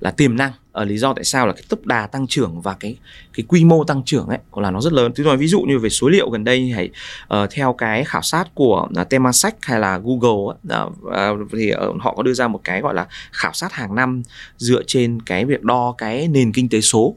là 0.00 0.10
tiềm 0.10 0.36
năng. 0.36 0.52
Ở 0.72 0.84
lý 0.84 0.98
do 0.98 1.14
tại 1.14 1.24
sao 1.24 1.46
là 1.46 1.52
cái 1.52 1.62
tốc 1.68 1.86
đà 1.86 2.06
tăng 2.06 2.26
trưởng 2.26 2.60
và 2.60 2.74
cái 2.80 2.96
cái 3.34 3.44
quy 3.48 3.64
mô 3.64 3.84
tăng 3.84 4.02
trưởng 4.04 4.26
ấy 4.26 4.38
là 4.56 4.70
nó 4.70 4.80
rất 4.80 4.92
lớn. 4.92 5.12
Tôi 5.16 5.26
nói 5.26 5.36
ví 5.36 5.46
dụ 5.46 5.60
như 5.60 5.78
về 5.78 5.88
số 5.88 6.08
liệu 6.08 6.30
gần 6.30 6.44
đây 6.44 6.70
hay 6.70 6.90
uh, 7.34 7.50
theo 7.50 7.72
cái 7.72 8.04
khảo 8.04 8.22
sát 8.22 8.44
của 8.54 8.88
uh, 9.00 9.08
Temasek 9.08 9.54
hay 9.62 9.80
là 9.80 9.98
Google 9.98 10.54
uh, 10.82 10.92
uh, 11.42 11.48
thì 11.52 11.72
uh, 11.72 12.00
họ 12.00 12.14
có 12.14 12.22
đưa 12.22 12.32
ra 12.32 12.48
một 12.48 12.60
cái 12.64 12.80
gọi 12.80 12.94
là 12.94 13.06
khảo 13.32 13.52
sát 13.52 13.72
hàng 13.72 13.94
năm 13.94 14.22
dựa 14.56 14.82
trên 14.86 15.22
cái 15.22 15.44
việc 15.44 15.62
đo 15.62 15.94
cái 15.98 16.28
nền 16.28 16.52
kinh 16.52 16.68
tế 16.68 16.80
số 16.80 17.16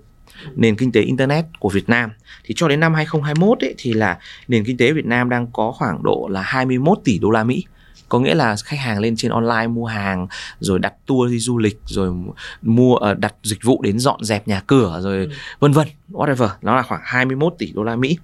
nền 0.55 0.75
kinh 0.75 0.91
tế 0.91 1.01
internet 1.01 1.45
của 1.59 1.69
Việt 1.69 1.89
Nam. 1.89 2.09
Thì 2.43 2.53
cho 2.57 2.67
đến 2.67 2.79
năm 2.79 2.93
2021 2.93 3.59
ấy 3.59 3.75
thì 3.77 3.93
là 3.93 4.17
nền 4.47 4.63
kinh 4.63 4.77
tế 4.77 4.91
Việt 4.91 5.05
Nam 5.05 5.29
đang 5.29 5.47
có 5.53 5.71
khoảng 5.71 6.03
độ 6.03 6.27
là 6.31 6.41
21 6.41 6.97
tỷ 7.03 7.19
đô 7.19 7.29
la 7.29 7.43
Mỹ 7.43 7.63
có 8.11 8.19
nghĩa 8.19 8.35
là 8.35 8.55
khách 8.63 8.79
hàng 8.79 8.99
lên 8.99 9.15
trên 9.15 9.31
online 9.31 9.67
mua 9.67 9.85
hàng 9.85 10.27
rồi 10.59 10.79
đặt 10.79 10.93
tour 11.05 11.31
đi 11.31 11.39
du 11.39 11.57
lịch 11.57 11.79
rồi 11.85 12.13
mua 12.61 12.95
uh, 12.95 13.17
đặt 13.17 13.33
dịch 13.43 13.63
vụ 13.63 13.81
đến 13.81 13.99
dọn 13.99 14.23
dẹp 14.23 14.47
nhà 14.47 14.61
cửa 14.67 14.99
rồi 15.03 15.17
ừ. 15.17 15.31
vân 15.59 15.71
vân 15.71 15.87
whatever. 16.11 16.49
Nó 16.61 16.75
là 16.75 16.81
khoảng 16.81 17.01
21 17.03 17.53
tỷ 17.57 17.71
đô 17.71 17.83
la 17.83 17.95
Mỹ. 17.95 18.17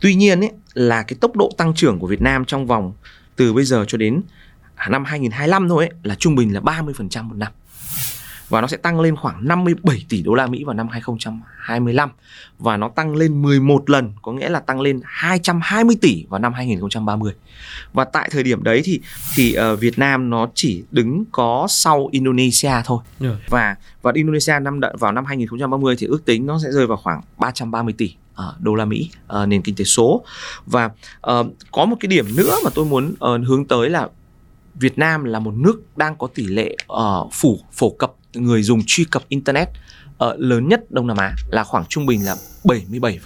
Tuy 0.00 0.14
nhiên 0.14 0.40
ấy, 0.40 0.50
là 0.74 1.02
cái 1.02 1.16
tốc 1.20 1.36
độ 1.36 1.50
tăng 1.56 1.74
trưởng 1.74 1.98
của 1.98 2.06
Việt 2.06 2.20
Nam 2.20 2.44
trong 2.44 2.66
vòng 2.66 2.92
từ 3.36 3.52
bây 3.52 3.64
giờ 3.64 3.84
cho 3.88 3.98
đến 3.98 4.22
năm 4.88 5.04
2025 5.04 5.68
thôi 5.68 5.84
ấy, 5.84 5.90
là 6.02 6.14
trung 6.14 6.34
bình 6.34 6.54
là 6.54 6.60
30% 6.60 7.22
một 7.22 7.36
năm 7.36 7.52
và 8.52 8.60
nó 8.60 8.66
sẽ 8.66 8.76
tăng 8.76 9.00
lên 9.00 9.16
khoảng 9.16 9.48
57 9.48 10.04
tỷ 10.08 10.22
đô 10.22 10.34
la 10.34 10.46
Mỹ 10.46 10.64
vào 10.64 10.74
năm 10.74 10.88
2025 10.88 12.10
và 12.58 12.76
nó 12.76 12.88
tăng 12.88 13.16
lên 13.16 13.42
11 13.42 13.90
lần 13.90 14.12
có 14.22 14.32
nghĩa 14.32 14.48
là 14.48 14.60
tăng 14.60 14.80
lên 14.80 15.00
220 15.04 15.96
tỷ 16.00 16.24
vào 16.28 16.40
năm 16.40 16.52
2030 16.52 17.32
và 17.92 18.04
tại 18.04 18.28
thời 18.32 18.42
điểm 18.42 18.62
đấy 18.62 18.82
thì 18.84 19.00
thì 19.34 19.56
uh, 19.72 19.80
Việt 19.80 19.98
Nam 19.98 20.30
nó 20.30 20.48
chỉ 20.54 20.84
đứng 20.90 21.24
có 21.32 21.66
sau 21.68 22.08
Indonesia 22.12 22.72
thôi. 22.84 22.98
Yeah. 23.20 23.36
và 23.48 23.76
và 24.02 24.12
Indonesia 24.14 24.58
năm 24.62 24.80
vào 24.98 25.12
năm 25.12 25.24
2030 25.24 25.96
thì 25.98 26.06
ước 26.06 26.24
tính 26.24 26.46
nó 26.46 26.58
sẽ 26.64 26.70
rơi 26.70 26.86
vào 26.86 26.96
khoảng 26.96 27.20
330 27.38 27.94
tỷ 27.98 28.14
uh, 28.32 28.60
đô 28.60 28.74
la 28.74 28.84
Mỹ 28.84 29.10
uh, 29.42 29.48
nền 29.48 29.62
kinh 29.62 29.74
tế 29.74 29.84
số. 29.84 30.24
Và 30.66 30.84
uh, 31.30 31.46
có 31.70 31.84
một 31.84 31.96
cái 32.00 32.08
điểm 32.08 32.26
nữa 32.36 32.56
mà 32.64 32.70
tôi 32.74 32.84
muốn 32.84 33.08
uh, 33.12 33.46
hướng 33.46 33.64
tới 33.64 33.90
là 33.90 34.08
Việt 34.74 34.98
Nam 34.98 35.24
là 35.24 35.38
một 35.38 35.54
nước 35.54 35.82
đang 35.96 36.16
có 36.16 36.26
tỷ 36.34 36.46
lệ 36.46 36.76
uh, 36.92 37.32
phủ 37.32 37.60
phổ 37.72 37.90
cập 37.90 38.12
người 38.34 38.62
dùng 38.62 38.82
truy 38.86 39.04
cập 39.04 39.22
internet 39.28 39.68
uh, 40.24 40.38
lớn 40.38 40.68
nhất 40.68 40.90
Đông 40.90 41.06
Nam 41.06 41.16
Á 41.16 41.34
là 41.50 41.64
khoảng 41.64 41.84
trung 41.88 42.06
bình 42.06 42.24
là 42.24 42.36
77%. 42.64 43.18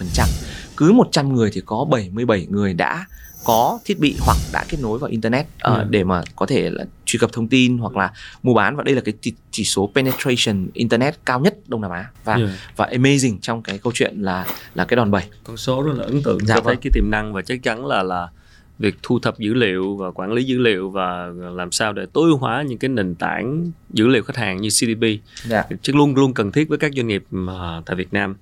Cứ 0.76 0.92
100 0.92 1.34
người 1.34 1.50
thì 1.52 1.62
có 1.66 1.84
77 1.90 2.46
người 2.50 2.74
đã 2.74 3.06
có 3.44 3.78
thiết 3.84 3.98
bị 3.98 4.16
hoặc 4.20 4.36
đã 4.52 4.64
kết 4.68 4.78
nối 4.82 4.98
vào 4.98 5.10
internet 5.10 5.46
uh, 5.46 5.76
ừ. 5.76 5.84
để 5.90 6.04
mà 6.04 6.22
có 6.36 6.46
thể 6.46 6.70
là 6.70 6.84
truy 7.04 7.18
cập 7.18 7.32
thông 7.32 7.48
tin 7.48 7.78
hoặc 7.78 7.96
là 7.96 8.12
mua 8.42 8.54
bán 8.54 8.76
và 8.76 8.82
đây 8.82 8.94
là 8.94 9.00
cái 9.00 9.14
chỉ, 9.20 9.34
chỉ 9.50 9.64
số 9.64 9.90
penetration 9.94 10.66
internet 10.72 11.18
cao 11.26 11.40
nhất 11.40 11.54
Đông 11.66 11.80
Nam 11.80 11.90
Á 11.90 12.06
và 12.24 12.34
yeah. 12.34 12.50
và 12.76 12.88
amazing 12.92 13.38
trong 13.42 13.62
cái 13.62 13.78
câu 13.78 13.92
chuyện 13.92 14.22
là 14.22 14.46
là 14.74 14.84
cái 14.84 14.96
đòn 14.96 15.10
bẩy. 15.10 15.22
Con 15.44 15.56
số 15.56 15.82
rất 15.82 15.92
là 15.96 16.04
ấn 16.04 16.22
tượng 16.22 16.38
dạ, 16.46 16.54
cho 16.54 16.60
thấy 16.60 16.74
vâng. 16.74 16.82
cái 16.82 16.90
tiềm 16.94 17.10
năng 17.10 17.32
và 17.32 17.42
chắc 17.42 17.62
chắn 17.62 17.86
là 17.86 18.02
là 18.02 18.28
việc 18.78 18.96
thu 19.02 19.18
thập 19.18 19.38
dữ 19.38 19.54
liệu 19.54 19.96
và 19.96 20.10
quản 20.10 20.32
lý 20.32 20.44
dữ 20.44 20.58
liệu 20.58 20.90
và 20.90 21.26
làm 21.54 21.72
sao 21.72 21.92
để 21.92 22.06
tối 22.12 22.28
ưu 22.28 22.36
hóa 22.36 22.62
những 22.62 22.78
cái 22.78 22.88
nền 22.88 23.14
tảng 23.14 23.70
dữ 23.90 24.06
liệu 24.06 24.22
khách 24.22 24.36
hàng 24.36 24.60
như 24.60 24.68
CDP 24.68 25.02
yeah. 25.02 25.20
Dạ. 25.48 25.64
chứ 25.82 25.92
luôn 25.92 26.14
luôn 26.14 26.34
cần 26.34 26.52
thiết 26.52 26.68
với 26.68 26.78
các 26.78 26.92
doanh 26.96 27.06
nghiệp 27.06 27.24
mà 27.30 27.82
tại 27.86 27.96
Việt 27.96 28.12
Nam 28.12 28.36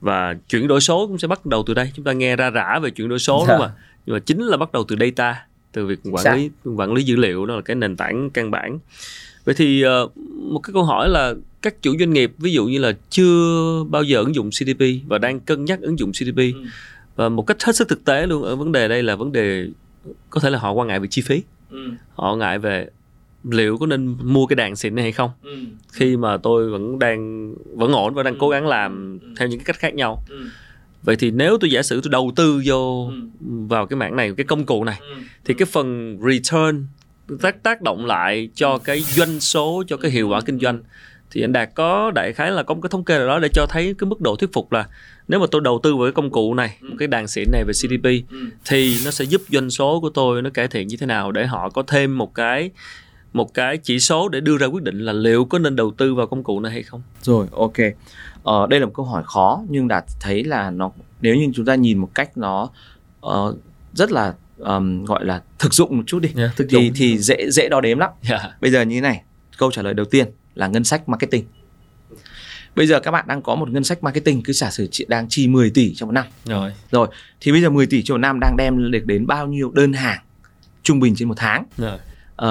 và 0.00 0.34
chuyển 0.48 0.68
đổi 0.68 0.80
số 0.80 1.06
cũng 1.06 1.18
sẽ 1.18 1.28
bắt 1.28 1.46
đầu 1.46 1.64
từ 1.66 1.74
đây 1.74 1.90
chúng 1.94 2.04
ta 2.04 2.12
nghe 2.12 2.36
ra 2.36 2.50
rã 2.50 2.78
về 2.78 2.90
chuyển 2.90 3.08
đổi 3.08 3.18
số 3.18 3.36
yeah. 3.36 3.48
đúng 3.48 3.58
không 3.58 3.66
ạ 3.66 3.72
nhưng 4.06 4.14
mà 4.14 4.20
chính 4.20 4.42
là 4.42 4.56
bắt 4.56 4.72
đầu 4.72 4.84
từ 4.88 4.96
data 5.00 5.46
từ 5.72 5.86
việc 5.86 6.00
quản 6.12 6.24
Sao? 6.24 6.36
lý 6.36 6.50
quản 6.76 6.92
lý 6.92 7.02
dữ 7.02 7.16
liệu 7.16 7.46
đó 7.46 7.56
là 7.56 7.62
cái 7.62 7.76
nền 7.76 7.96
tảng 7.96 8.30
căn 8.30 8.50
bản 8.50 8.78
vậy 9.44 9.54
thì 9.58 9.84
uh, 9.86 10.16
một 10.52 10.58
cái 10.58 10.72
câu 10.72 10.84
hỏi 10.84 11.08
là 11.08 11.34
các 11.62 11.82
chủ 11.82 11.96
doanh 11.98 12.12
nghiệp 12.12 12.32
ví 12.38 12.52
dụ 12.52 12.66
như 12.66 12.78
là 12.78 12.92
chưa 13.10 13.84
bao 13.90 14.02
giờ 14.02 14.18
ứng 14.18 14.34
dụng 14.34 14.50
CDP 14.50 14.84
và 15.06 15.18
đang 15.18 15.40
cân 15.40 15.64
nhắc 15.64 15.80
ứng 15.80 15.98
dụng 15.98 16.12
CDP 16.12 16.36
ừ 16.36 16.52
và 17.16 17.28
một 17.28 17.46
cách 17.46 17.62
hết 17.62 17.76
sức 17.76 17.88
thực 17.88 18.04
tế 18.04 18.26
luôn 18.26 18.42
ở 18.42 18.56
vấn 18.56 18.72
đề 18.72 18.88
đây 18.88 19.02
là 19.02 19.16
vấn 19.16 19.32
đề 19.32 19.66
có 20.30 20.40
thể 20.40 20.50
là 20.50 20.58
họ 20.58 20.72
quan 20.72 20.88
ngại 20.88 21.00
về 21.00 21.06
chi 21.10 21.22
phí 21.22 21.42
ừ. 21.70 21.90
họ 22.14 22.36
ngại 22.36 22.58
về 22.58 22.88
liệu 23.50 23.78
có 23.78 23.86
nên 23.86 24.16
mua 24.22 24.46
cái 24.46 24.56
đàn 24.56 24.76
xịn 24.76 24.94
này 24.94 25.02
hay 25.02 25.12
không 25.12 25.30
ừ. 25.42 25.56
khi 25.92 26.16
mà 26.16 26.36
tôi 26.36 26.70
vẫn 26.70 26.98
đang 26.98 27.54
vẫn 27.76 27.92
ổn 27.92 28.14
và 28.14 28.22
đang 28.22 28.34
ừ. 28.34 28.38
cố 28.40 28.48
gắng 28.48 28.66
làm 28.66 29.18
ừ. 29.22 29.28
theo 29.38 29.48
những 29.48 29.58
cái 29.58 29.64
cách 29.64 29.78
khác 29.78 29.94
nhau 29.94 30.24
ừ. 30.28 30.46
vậy 31.02 31.16
thì 31.16 31.30
nếu 31.30 31.58
tôi 31.60 31.70
giả 31.70 31.82
sử 31.82 32.00
tôi 32.00 32.10
đầu 32.10 32.32
tư 32.36 32.62
vô 32.64 33.06
ừ. 33.06 33.14
vào 33.68 33.86
cái 33.86 33.96
mảng 33.96 34.16
này 34.16 34.32
cái 34.36 34.44
công 34.44 34.66
cụ 34.66 34.84
này 34.84 34.98
ừ. 35.00 35.14
thì 35.44 35.54
cái 35.54 35.66
phần 35.66 36.18
return 36.28 36.86
tác 37.40 37.62
tác 37.62 37.82
động 37.82 38.06
lại 38.06 38.48
cho 38.54 38.78
cái 38.78 39.00
doanh 39.00 39.40
số 39.40 39.84
cho 39.86 39.96
cái 39.96 40.10
hiệu 40.10 40.28
quả 40.28 40.40
kinh 40.40 40.58
doanh 40.58 40.82
thì 41.30 41.44
anh 41.44 41.52
đạt 41.52 41.70
có 41.74 42.10
đại 42.10 42.32
khái 42.32 42.50
là 42.50 42.62
có 42.62 42.74
một 42.74 42.80
cái 42.80 42.90
thống 42.90 43.04
kê 43.04 43.18
nào 43.18 43.26
đó 43.26 43.38
để 43.38 43.48
cho 43.54 43.66
thấy 43.68 43.94
cái 43.98 44.08
mức 44.08 44.20
độ 44.20 44.36
thuyết 44.36 44.52
phục 44.52 44.72
là 44.72 44.86
nếu 45.28 45.40
mà 45.40 45.46
tôi 45.50 45.60
đầu 45.60 45.80
tư 45.82 45.96
vào 45.96 46.06
cái 46.06 46.12
công 46.12 46.30
cụ 46.30 46.54
này 46.54 46.76
ừ. 46.80 46.88
cái 46.98 47.08
đàn 47.08 47.28
xịn 47.28 47.48
này 47.52 47.64
về 47.64 47.72
CDP 47.72 48.30
ừ. 48.30 48.38
thì 48.64 48.96
nó 49.04 49.10
sẽ 49.10 49.24
giúp 49.24 49.42
doanh 49.48 49.70
số 49.70 50.00
của 50.00 50.10
tôi 50.10 50.42
nó 50.42 50.50
cải 50.50 50.68
thiện 50.68 50.88
như 50.88 50.96
thế 50.96 51.06
nào 51.06 51.32
để 51.32 51.46
họ 51.46 51.70
có 51.70 51.82
thêm 51.86 52.18
một 52.18 52.34
cái 52.34 52.70
một 53.32 53.54
cái 53.54 53.78
chỉ 53.78 53.98
số 53.98 54.28
để 54.28 54.40
đưa 54.40 54.56
ra 54.56 54.66
quyết 54.66 54.82
định 54.82 54.98
là 54.98 55.12
liệu 55.12 55.44
có 55.44 55.58
nên 55.58 55.76
đầu 55.76 55.90
tư 55.90 56.14
vào 56.14 56.26
công 56.26 56.44
cụ 56.44 56.60
này 56.60 56.72
hay 56.72 56.82
không 56.82 57.02
rồi 57.22 57.46
ok 57.52 57.76
ờ, 58.42 58.66
đây 58.66 58.80
là 58.80 58.86
một 58.86 58.92
câu 58.94 59.06
hỏi 59.06 59.22
khó 59.26 59.62
nhưng 59.68 59.88
đạt 59.88 60.04
thấy 60.20 60.44
là 60.44 60.70
nó 60.70 60.90
nếu 61.20 61.34
như 61.34 61.52
chúng 61.54 61.66
ta 61.66 61.74
nhìn 61.74 61.98
một 61.98 62.10
cách 62.14 62.36
nó 62.36 62.70
uh, 63.26 63.56
rất 63.94 64.12
là 64.12 64.34
um, 64.58 65.04
gọi 65.04 65.24
là 65.24 65.42
thực 65.58 65.74
dụng 65.74 65.96
một 65.96 66.02
chút 66.06 66.18
đi 66.18 66.28
yeah, 66.36 66.50
thì 66.56 66.64
dụng. 66.68 66.94
thì 66.94 67.18
dễ 67.18 67.50
dễ 67.50 67.68
đo 67.68 67.80
đếm 67.80 67.98
lắm 67.98 68.10
yeah. 68.28 68.42
bây 68.60 68.70
giờ 68.70 68.82
như 68.82 68.96
thế 68.96 69.00
này 69.00 69.22
câu 69.58 69.70
trả 69.70 69.82
lời 69.82 69.94
đầu 69.94 70.06
tiên 70.06 70.26
là 70.54 70.66
ngân 70.66 70.84
sách 70.84 71.08
marketing 71.08 71.44
bây 72.76 72.86
giờ 72.86 73.00
các 73.00 73.10
bạn 73.10 73.24
đang 73.28 73.42
có 73.42 73.54
một 73.54 73.70
ngân 73.70 73.84
sách 73.84 74.02
marketing 74.02 74.42
cứ 74.42 74.52
giả 74.52 74.70
sử 74.70 74.88
chị 74.90 75.04
đang 75.08 75.28
chi 75.28 75.48
10 75.48 75.70
tỷ 75.70 75.94
trong 75.94 76.06
một 76.06 76.12
năm 76.12 76.24
rồi 76.44 76.72
rồi 76.90 77.08
thì 77.40 77.52
bây 77.52 77.62
giờ 77.62 77.70
10 77.70 77.86
tỷ 77.86 78.02
trong 78.02 78.14
một 78.14 78.20
năm 78.20 78.38
đang 78.40 78.56
đem 78.56 78.90
được 78.92 79.06
đến 79.06 79.26
bao 79.26 79.46
nhiêu 79.46 79.70
đơn 79.74 79.92
hàng 79.92 80.20
trung 80.82 81.00
bình 81.00 81.14
trên 81.16 81.28
một 81.28 81.34
tháng 81.36 81.64
rồi. 81.78 81.98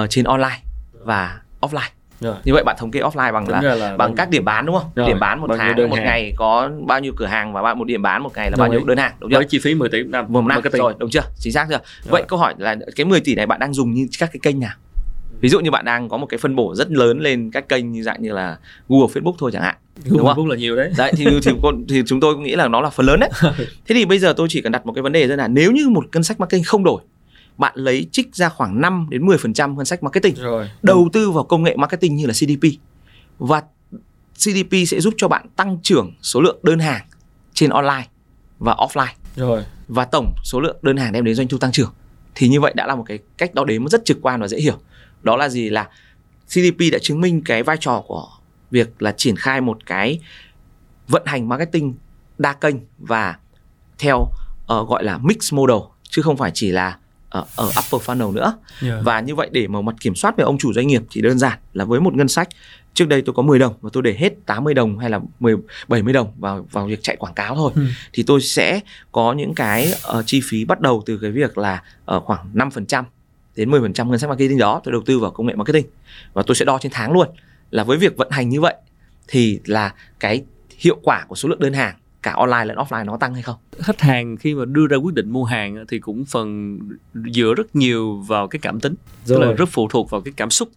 Uh, 0.02 0.10
trên 0.10 0.24
online 0.24 0.60
và 1.04 1.40
offline 1.60 1.90
rồi. 2.20 2.36
như 2.44 2.52
vậy 2.52 2.62
bạn 2.66 2.76
thống 2.78 2.90
kê 2.90 3.00
offline 3.00 3.32
bằng 3.32 3.48
là, 3.48 3.60
là 3.60 3.96
bằng 3.96 4.14
các 4.14 4.30
điểm 4.30 4.44
bán 4.44 4.66
đúng 4.66 4.78
không 4.78 4.90
rồi. 4.94 5.08
điểm 5.08 5.20
bán 5.20 5.40
một 5.40 5.50
tháng 5.58 5.88
một 5.88 5.96
hàng. 5.96 6.04
ngày 6.04 6.32
có 6.36 6.70
bao 6.86 7.00
nhiêu 7.00 7.12
cửa 7.16 7.26
hàng 7.26 7.52
và 7.52 7.62
bạn 7.62 7.78
một 7.78 7.84
điểm 7.84 8.02
bán 8.02 8.22
một 8.22 8.32
ngày 8.34 8.50
là 8.50 8.56
rồi. 8.56 8.68
bao 8.68 8.78
nhiêu 8.78 8.86
đơn 8.86 8.98
hàng 8.98 9.12
đúng 9.18 9.30
chưa 9.30 9.36
với 9.36 9.46
chi 9.48 9.58
phí 9.58 9.74
10 9.74 9.88
tỷ 9.88 10.02
một 10.02 10.08
năm 10.10 10.26
một 10.28 10.42
năm 10.42 10.60
rồi 10.72 10.94
đúng 10.98 11.10
chưa 11.10 11.22
chính 11.38 11.52
xác 11.52 11.66
chưa 11.68 11.78
rồi. 11.78 11.80
vậy 12.04 12.24
câu 12.28 12.38
hỏi 12.38 12.54
là 12.58 12.76
cái 12.96 13.06
10 13.06 13.20
tỷ 13.20 13.34
này 13.34 13.46
bạn 13.46 13.60
đang 13.60 13.74
dùng 13.74 13.94
như 13.94 14.08
các 14.18 14.30
cái 14.32 14.40
kênh 14.42 14.60
nào 14.60 14.74
ví 15.40 15.48
dụ 15.48 15.60
như 15.60 15.70
bạn 15.70 15.84
đang 15.84 16.08
có 16.08 16.16
một 16.16 16.26
cái 16.26 16.38
phân 16.38 16.56
bổ 16.56 16.74
rất 16.74 16.90
lớn 16.90 17.20
lên 17.20 17.50
các 17.50 17.68
kênh 17.68 17.92
như 17.92 18.02
dạng 18.02 18.22
như 18.22 18.32
là 18.32 18.58
Google 18.88 19.06
Facebook 19.06 19.34
thôi 19.38 19.50
chẳng 19.52 19.62
hạn 19.62 19.74
Google 20.04 20.18
đúng 20.18 20.34
không? 20.34 20.46
Là 20.46 20.56
nhiều 20.56 20.76
đấy. 20.76 20.92
Đấy 20.96 21.12
thì, 21.16 21.26
thì 21.42 21.52
thì 21.88 22.02
chúng 22.06 22.20
tôi 22.20 22.34
cũng 22.34 22.42
nghĩ 22.42 22.54
là 22.54 22.68
nó 22.68 22.80
là 22.80 22.90
phần 22.90 23.06
lớn 23.06 23.20
đấy. 23.20 23.30
Thế 23.58 23.94
thì 23.94 24.04
bây 24.04 24.18
giờ 24.18 24.32
tôi 24.36 24.46
chỉ 24.50 24.60
cần 24.60 24.72
đặt 24.72 24.86
một 24.86 24.92
cái 24.92 25.02
vấn 25.02 25.12
đề 25.12 25.26
rất 25.26 25.36
là 25.36 25.48
nếu 25.48 25.72
như 25.72 25.88
một 25.88 26.04
ngân 26.12 26.22
sách 26.22 26.40
marketing 26.40 26.64
không 26.64 26.84
đổi 26.84 27.02
bạn 27.58 27.72
lấy 27.76 28.06
trích 28.12 28.36
ra 28.36 28.48
khoảng 28.48 28.80
5 28.80 29.06
đến 29.10 29.26
10% 29.26 29.74
ngân 29.74 29.84
sách 29.84 30.02
marketing 30.02 30.34
rồi. 30.34 30.70
đầu 30.82 31.08
tư 31.12 31.30
vào 31.30 31.44
công 31.44 31.62
nghệ 31.62 31.76
marketing 31.76 32.16
như 32.16 32.26
là 32.26 32.32
CDP 32.32 32.78
và 33.38 33.62
CDP 34.34 34.74
sẽ 34.86 35.00
giúp 35.00 35.14
cho 35.16 35.28
bạn 35.28 35.46
tăng 35.56 35.78
trưởng 35.82 36.12
số 36.22 36.40
lượng 36.40 36.58
đơn 36.62 36.78
hàng 36.78 37.02
trên 37.54 37.70
online 37.70 38.06
và 38.58 38.74
offline. 38.74 39.12
Rồi. 39.36 39.64
Và 39.88 40.04
tổng 40.04 40.34
số 40.44 40.60
lượng 40.60 40.76
đơn 40.82 40.96
hàng 40.96 41.12
đem 41.12 41.24
đến 41.24 41.34
doanh 41.34 41.48
thu 41.48 41.58
tăng 41.58 41.72
trưởng. 41.72 41.92
Thì 42.34 42.48
như 42.48 42.60
vậy 42.60 42.72
đã 42.76 42.86
là 42.86 42.94
một 42.94 43.04
cái 43.06 43.18
cách 43.38 43.54
đo 43.54 43.64
đếm 43.64 43.88
rất 43.88 44.04
trực 44.04 44.18
quan 44.22 44.40
và 44.40 44.48
dễ 44.48 44.58
hiểu. 44.58 44.78
Đó 45.22 45.36
là 45.36 45.48
gì? 45.48 45.70
Là 45.70 45.88
CDP 46.48 46.92
đã 46.92 46.98
chứng 47.02 47.20
minh 47.20 47.42
cái 47.44 47.62
vai 47.62 47.76
trò 47.80 48.02
của 48.06 48.28
việc 48.72 49.02
là 49.02 49.14
triển 49.16 49.36
khai 49.36 49.60
một 49.60 49.86
cái 49.86 50.20
vận 51.08 51.22
hành 51.26 51.48
marketing 51.48 51.94
đa 52.38 52.52
kênh 52.52 52.76
và 52.98 53.36
theo 53.98 54.16
uh, 54.18 54.88
gọi 54.88 55.04
là 55.04 55.18
mix 55.18 55.52
model 55.52 55.76
chứ 56.10 56.22
không 56.22 56.36
phải 56.36 56.50
chỉ 56.54 56.70
là 56.70 56.96
ở, 57.30 57.44
ở 57.56 57.64
upper 57.66 58.10
funnel 58.10 58.32
nữa 58.32 58.58
yeah. 58.82 58.98
và 59.04 59.20
như 59.20 59.34
vậy 59.34 59.48
để 59.52 59.68
mà 59.68 59.80
mặt 59.80 59.94
kiểm 60.00 60.14
soát 60.14 60.36
về 60.36 60.44
ông 60.44 60.58
chủ 60.58 60.72
doanh 60.72 60.86
nghiệp 60.86 61.02
thì 61.10 61.20
đơn 61.20 61.38
giản 61.38 61.58
là 61.72 61.84
với 61.84 62.00
một 62.00 62.14
ngân 62.14 62.28
sách 62.28 62.48
trước 62.94 63.08
đây 63.08 63.22
tôi 63.22 63.34
có 63.34 63.42
10 63.42 63.58
đồng 63.58 63.74
và 63.80 63.90
tôi 63.92 64.02
để 64.02 64.14
hết 64.18 64.32
80 64.46 64.74
đồng 64.74 64.98
hay 64.98 65.10
là 65.10 65.20
10 65.40 65.56
70 65.88 66.12
đồng 66.12 66.32
vào 66.38 66.66
vào 66.72 66.86
việc 66.86 67.02
chạy 67.02 67.16
quảng 67.16 67.34
cáo 67.34 67.56
thôi 67.56 67.72
ừ. 67.74 67.82
thì 68.12 68.22
tôi 68.22 68.40
sẽ 68.40 68.80
có 69.12 69.32
những 69.32 69.54
cái 69.54 69.94
uh, 70.18 70.26
chi 70.26 70.40
phí 70.44 70.64
bắt 70.64 70.80
đầu 70.80 71.02
từ 71.06 71.18
cái 71.18 71.30
việc 71.30 71.58
là 71.58 71.82
uh, 72.16 72.24
khoảng 72.24 72.50
5% 72.54 73.04
đến 73.56 73.70
10% 73.70 74.08
ngân 74.08 74.18
sách 74.18 74.30
marketing 74.30 74.58
đó 74.58 74.80
tôi 74.84 74.92
đầu 74.92 75.02
tư 75.06 75.18
vào 75.18 75.30
công 75.30 75.46
nghệ 75.46 75.54
marketing 75.54 75.86
và 76.32 76.42
tôi 76.46 76.54
sẽ 76.54 76.64
đo 76.64 76.78
trên 76.78 76.92
tháng 76.92 77.12
luôn 77.12 77.28
là 77.72 77.84
với 77.84 77.98
việc 77.98 78.16
vận 78.16 78.30
hành 78.30 78.48
như 78.48 78.60
vậy 78.60 78.74
thì 79.28 79.60
là 79.66 79.94
cái 80.20 80.42
hiệu 80.78 80.96
quả 81.02 81.24
của 81.28 81.34
số 81.34 81.48
lượng 81.48 81.60
đơn 81.60 81.72
hàng 81.72 81.94
cả 82.22 82.32
online 82.32 82.64
lẫn 82.64 82.76
offline 82.76 83.04
nó 83.04 83.16
tăng 83.16 83.34
hay 83.34 83.42
không? 83.42 83.56
Khách 83.78 84.00
hàng 84.00 84.36
khi 84.36 84.54
mà 84.54 84.64
đưa 84.64 84.86
ra 84.86 84.96
quyết 84.96 85.14
định 85.14 85.30
mua 85.30 85.44
hàng 85.44 85.84
thì 85.88 85.98
cũng 85.98 86.24
phần 86.24 86.78
dựa 87.32 87.54
rất 87.56 87.76
nhiều 87.76 88.16
vào 88.16 88.48
cái 88.48 88.58
cảm 88.62 88.80
tính 88.80 88.94
Rồi. 89.24 89.38
tức 89.40 89.46
là 89.46 89.52
rất 89.52 89.68
phụ 89.72 89.88
thuộc 89.88 90.10
vào 90.10 90.20
cái 90.20 90.32
cảm 90.36 90.50
xúc. 90.50 90.68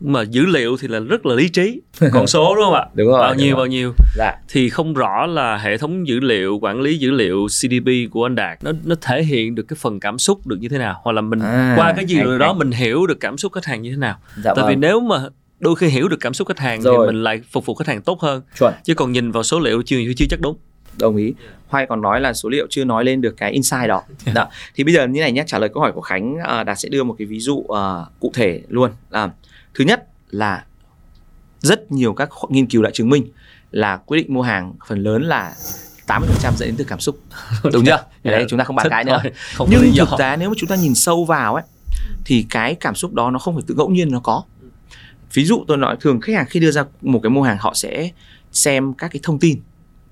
Mà 0.00 0.22
dữ 0.22 0.46
liệu 0.46 0.76
thì 0.80 0.88
là 0.88 1.00
rất 1.00 1.26
là 1.26 1.34
lý 1.34 1.48
trí 1.48 1.80
con 2.12 2.26
số 2.26 2.54
đúng 2.56 2.64
không 2.64 2.74
ạ? 2.74 2.86
Đúng 2.94 3.08
rồi 3.08 3.20
bao 3.20 3.30
đúng 3.32 3.38
nhiêu 3.42 3.50
rồi. 3.56 3.56
bao 3.56 3.66
nhiêu. 3.66 3.94
Dạ. 4.16 4.32
Thì 4.48 4.68
không 4.70 4.94
rõ 4.94 5.26
là 5.26 5.56
hệ 5.56 5.78
thống 5.78 6.06
dữ 6.08 6.20
liệu 6.20 6.58
quản 6.62 6.80
lý 6.80 6.98
dữ 6.98 7.10
liệu 7.10 7.46
CDP 7.46 7.88
của 8.10 8.26
anh 8.26 8.34
Đạt 8.34 8.64
nó 8.64 8.72
nó 8.84 8.94
thể 9.00 9.22
hiện 9.22 9.54
được 9.54 9.62
cái 9.68 9.76
phần 9.80 10.00
cảm 10.00 10.18
xúc 10.18 10.46
được 10.46 10.56
như 10.60 10.68
thế 10.68 10.78
nào? 10.78 11.00
Hoặc 11.04 11.12
là 11.12 11.20
mình 11.20 11.38
À, 11.40 11.74
qua 11.78 11.92
cái 11.96 12.04
dữ 12.04 12.16
hay, 12.16 12.24
liệu 12.26 12.38
đó 12.38 12.52
mình 12.52 12.70
hiểu 12.70 13.06
được 13.06 13.20
cảm 13.20 13.38
xúc 13.38 13.52
khách 13.52 13.64
hàng 13.64 13.82
như 13.82 13.90
thế 13.90 13.96
nào? 13.96 14.18
Dạ 14.44 14.54
tại 14.56 14.64
vì 14.68 14.74
vâng. 14.74 14.80
nếu 14.80 15.00
mà 15.00 15.16
đôi 15.62 15.76
khi 15.76 15.86
hiểu 15.88 16.08
được 16.08 16.16
cảm 16.20 16.34
xúc 16.34 16.48
khách 16.48 16.58
hàng 16.58 16.82
Rồi. 16.82 17.06
thì 17.06 17.12
mình 17.12 17.22
lại 17.22 17.40
phục 17.50 17.66
vụ 17.66 17.74
khách 17.74 17.88
hàng 17.88 18.02
tốt 18.02 18.20
hơn 18.20 18.42
chuẩn 18.58 18.74
chứ 18.84 18.94
còn 18.94 19.12
nhìn 19.12 19.30
vào 19.30 19.42
số 19.42 19.60
liệu 19.60 19.82
chưa 19.82 19.96
chưa 20.16 20.26
chắc 20.30 20.40
đúng 20.40 20.56
đồng 20.98 21.16
ý 21.16 21.34
Hoài 21.68 21.86
còn 21.88 22.00
nói 22.00 22.20
là 22.20 22.32
số 22.32 22.48
liệu 22.48 22.66
chưa 22.70 22.84
nói 22.84 23.04
lên 23.04 23.20
được 23.20 23.36
cái 23.36 23.52
insight 23.52 23.88
đó. 23.88 24.02
Đó 24.34 24.48
thì 24.74 24.84
bây 24.84 24.94
giờ 24.94 25.06
như 25.06 25.20
này 25.20 25.32
nhé 25.32 25.44
trả 25.46 25.58
lời 25.58 25.68
câu 25.74 25.82
hỏi 25.82 25.92
của 25.92 26.00
Khánh 26.00 26.36
à, 26.44 26.64
Đạt 26.64 26.78
sẽ 26.78 26.88
đưa 26.88 27.02
một 27.02 27.14
cái 27.18 27.26
ví 27.26 27.40
dụ 27.40 27.64
à, 27.76 27.82
cụ 28.20 28.30
thể 28.34 28.62
luôn 28.68 28.90
là 29.10 29.30
thứ 29.74 29.84
nhất 29.84 30.06
là 30.30 30.64
rất 31.60 31.92
nhiều 31.92 32.14
các 32.14 32.30
nghiên 32.48 32.66
cứu 32.66 32.82
đã 32.82 32.90
chứng 32.90 33.08
minh 33.10 33.26
là 33.70 33.96
quyết 33.96 34.16
định 34.18 34.34
mua 34.34 34.42
hàng 34.42 34.72
phần 34.86 35.02
lớn 35.02 35.22
là 35.22 35.54
80% 36.06 36.20
dẫn 36.56 36.68
đến 36.68 36.74
từ 36.78 36.84
cảm 36.84 37.00
xúc 37.00 37.18
đúng 37.72 37.84
chưa? 37.84 37.90
Cái 38.22 38.30
đấy 38.30 38.34
Yeah. 38.38 38.46
chúng 38.50 38.58
ta 38.58 38.64
không 38.64 38.76
bàn 38.76 38.86
cãi 38.90 39.04
nữa. 39.04 39.18
thôi, 39.22 39.32
không 39.54 39.68
nhưng 39.70 39.92
thực 39.98 40.08
tế 40.18 40.36
nếu 40.36 40.48
mà 40.48 40.54
chúng 40.58 40.68
ta 40.68 40.76
nhìn 40.76 40.94
sâu 40.94 41.24
vào 41.24 41.54
ấy 41.54 41.64
thì 42.24 42.46
cái 42.50 42.74
cảm 42.74 42.94
xúc 42.94 43.14
đó 43.14 43.30
nó 43.30 43.38
không 43.38 43.54
phải 43.54 43.64
tự 43.66 43.74
ngẫu 43.74 43.88
nhiên 43.88 44.10
nó 44.12 44.20
có 44.20 44.42
ví 45.34 45.44
dụ 45.44 45.64
tôi 45.68 45.76
nói 45.76 45.96
thường 46.00 46.20
khách 46.20 46.36
hàng 46.36 46.46
khi 46.50 46.60
đưa 46.60 46.70
ra 46.70 46.84
một 47.02 47.20
cái 47.22 47.30
mua 47.30 47.42
hàng 47.42 47.56
họ 47.60 47.74
sẽ 47.74 48.10
xem 48.52 48.94
các 48.94 49.10
cái 49.12 49.20
thông 49.22 49.38
tin 49.38 49.60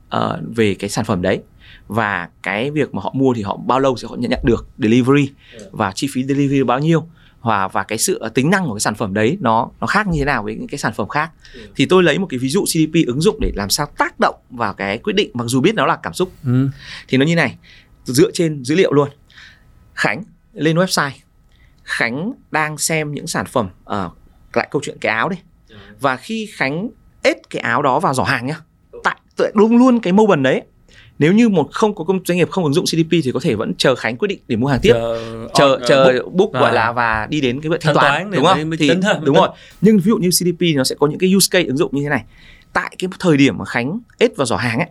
ờ, 0.08 0.40
về 0.56 0.74
cái 0.74 0.90
sản 0.90 1.04
phẩm 1.04 1.22
đấy. 1.22 1.40
Và 1.88 2.28
cái 2.42 2.70
việc 2.70 2.94
mà 2.94 3.02
họ 3.02 3.12
mua 3.14 3.34
thì 3.34 3.42
họ 3.42 3.56
bao 3.56 3.80
lâu 3.80 3.96
sẽ 3.96 4.08
họ 4.08 4.16
nhận 4.18 4.30
nhận 4.30 4.40
được 4.44 4.68
delivery 4.78 5.30
và 5.70 5.92
chi 5.92 6.08
phí 6.12 6.24
delivery 6.24 6.62
bao 6.62 6.78
nhiêu. 6.78 7.06
Và 7.40 7.68
và 7.68 7.82
cái 7.82 7.98
sự 7.98 8.18
ờ, 8.18 8.28
tính 8.28 8.50
năng 8.50 8.66
của 8.66 8.74
cái 8.74 8.80
sản 8.80 8.94
phẩm 8.94 9.14
đấy 9.14 9.36
nó 9.40 9.70
nó 9.80 9.86
khác 9.86 10.06
như 10.06 10.18
thế 10.18 10.24
nào 10.24 10.42
với 10.42 10.54
những 10.54 10.68
cái 10.68 10.78
sản 10.78 10.92
phẩm 10.96 11.08
khác. 11.08 11.30
Thì 11.76 11.86
tôi 11.86 12.02
lấy 12.02 12.18
một 12.18 12.26
cái 12.30 12.38
ví 12.38 12.48
dụ 12.48 12.64
CDP 12.64 13.06
ứng 13.06 13.20
dụng 13.20 13.40
để 13.40 13.52
làm 13.54 13.70
sao 13.70 13.86
tác 13.98 14.20
động 14.20 14.34
vào 14.50 14.74
cái 14.74 14.98
quyết 14.98 15.12
định 15.12 15.30
mặc 15.34 15.44
dù 15.46 15.60
biết 15.60 15.74
nó 15.74 15.86
là 15.86 15.96
cảm 16.02 16.12
xúc. 16.12 16.32
Ừ. 16.44 16.68
thì 17.08 17.18
nó 17.18 17.26
như 17.26 17.34
này 17.34 17.56
dựa 18.04 18.30
trên 18.30 18.64
dữ 18.64 18.74
liệu 18.74 18.92
luôn. 18.92 19.08
Khánh 19.94 20.22
lên 20.52 20.76
website. 20.76 21.10
Khánh 21.84 22.32
đang 22.50 22.78
xem 22.78 23.14
những 23.14 23.26
sản 23.26 23.46
phẩm 23.46 23.68
ở 23.84 24.10
lại 24.54 24.68
câu 24.70 24.82
chuyện 24.84 24.96
cái 25.00 25.12
áo 25.14 25.28
đi. 25.28 25.36
Và 26.00 26.16
khi 26.16 26.48
khánh 26.54 26.88
ết 27.22 27.36
cái 27.50 27.62
áo 27.62 27.82
đó 27.82 28.00
vào 28.00 28.14
giỏ 28.14 28.22
hàng 28.22 28.46
nhá 28.46 28.56
tại 29.04 29.16
tại 29.36 29.52
đúng 29.54 29.78
luôn 29.78 30.00
cái 30.00 30.12
mobile 30.12 30.42
đấy. 30.42 30.62
Nếu 31.18 31.32
như 31.32 31.48
một 31.48 31.68
không 31.72 31.94
có 31.94 32.04
công 32.04 32.20
doanh 32.24 32.38
nghiệp 32.38 32.50
không 32.50 32.64
ứng 32.64 32.72
dụng 32.74 32.84
CDP 32.84 33.10
thì 33.10 33.30
có 33.34 33.40
thể 33.42 33.54
vẫn 33.54 33.72
chờ 33.78 33.94
Khánh 33.94 34.16
quyết 34.16 34.28
định 34.28 34.38
để 34.48 34.56
mua 34.56 34.66
hàng 34.66 34.80
tiếp. 34.82 34.92
Chờ 34.92 35.48
chờ 35.54 35.76
on- 35.76 35.86
chờ 35.88 36.04
book. 36.22 36.32
book 36.32 36.52
À. 36.52 36.60
gọi 36.60 36.74
là 36.74 36.92
và 36.92 37.26
đi 37.30 37.40
đến 37.40 37.60
cái 37.60 37.70
việc 37.70 37.80
thanh 37.80 37.94
toán, 37.94 38.12
toán 38.12 38.30
đúng 38.30 38.44
không? 38.44 38.70
thì 38.78 38.88
tính 38.88 39.00
đúng 39.00 39.24
tính. 39.24 39.34
rồi. 39.34 39.48
Nhưng 39.80 39.96
ví 39.96 40.02
dụ 40.04 40.16
như 40.16 40.30
CDP 40.30 40.76
nó 40.76 40.84
sẽ 40.84 40.94
có 40.98 41.06
những 41.06 41.18
cái 41.18 41.34
use 41.34 41.48
case 41.50 41.66
ứng 41.66 41.76
dụng 41.76 41.90
như 41.96 42.02
thế 42.02 42.08
này. 42.08 42.24
Tại 42.72 42.96
cái 42.98 43.10
thời 43.18 43.36
điểm 43.36 43.58
mà 43.58 43.64
Khánh 43.64 44.00
ết 44.18 44.36
vào 44.36 44.46
giỏ 44.46 44.56
hàng 44.56 44.78
ấy 44.78 44.88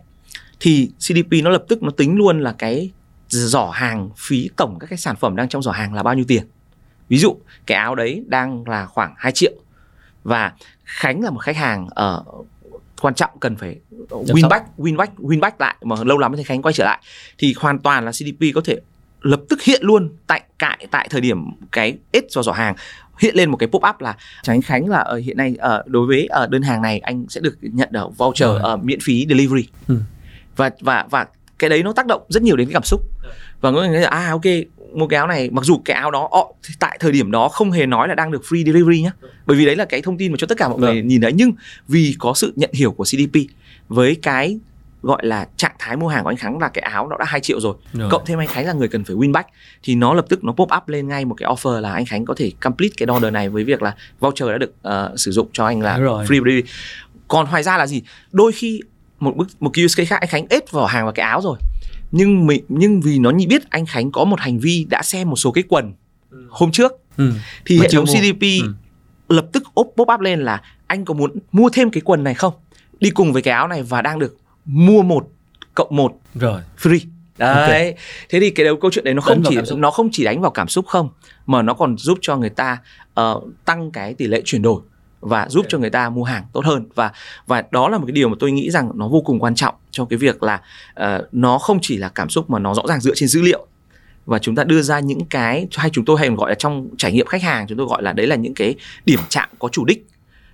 thì 0.60 0.90
CDP 0.98 1.32
nó 1.44 1.50
lập 1.50 1.64
tức 1.68 1.82
nó 1.82 1.90
tính 1.90 2.16
luôn 2.16 2.40
là 2.40 2.54
cái 2.58 2.90
giỏ 3.28 3.70
hàng 3.70 4.10
phí 4.16 4.50
tổng 4.56 4.78
các 4.78 4.86
cái 4.90 4.98
sản 4.98 5.16
phẩm 5.16 5.36
đang 5.36 5.48
trong 5.48 5.62
giỏ 5.62 5.70
hàng 5.70 5.94
là 5.94 6.02
bao 6.02 6.14
nhiêu 6.14 6.24
tiền 6.28 6.42
ví 7.10 7.18
dụ 7.18 7.36
cái 7.66 7.78
áo 7.78 7.94
đấy 7.94 8.24
đang 8.26 8.68
là 8.68 8.86
khoảng 8.86 9.14
2 9.16 9.32
triệu. 9.32 9.52
Và 10.24 10.52
Khánh 10.84 11.22
là 11.22 11.30
một 11.30 11.38
khách 11.38 11.56
hàng 11.56 11.88
ở 11.90 12.24
quan 13.00 13.14
trọng 13.14 13.30
cần 13.40 13.56
phải 13.56 13.76
win 14.10 14.48
back 14.48 14.66
win 14.78 14.96
back 14.96 15.18
win 15.18 15.40
back 15.40 15.60
lại 15.60 15.76
mà 15.82 15.96
lâu 16.04 16.18
lắm 16.18 16.34
thì 16.36 16.42
Khánh 16.42 16.62
quay 16.62 16.72
trở 16.72 16.84
lại. 16.84 17.02
Thì 17.38 17.54
hoàn 17.58 17.78
toàn 17.78 18.04
là 18.04 18.10
CDP 18.12 18.44
có 18.54 18.60
thể 18.64 18.76
lập 19.20 19.40
tức 19.48 19.62
hiện 19.62 19.82
luôn 19.82 20.16
tại 20.26 20.42
tại 20.58 20.86
tại 20.90 21.08
thời 21.10 21.20
điểm 21.20 21.44
cái 21.72 21.98
ít 22.12 22.24
vào 22.34 22.42
giỏ 22.42 22.52
hàng. 22.52 22.74
Hiện 23.18 23.34
lên 23.36 23.50
một 23.50 23.56
cái 23.56 23.68
pop 23.68 23.82
up 23.90 24.00
là 24.00 24.16
tránh 24.42 24.62
Khánh 24.62 24.88
là 24.88 24.98
ở 24.98 25.16
hiện 25.16 25.36
nay 25.36 25.56
ở 25.58 25.82
đối 25.86 26.06
với 26.06 26.26
ở 26.26 26.46
đơn 26.46 26.62
hàng 26.62 26.82
này 26.82 26.98
anh 26.98 27.26
sẽ 27.28 27.40
được 27.40 27.58
nhận 27.60 27.88
ở 27.92 28.08
voucher 28.08 28.48
ở 28.62 28.76
miễn 28.76 28.98
phí 29.02 29.26
delivery. 29.28 29.68
Ừ. 29.88 29.98
và 30.56 30.70
và 30.80 31.06
và 31.10 31.26
cái 31.58 31.70
đấy 31.70 31.82
nó 31.82 31.92
tác 31.92 32.06
động 32.06 32.22
rất 32.28 32.42
nhiều 32.42 32.56
đến 32.56 32.68
cái 32.68 32.72
cảm 32.72 32.84
xúc 32.84 33.00
và 33.60 33.70
người 33.70 33.88
nói 33.88 34.00
là 34.00 34.08
à 34.08 34.28
ok 34.30 34.42
mua 34.94 35.06
cái 35.06 35.16
áo 35.18 35.26
này 35.26 35.50
mặc 35.52 35.64
dù 35.64 35.80
cái 35.84 35.96
áo 35.96 36.10
đó 36.10 36.28
thì 36.68 36.74
tại 36.78 36.96
thời 37.00 37.12
điểm 37.12 37.30
đó 37.30 37.48
không 37.48 37.70
hề 37.70 37.86
nói 37.86 38.08
là 38.08 38.14
đang 38.14 38.30
được 38.30 38.42
free 38.48 38.64
delivery 38.66 39.02
nhá 39.02 39.12
bởi 39.46 39.56
vì 39.56 39.66
đấy 39.66 39.76
là 39.76 39.84
cái 39.84 40.02
thông 40.02 40.18
tin 40.18 40.32
mà 40.32 40.36
cho 40.38 40.46
tất 40.46 40.58
cả 40.58 40.68
mọi 40.68 40.78
người 40.78 40.94
Vâng. 40.94 41.08
nhìn 41.08 41.20
thấy 41.20 41.32
nhưng 41.32 41.52
vì 41.88 42.14
có 42.18 42.34
sự 42.34 42.52
nhận 42.56 42.70
hiểu 42.72 42.92
của 42.92 43.04
CDP 43.04 43.36
với 43.88 44.16
cái 44.22 44.58
gọi 45.02 45.26
là 45.26 45.48
trạng 45.56 45.72
thái 45.78 45.96
mua 45.96 46.08
hàng 46.08 46.22
của 46.24 46.30
anh 46.30 46.36
Khánh 46.36 46.58
là 46.58 46.68
cái 46.68 46.82
áo 46.82 47.08
nó 47.08 47.16
đã 47.18 47.24
2 47.24 47.40
triệu 47.40 47.60
rồi 47.60 47.74
Rồi. 47.92 48.10
cộng 48.10 48.22
thêm 48.26 48.38
anh 48.38 48.48
Khánh 48.48 48.66
là 48.66 48.72
người 48.72 48.88
cần 48.88 49.04
phải 49.04 49.16
win 49.16 49.32
back 49.32 49.48
thì 49.82 49.94
nó 49.94 50.14
lập 50.14 50.24
tức 50.28 50.44
nó 50.44 50.52
pop 50.52 50.68
up 50.76 50.88
lên 50.88 51.08
ngay 51.08 51.24
một 51.24 51.34
cái 51.34 51.48
offer 51.48 51.80
là 51.80 51.92
anh 51.92 52.06
Khánh 52.06 52.24
có 52.24 52.34
thể 52.36 52.52
complete 52.60 52.92
cái 52.96 53.16
order 53.16 53.32
này 53.32 53.48
với 53.48 53.64
việc 53.64 53.82
là 53.82 53.94
voucher 54.20 54.48
đã 54.48 54.58
được 54.58 54.74
ờ, 54.82 55.14
sử 55.16 55.30
dụng 55.32 55.48
cho 55.52 55.66
anh 55.66 55.80
là 55.80 55.96
Đúng 55.96 56.04
rồi. 56.04 56.24
free 56.24 56.28
delivery 56.44 56.62
còn 57.28 57.50
ngoài 57.50 57.62
ra 57.62 57.76
là 57.78 57.86
gì 57.86 58.02
đôi 58.32 58.52
khi 58.52 58.80
một 59.20 59.36
bức 59.36 59.48
một 59.62 59.70
cái 59.74 59.84
use 59.84 60.02
case 60.02 60.08
khác 60.08 60.20
anh 60.20 60.28
Khánh 60.28 60.46
ết 60.50 60.72
vào 60.72 60.86
hàng 60.86 61.04
vào 61.04 61.12
cái 61.12 61.26
áo 61.26 61.40
rồi 61.40 61.56
nhưng 62.12 62.46
mình 62.46 62.64
nhưng 62.68 63.00
vì 63.00 63.18
nó 63.18 63.30
nhị 63.30 63.46
biết 63.46 63.70
anh 63.70 63.86
Khánh 63.86 64.12
có 64.12 64.24
một 64.24 64.40
hành 64.40 64.58
vi 64.58 64.86
đã 64.90 65.02
xem 65.02 65.30
một 65.30 65.36
số 65.36 65.50
cái 65.52 65.64
quần 65.68 65.92
hôm 66.48 66.72
trước. 66.72 66.92
Ừ. 67.16 67.32
thì 67.66 67.78
Mà 67.78 67.82
hệ 67.82 67.88
thống 67.88 68.04
mua. 68.04 68.12
CDP 68.12 68.42
Ừ. 68.62 68.74
lập 69.34 69.46
tức 69.52 69.62
ốp 69.74 69.86
pop 69.96 70.08
up 70.14 70.20
lên 70.20 70.40
là 70.40 70.62
anh 70.86 71.04
có 71.04 71.14
muốn 71.14 71.30
mua 71.52 71.68
thêm 71.72 71.90
cái 71.90 72.00
quần 72.00 72.24
này 72.24 72.34
không? 72.34 72.52
Đi 73.00 73.10
cùng 73.10 73.32
với 73.32 73.42
cái 73.42 73.54
áo 73.54 73.68
này 73.68 73.82
và 73.82 74.02
đang 74.02 74.18
được 74.18 74.36
mua 74.64 75.02
một 75.02 75.28
cộng 75.74 75.96
một 75.96 76.12
rồi. 76.34 76.60
free. 76.82 77.00
Đấy. 77.38 77.94
Thế 78.28 78.40
thì 78.40 78.50
cái 78.50 78.66
đầu 78.66 78.76
câu 78.76 78.90
chuyện 78.90 79.04
đấy 79.04 79.14
nó 79.14 79.20
không 79.20 79.42
Đánh 79.42 79.64
chỉ 79.66 79.74
nó 79.76 79.90
không 79.90 80.08
chỉ 80.12 80.24
đánh 80.24 80.40
vào 80.40 80.50
cảm 80.50 80.68
xúc 80.68 80.86
không 80.86 81.08
mà 81.46 81.62
nó 81.62 81.74
còn 81.74 81.98
giúp 81.98 82.18
cho 82.20 82.36
người 82.36 82.50
ta 82.50 82.78
ờ, 83.14 83.40
tăng 83.64 83.90
cái 83.90 84.14
tỷ 84.14 84.26
lệ 84.26 84.42
chuyển 84.44 84.62
đổi 84.62 84.82
và 85.20 85.48
giúp 85.48 85.66
cho 85.68 85.78
người 85.78 85.90
ta 85.90 86.10
mua 86.10 86.24
hàng 86.24 86.44
tốt 86.52 86.64
hơn. 86.64 86.88
Và 86.94 87.12
và 87.46 87.64
đó 87.70 87.88
là 87.88 87.98
một 87.98 88.04
cái 88.06 88.12
điều 88.12 88.28
mà 88.28 88.34
tôi 88.40 88.50
nghĩ 88.50 88.70
rằng 88.70 88.90
nó 88.94 89.08
vô 89.08 89.20
cùng 89.20 89.38
quan 89.38 89.54
trọng 89.54 89.74
trong 89.90 90.08
cái 90.08 90.18
việc 90.18 90.42
là 90.42 90.60
ờ, 90.94 91.28
nó 91.32 91.58
không 91.58 91.78
chỉ 91.82 91.96
là 91.96 92.08
cảm 92.08 92.28
xúc 92.28 92.50
mà 92.50 92.58
nó 92.58 92.74
rõ 92.74 92.82
ràng 92.88 93.00
dựa 93.00 93.14
trên 93.14 93.28
dữ 93.28 93.42
liệu. 93.42 93.66
Và 94.26 94.38
chúng 94.38 94.54
ta 94.54 94.64
đưa 94.64 94.82
ra 94.82 95.00
những 95.00 95.24
cái 95.24 95.66
hay 95.76 95.90
chúng 95.90 96.04
tôi 96.04 96.18
hay 96.18 96.28
gọi 96.28 96.50
là 96.50 96.54
trong 96.54 96.88
trải 96.98 97.12
nghiệm 97.12 97.26
khách 97.26 97.42
hàng 97.42 97.66
chúng 97.68 97.78
tôi 97.78 97.86
gọi 97.86 98.02
là 98.02 98.12
đấy 98.12 98.26
là 98.26 98.36
những 98.36 98.54
cái 98.54 98.74
điểm 99.04 99.20
chạm 99.28 99.48
có 99.58 99.68
chủ 99.68 99.84
đích. 99.84 100.06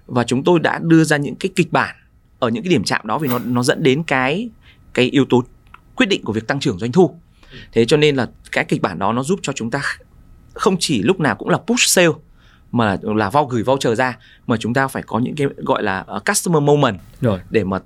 Và 0.06 0.24
chúng 0.24 0.44
tôi 0.44 0.60
đã 0.60 0.78
đưa 0.82 1.04
ra 1.04 1.16
những 1.16 1.34
cái 1.34 1.50
kịch 1.56 1.72
bản 1.72 1.96
ở 2.38 2.48
những 2.48 2.62
cái 2.62 2.70
điểm 2.70 2.84
chạm 2.84 3.06
đó 3.06 3.18
vì 3.18 3.28
nó 3.28 3.38
nó 3.38 3.62
dẫn 3.62 3.82
đến 3.82 4.02
cái 4.02 4.48
cái 4.94 5.04
yếu 5.04 5.24
tố 5.24 5.44
quyết 5.96 6.06
định 6.06 6.24
của 6.24 6.32
việc 6.32 6.46
tăng 6.46 6.60
trưởng 6.60 6.78
doanh 6.78 6.92
thu. 6.92 7.14
Thế 7.72 7.84
cho 7.84 7.96
nên 7.96 8.16
là 8.16 8.28
cái 8.52 8.64
kịch 8.64 8.82
bản 8.82 8.98
đó 8.98 9.12
nó 9.12 9.22
giúp 9.22 9.38
cho 9.42 9.52
chúng 9.52 9.70
ta 9.70 9.82
không 10.54 10.76
chỉ 10.80 11.02
lúc 11.02 11.20
nào 11.20 11.34
cũng 11.34 11.48
là 11.48 11.58
push 11.58 11.88
sale 11.88 12.08
mà 12.72 12.96
là 13.02 13.30
vau 13.30 13.46
gửi 13.46 13.62
voucher 13.62 13.98
ra 13.98 14.18
mà 14.46 14.56
chúng 14.56 14.74
ta 14.74 14.88
phải 14.88 15.02
có 15.02 15.18
những 15.18 15.34
cái 15.34 15.46
gọi 15.56 15.82
là 15.82 16.04
uh, 16.16 16.24
customer 16.26 16.62
moment 16.62 16.98
rồi. 17.20 17.40
để 17.50 17.64
mà 17.64 17.78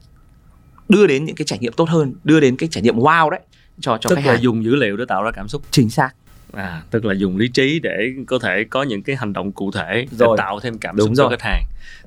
đưa 0.88 1.06
đến 1.06 1.24
những 1.24 1.36
cái 1.36 1.44
trải 1.44 1.58
nghiệm 1.58 1.72
tốt 1.72 1.88
hơn 1.88 2.14
đưa 2.24 2.40
đến 2.40 2.56
cái 2.56 2.68
trải 2.72 2.82
nghiệm 2.82 2.96
wow 2.98 3.30
đấy 3.30 3.40
cho 3.80 3.98
cho 4.00 4.10
tức 4.10 4.16
khách 4.16 4.26
là 4.26 4.32
hàng. 4.32 4.42
dùng 4.42 4.64
dữ 4.64 4.76
liệu 4.76 4.96
để 4.96 5.04
tạo 5.08 5.22
ra 5.22 5.30
cảm 5.30 5.48
xúc. 5.48 5.62
Chính 5.70 5.90
xác. 5.90 6.10
À 6.52 6.82
tức 6.90 7.04
là 7.04 7.14
dùng 7.14 7.36
lý 7.36 7.48
trí 7.48 7.80
để 7.80 8.10
có 8.26 8.38
thể 8.38 8.64
có 8.70 8.82
những 8.82 9.02
cái 9.02 9.16
hành 9.16 9.32
động 9.32 9.52
cụ 9.52 9.70
thể 9.70 10.06
để 10.10 10.16
Rồi. 10.18 10.36
tạo 10.38 10.60
thêm 10.60 10.78
cảm 10.78 10.96
Đúng 10.96 11.06
xúc 11.06 11.14
cho 11.16 11.22
rồi. 11.22 11.30
khách 11.38 11.42
hàng. 11.42 11.62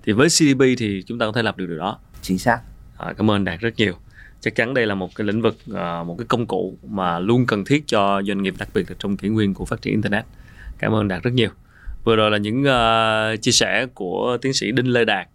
Thì 0.05 0.13
với 0.13 0.27
CDP 0.29 0.61
thì 0.77 1.03
chúng 1.07 1.19
ta 1.19 1.25
có 1.25 1.31
thể 1.31 1.41
làm 1.43 1.53
được 1.57 1.65
điều 1.65 1.77
đó. 1.77 1.97
Chính 2.21 2.39
xác. 2.39 2.59
À, 2.97 3.13
cảm 3.17 3.31
ơn 3.31 3.43
đạt 3.43 3.59
rất 3.59 3.73
nhiều. 3.77 3.93
Chắc 4.41 4.55
chắn 4.55 4.73
đây 4.73 4.85
là 4.85 4.95
một 4.95 5.15
cái 5.15 5.27
lĩnh 5.27 5.41
vực 5.41 5.57
à, 5.75 6.03
một 6.03 6.15
cái 6.17 6.25
công 6.27 6.45
cụ 6.45 6.77
mà 6.87 7.19
luôn 7.19 7.45
cần 7.45 7.65
thiết 7.65 7.83
cho 7.87 8.21
doanh 8.27 8.41
nghiệp 8.43 8.53
đặc 8.57 8.69
biệt 8.73 8.89
là 8.89 8.95
trong 8.99 9.17
kỷ 9.17 9.27
nguyên 9.27 9.53
của 9.53 9.65
phát 9.65 9.81
triển 9.81 9.93
internet. 9.93 10.25
Cảm 10.77 10.95
ơn 10.95 11.07
đạt 11.07 11.23
rất 11.23 11.31
nhiều 11.33 11.49
vừa 12.03 12.15
rồi 12.15 12.31
là 12.31 12.37
những 12.37 12.61
uh, 12.61 13.41
chia 13.41 13.51
sẻ 13.51 13.85
của 13.93 14.37
tiến 14.41 14.53
sĩ 14.53 14.71
đinh 14.71 14.87
lê 14.87 15.05
đạt 15.05 15.27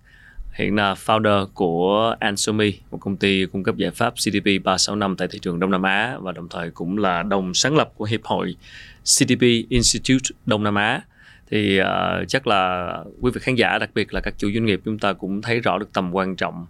hiện 0.58 0.74
là 0.76 0.94
founder 0.94 1.46
của 1.54 2.14
Ansomi, 2.20 2.74
một 2.90 2.98
công 3.00 3.16
ty 3.16 3.46
cung 3.46 3.62
cấp 3.62 3.76
giải 3.76 3.90
pháp 3.90 4.14
CDP 4.14 4.44
365 4.64 5.16
tại 5.16 5.28
thị 5.30 5.38
trường 5.38 5.60
Đông 5.60 5.70
Nam 5.70 5.82
Á 5.82 6.16
và 6.20 6.32
đồng 6.32 6.48
thời 6.48 6.70
cũng 6.70 6.98
là 6.98 7.22
đồng 7.22 7.54
sáng 7.54 7.76
lập 7.76 7.92
của 7.96 8.04
Hiệp 8.04 8.24
hội 8.24 8.56
CDP 9.04 9.42
Institute 9.68 10.24
Đông 10.46 10.64
Nam 10.64 10.74
Á. 10.74 11.02
Thì 11.50 11.80
uh, 11.80 12.28
chắc 12.28 12.46
là 12.46 12.92
quý 13.20 13.30
vị 13.34 13.40
khán 13.42 13.54
giả, 13.54 13.78
đặc 13.78 13.90
biệt 13.94 14.14
là 14.14 14.20
các 14.20 14.34
chủ 14.38 14.50
doanh 14.54 14.64
nghiệp 14.64 14.80
chúng 14.84 14.98
ta 14.98 15.12
cũng 15.12 15.42
thấy 15.42 15.60
rõ 15.60 15.78
được 15.78 15.92
tầm 15.92 16.14
quan 16.14 16.36
trọng 16.36 16.66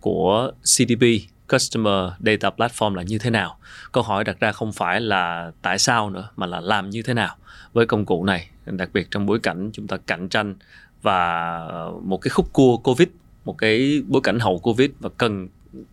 của 0.00 0.52
CDP 0.62 1.04
Customer 1.48 2.12
Data 2.18 2.50
Platform 2.56 2.94
là 2.94 3.02
như 3.02 3.18
thế 3.18 3.30
nào. 3.30 3.58
Câu 3.92 4.02
hỏi 4.02 4.24
đặt 4.24 4.40
ra 4.40 4.52
không 4.52 4.72
phải 4.72 5.00
là 5.00 5.52
tại 5.62 5.78
sao 5.78 6.10
nữa 6.10 6.28
mà 6.36 6.46
là 6.46 6.60
làm 6.60 6.90
như 6.90 7.02
thế 7.02 7.14
nào 7.14 7.36
với 7.72 7.86
công 7.86 8.06
cụ 8.06 8.24
này, 8.24 8.48
đặc 8.66 8.90
biệt 8.92 9.10
trong 9.10 9.26
bối 9.26 9.38
cảnh 9.42 9.70
chúng 9.72 9.86
ta 9.86 9.96
cạnh 10.06 10.28
tranh 10.28 10.54
và 11.02 11.58
một 12.02 12.18
cái 12.18 12.30
khúc 12.30 12.52
cua 12.52 12.76
Covid, 12.76 13.08
một 13.44 13.58
cái 13.58 14.02
bối 14.06 14.20
cảnh 14.24 14.38
hậu 14.38 14.58
Covid 14.58 14.90
và 15.00 15.10
cần 15.18 15.48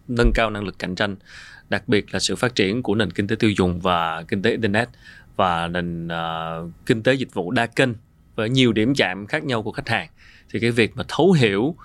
nâng 0.07 0.31
cao 0.35 0.49
năng 0.49 0.63
lực 0.63 0.79
cạnh 0.79 0.95
tranh, 0.95 1.15
đặc 1.69 1.87
biệt 1.87 2.13
là 2.13 2.19
sự 2.19 2.35
phát 2.35 2.55
triển 2.55 2.83
của 2.83 2.95
nền 2.95 3.11
kinh 3.11 3.27
tế 3.27 3.35
tiêu 3.35 3.51
dùng 3.57 3.79
và 3.79 4.23
kinh 4.27 4.41
tế 4.41 4.51
internet 4.51 4.89
và 5.35 5.67
nền 5.67 6.07
uh, 6.07 6.71
kinh 6.85 7.03
tế 7.03 7.13
dịch 7.13 7.33
vụ 7.33 7.51
đa 7.51 7.65
kênh 7.65 7.89
với 8.35 8.49
nhiều 8.49 8.73
điểm 8.73 8.93
chạm 8.95 9.27
khác 9.27 9.43
nhau 9.43 9.63
của 9.63 9.71
khách 9.71 9.89
hàng 9.89 10.09
thì 10.49 10.59
cái 10.59 10.71
việc 10.71 10.97
mà 10.97 11.03
thấu 11.07 11.31
hiểu 11.31 11.75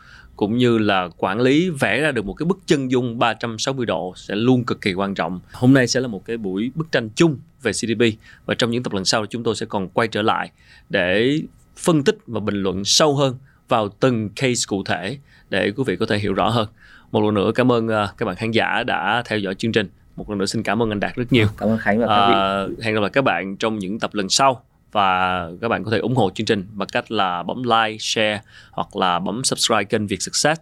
cũng 0.40 0.58
như 0.58 0.78
là 0.78 1.08
quản 1.16 1.40
lý 1.40 1.70
vẽ 1.70 2.00
ra 2.00 2.12
được 2.12 2.24
một 2.24 2.34
cái 2.34 2.46
bức 2.46 2.58
chân 2.66 2.90
dung 2.90 3.18
360 3.18 3.86
độ 3.86 4.12
sẽ 4.16 4.34
luôn 4.36 4.64
cực 4.64 4.80
kỳ 4.80 4.92
quan 4.92 5.14
trọng. 5.14 5.40
Hôm 5.52 5.74
nay 5.74 5.86
sẽ 5.86 6.00
là 6.00 6.08
một 6.08 6.24
cái 6.24 6.36
buổi 6.36 6.70
bức 6.74 6.92
tranh 6.92 7.08
chung 7.14 7.38
về 7.62 7.72
CDP 7.72 8.02
và 8.46 8.54
trong 8.54 8.70
những 8.70 8.82
tập 8.82 8.92
lần 8.92 9.04
sau 9.04 9.26
chúng 9.26 9.42
tôi 9.42 9.54
sẽ 9.54 9.66
còn 9.66 9.88
quay 9.88 10.08
trở 10.08 10.22
lại 10.22 10.50
để 10.88 11.40
phân 11.76 12.04
tích 12.04 12.18
và 12.26 12.40
bình 12.40 12.62
luận 12.62 12.84
sâu 12.84 13.16
hơn 13.16 13.36
vào 13.68 13.88
từng 13.88 14.28
case 14.28 14.62
cụ 14.68 14.84
thể 14.84 15.18
để 15.50 15.72
quý 15.76 15.84
vị 15.86 15.96
có 15.96 16.06
thể 16.06 16.18
hiểu 16.18 16.34
rõ 16.34 16.48
hơn. 16.48 16.68
Một 17.12 17.24
lần 17.24 17.34
nữa 17.34 17.50
cảm 17.54 17.72
ơn 17.72 17.86
uh, 17.86 17.92
các 18.18 18.26
bạn 18.26 18.36
khán 18.36 18.50
giả 18.50 18.82
đã 18.86 19.22
theo 19.26 19.38
dõi 19.38 19.54
chương 19.54 19.72
trình. 19.72 19.88
Một 20.16 20.30
lần 20.30 20.38
nữa 20.38 20.46
xin 20.46 20.62
cảm 20.62 20.82
ơn 20.82 20.90
anh 20.90 21.00
Đạt 21.00 21.16
rất 21.16 21.32
nhiều. 21.32 21.46
Cảm 21.56 21.68
ơn 21.68 21.78
Khánh 21.78 21.98
và 22.00 22.06
các 22.06 22.28
vị. 22.28 22.74
uh, 22.74 22.84
hẹn 22.84 22.94
gặp 22.94 23.00
lại 23.00 23.10
các 23.12 23.24
bạn 23.24 23.56
trong 23.56 23.78
những 23.78 23.98
tập 23.98 24.14
lần 24.14 24.28
sau 24.28 24.62
và 24.92 25.48
các 25.60 25.68
bạn 25.68 25.84
có 25.84 25.90
thể 25.90 25.98
ủng 25.98 26.16
hộ 26.16 26.30
chương 26.34 26.46
trình 26.46 26.66
bằng 26.72 26.88
cách 26.88 27.10
là 27.10 27.42
bấm 27.42 27.62
like, 27.62 27.96
share 28.00 28.40
hoặc 28.70 28.96
là 28.96 29.18
bấm 29.18 29.44
subscribe 29.44 29.84
kênh 29.84 30.06
Việt 30.06 30.22
Success 30.22 30.60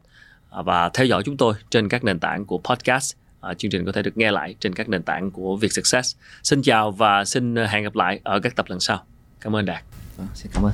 à, 0.51 0.63
và 0.63 0.89
theo 0.89 1.07
dõi 1.07 1.23
chúng 1.25 1.37
tôi 1.37 1.55
trên 1.71 1.89
các 1.89 2.05
nền 2.05 2.19
tảng 2.19 2.45
của 2.45 2.59
podcast. 2.59 3.15
À, 3.41 3.55
chương 3.55 3.71
trình 3.71 3.85
có 3.85 3.93
thể 3.93 4.03
được 4.03 4.17
nghe 4.17 4.31
lại 4.31 4.55
trên 4.61 4.75
các 4.75 4.89
nền 4.89 5.03
tảng 5.03 5.31
của 5.31 5.57
Việt 5.57 5.73
Success. 5.73 6.17
Xin 6.43 6.63
chào 6.63 6.91
và 6.91 7.25
xin 7.25 7.55
à, 7.59 7.67
hẹn 7.67 7.85
gặp 7.85 7.97
lại 7.97 8.21
ở 8.25 8.41
các 8.41 8.57
tập 8.57 8.67
lần 8.69 8.81
sau. 8.81 9.05
Cảm 9.41 9.57
ơn 9.57 9.65
Đạt. 9.67 9.83
Vâng, 10.17 10.29
xin 10.35 10.53
cảm 10.55 10.63
ơn. 10.65 10.73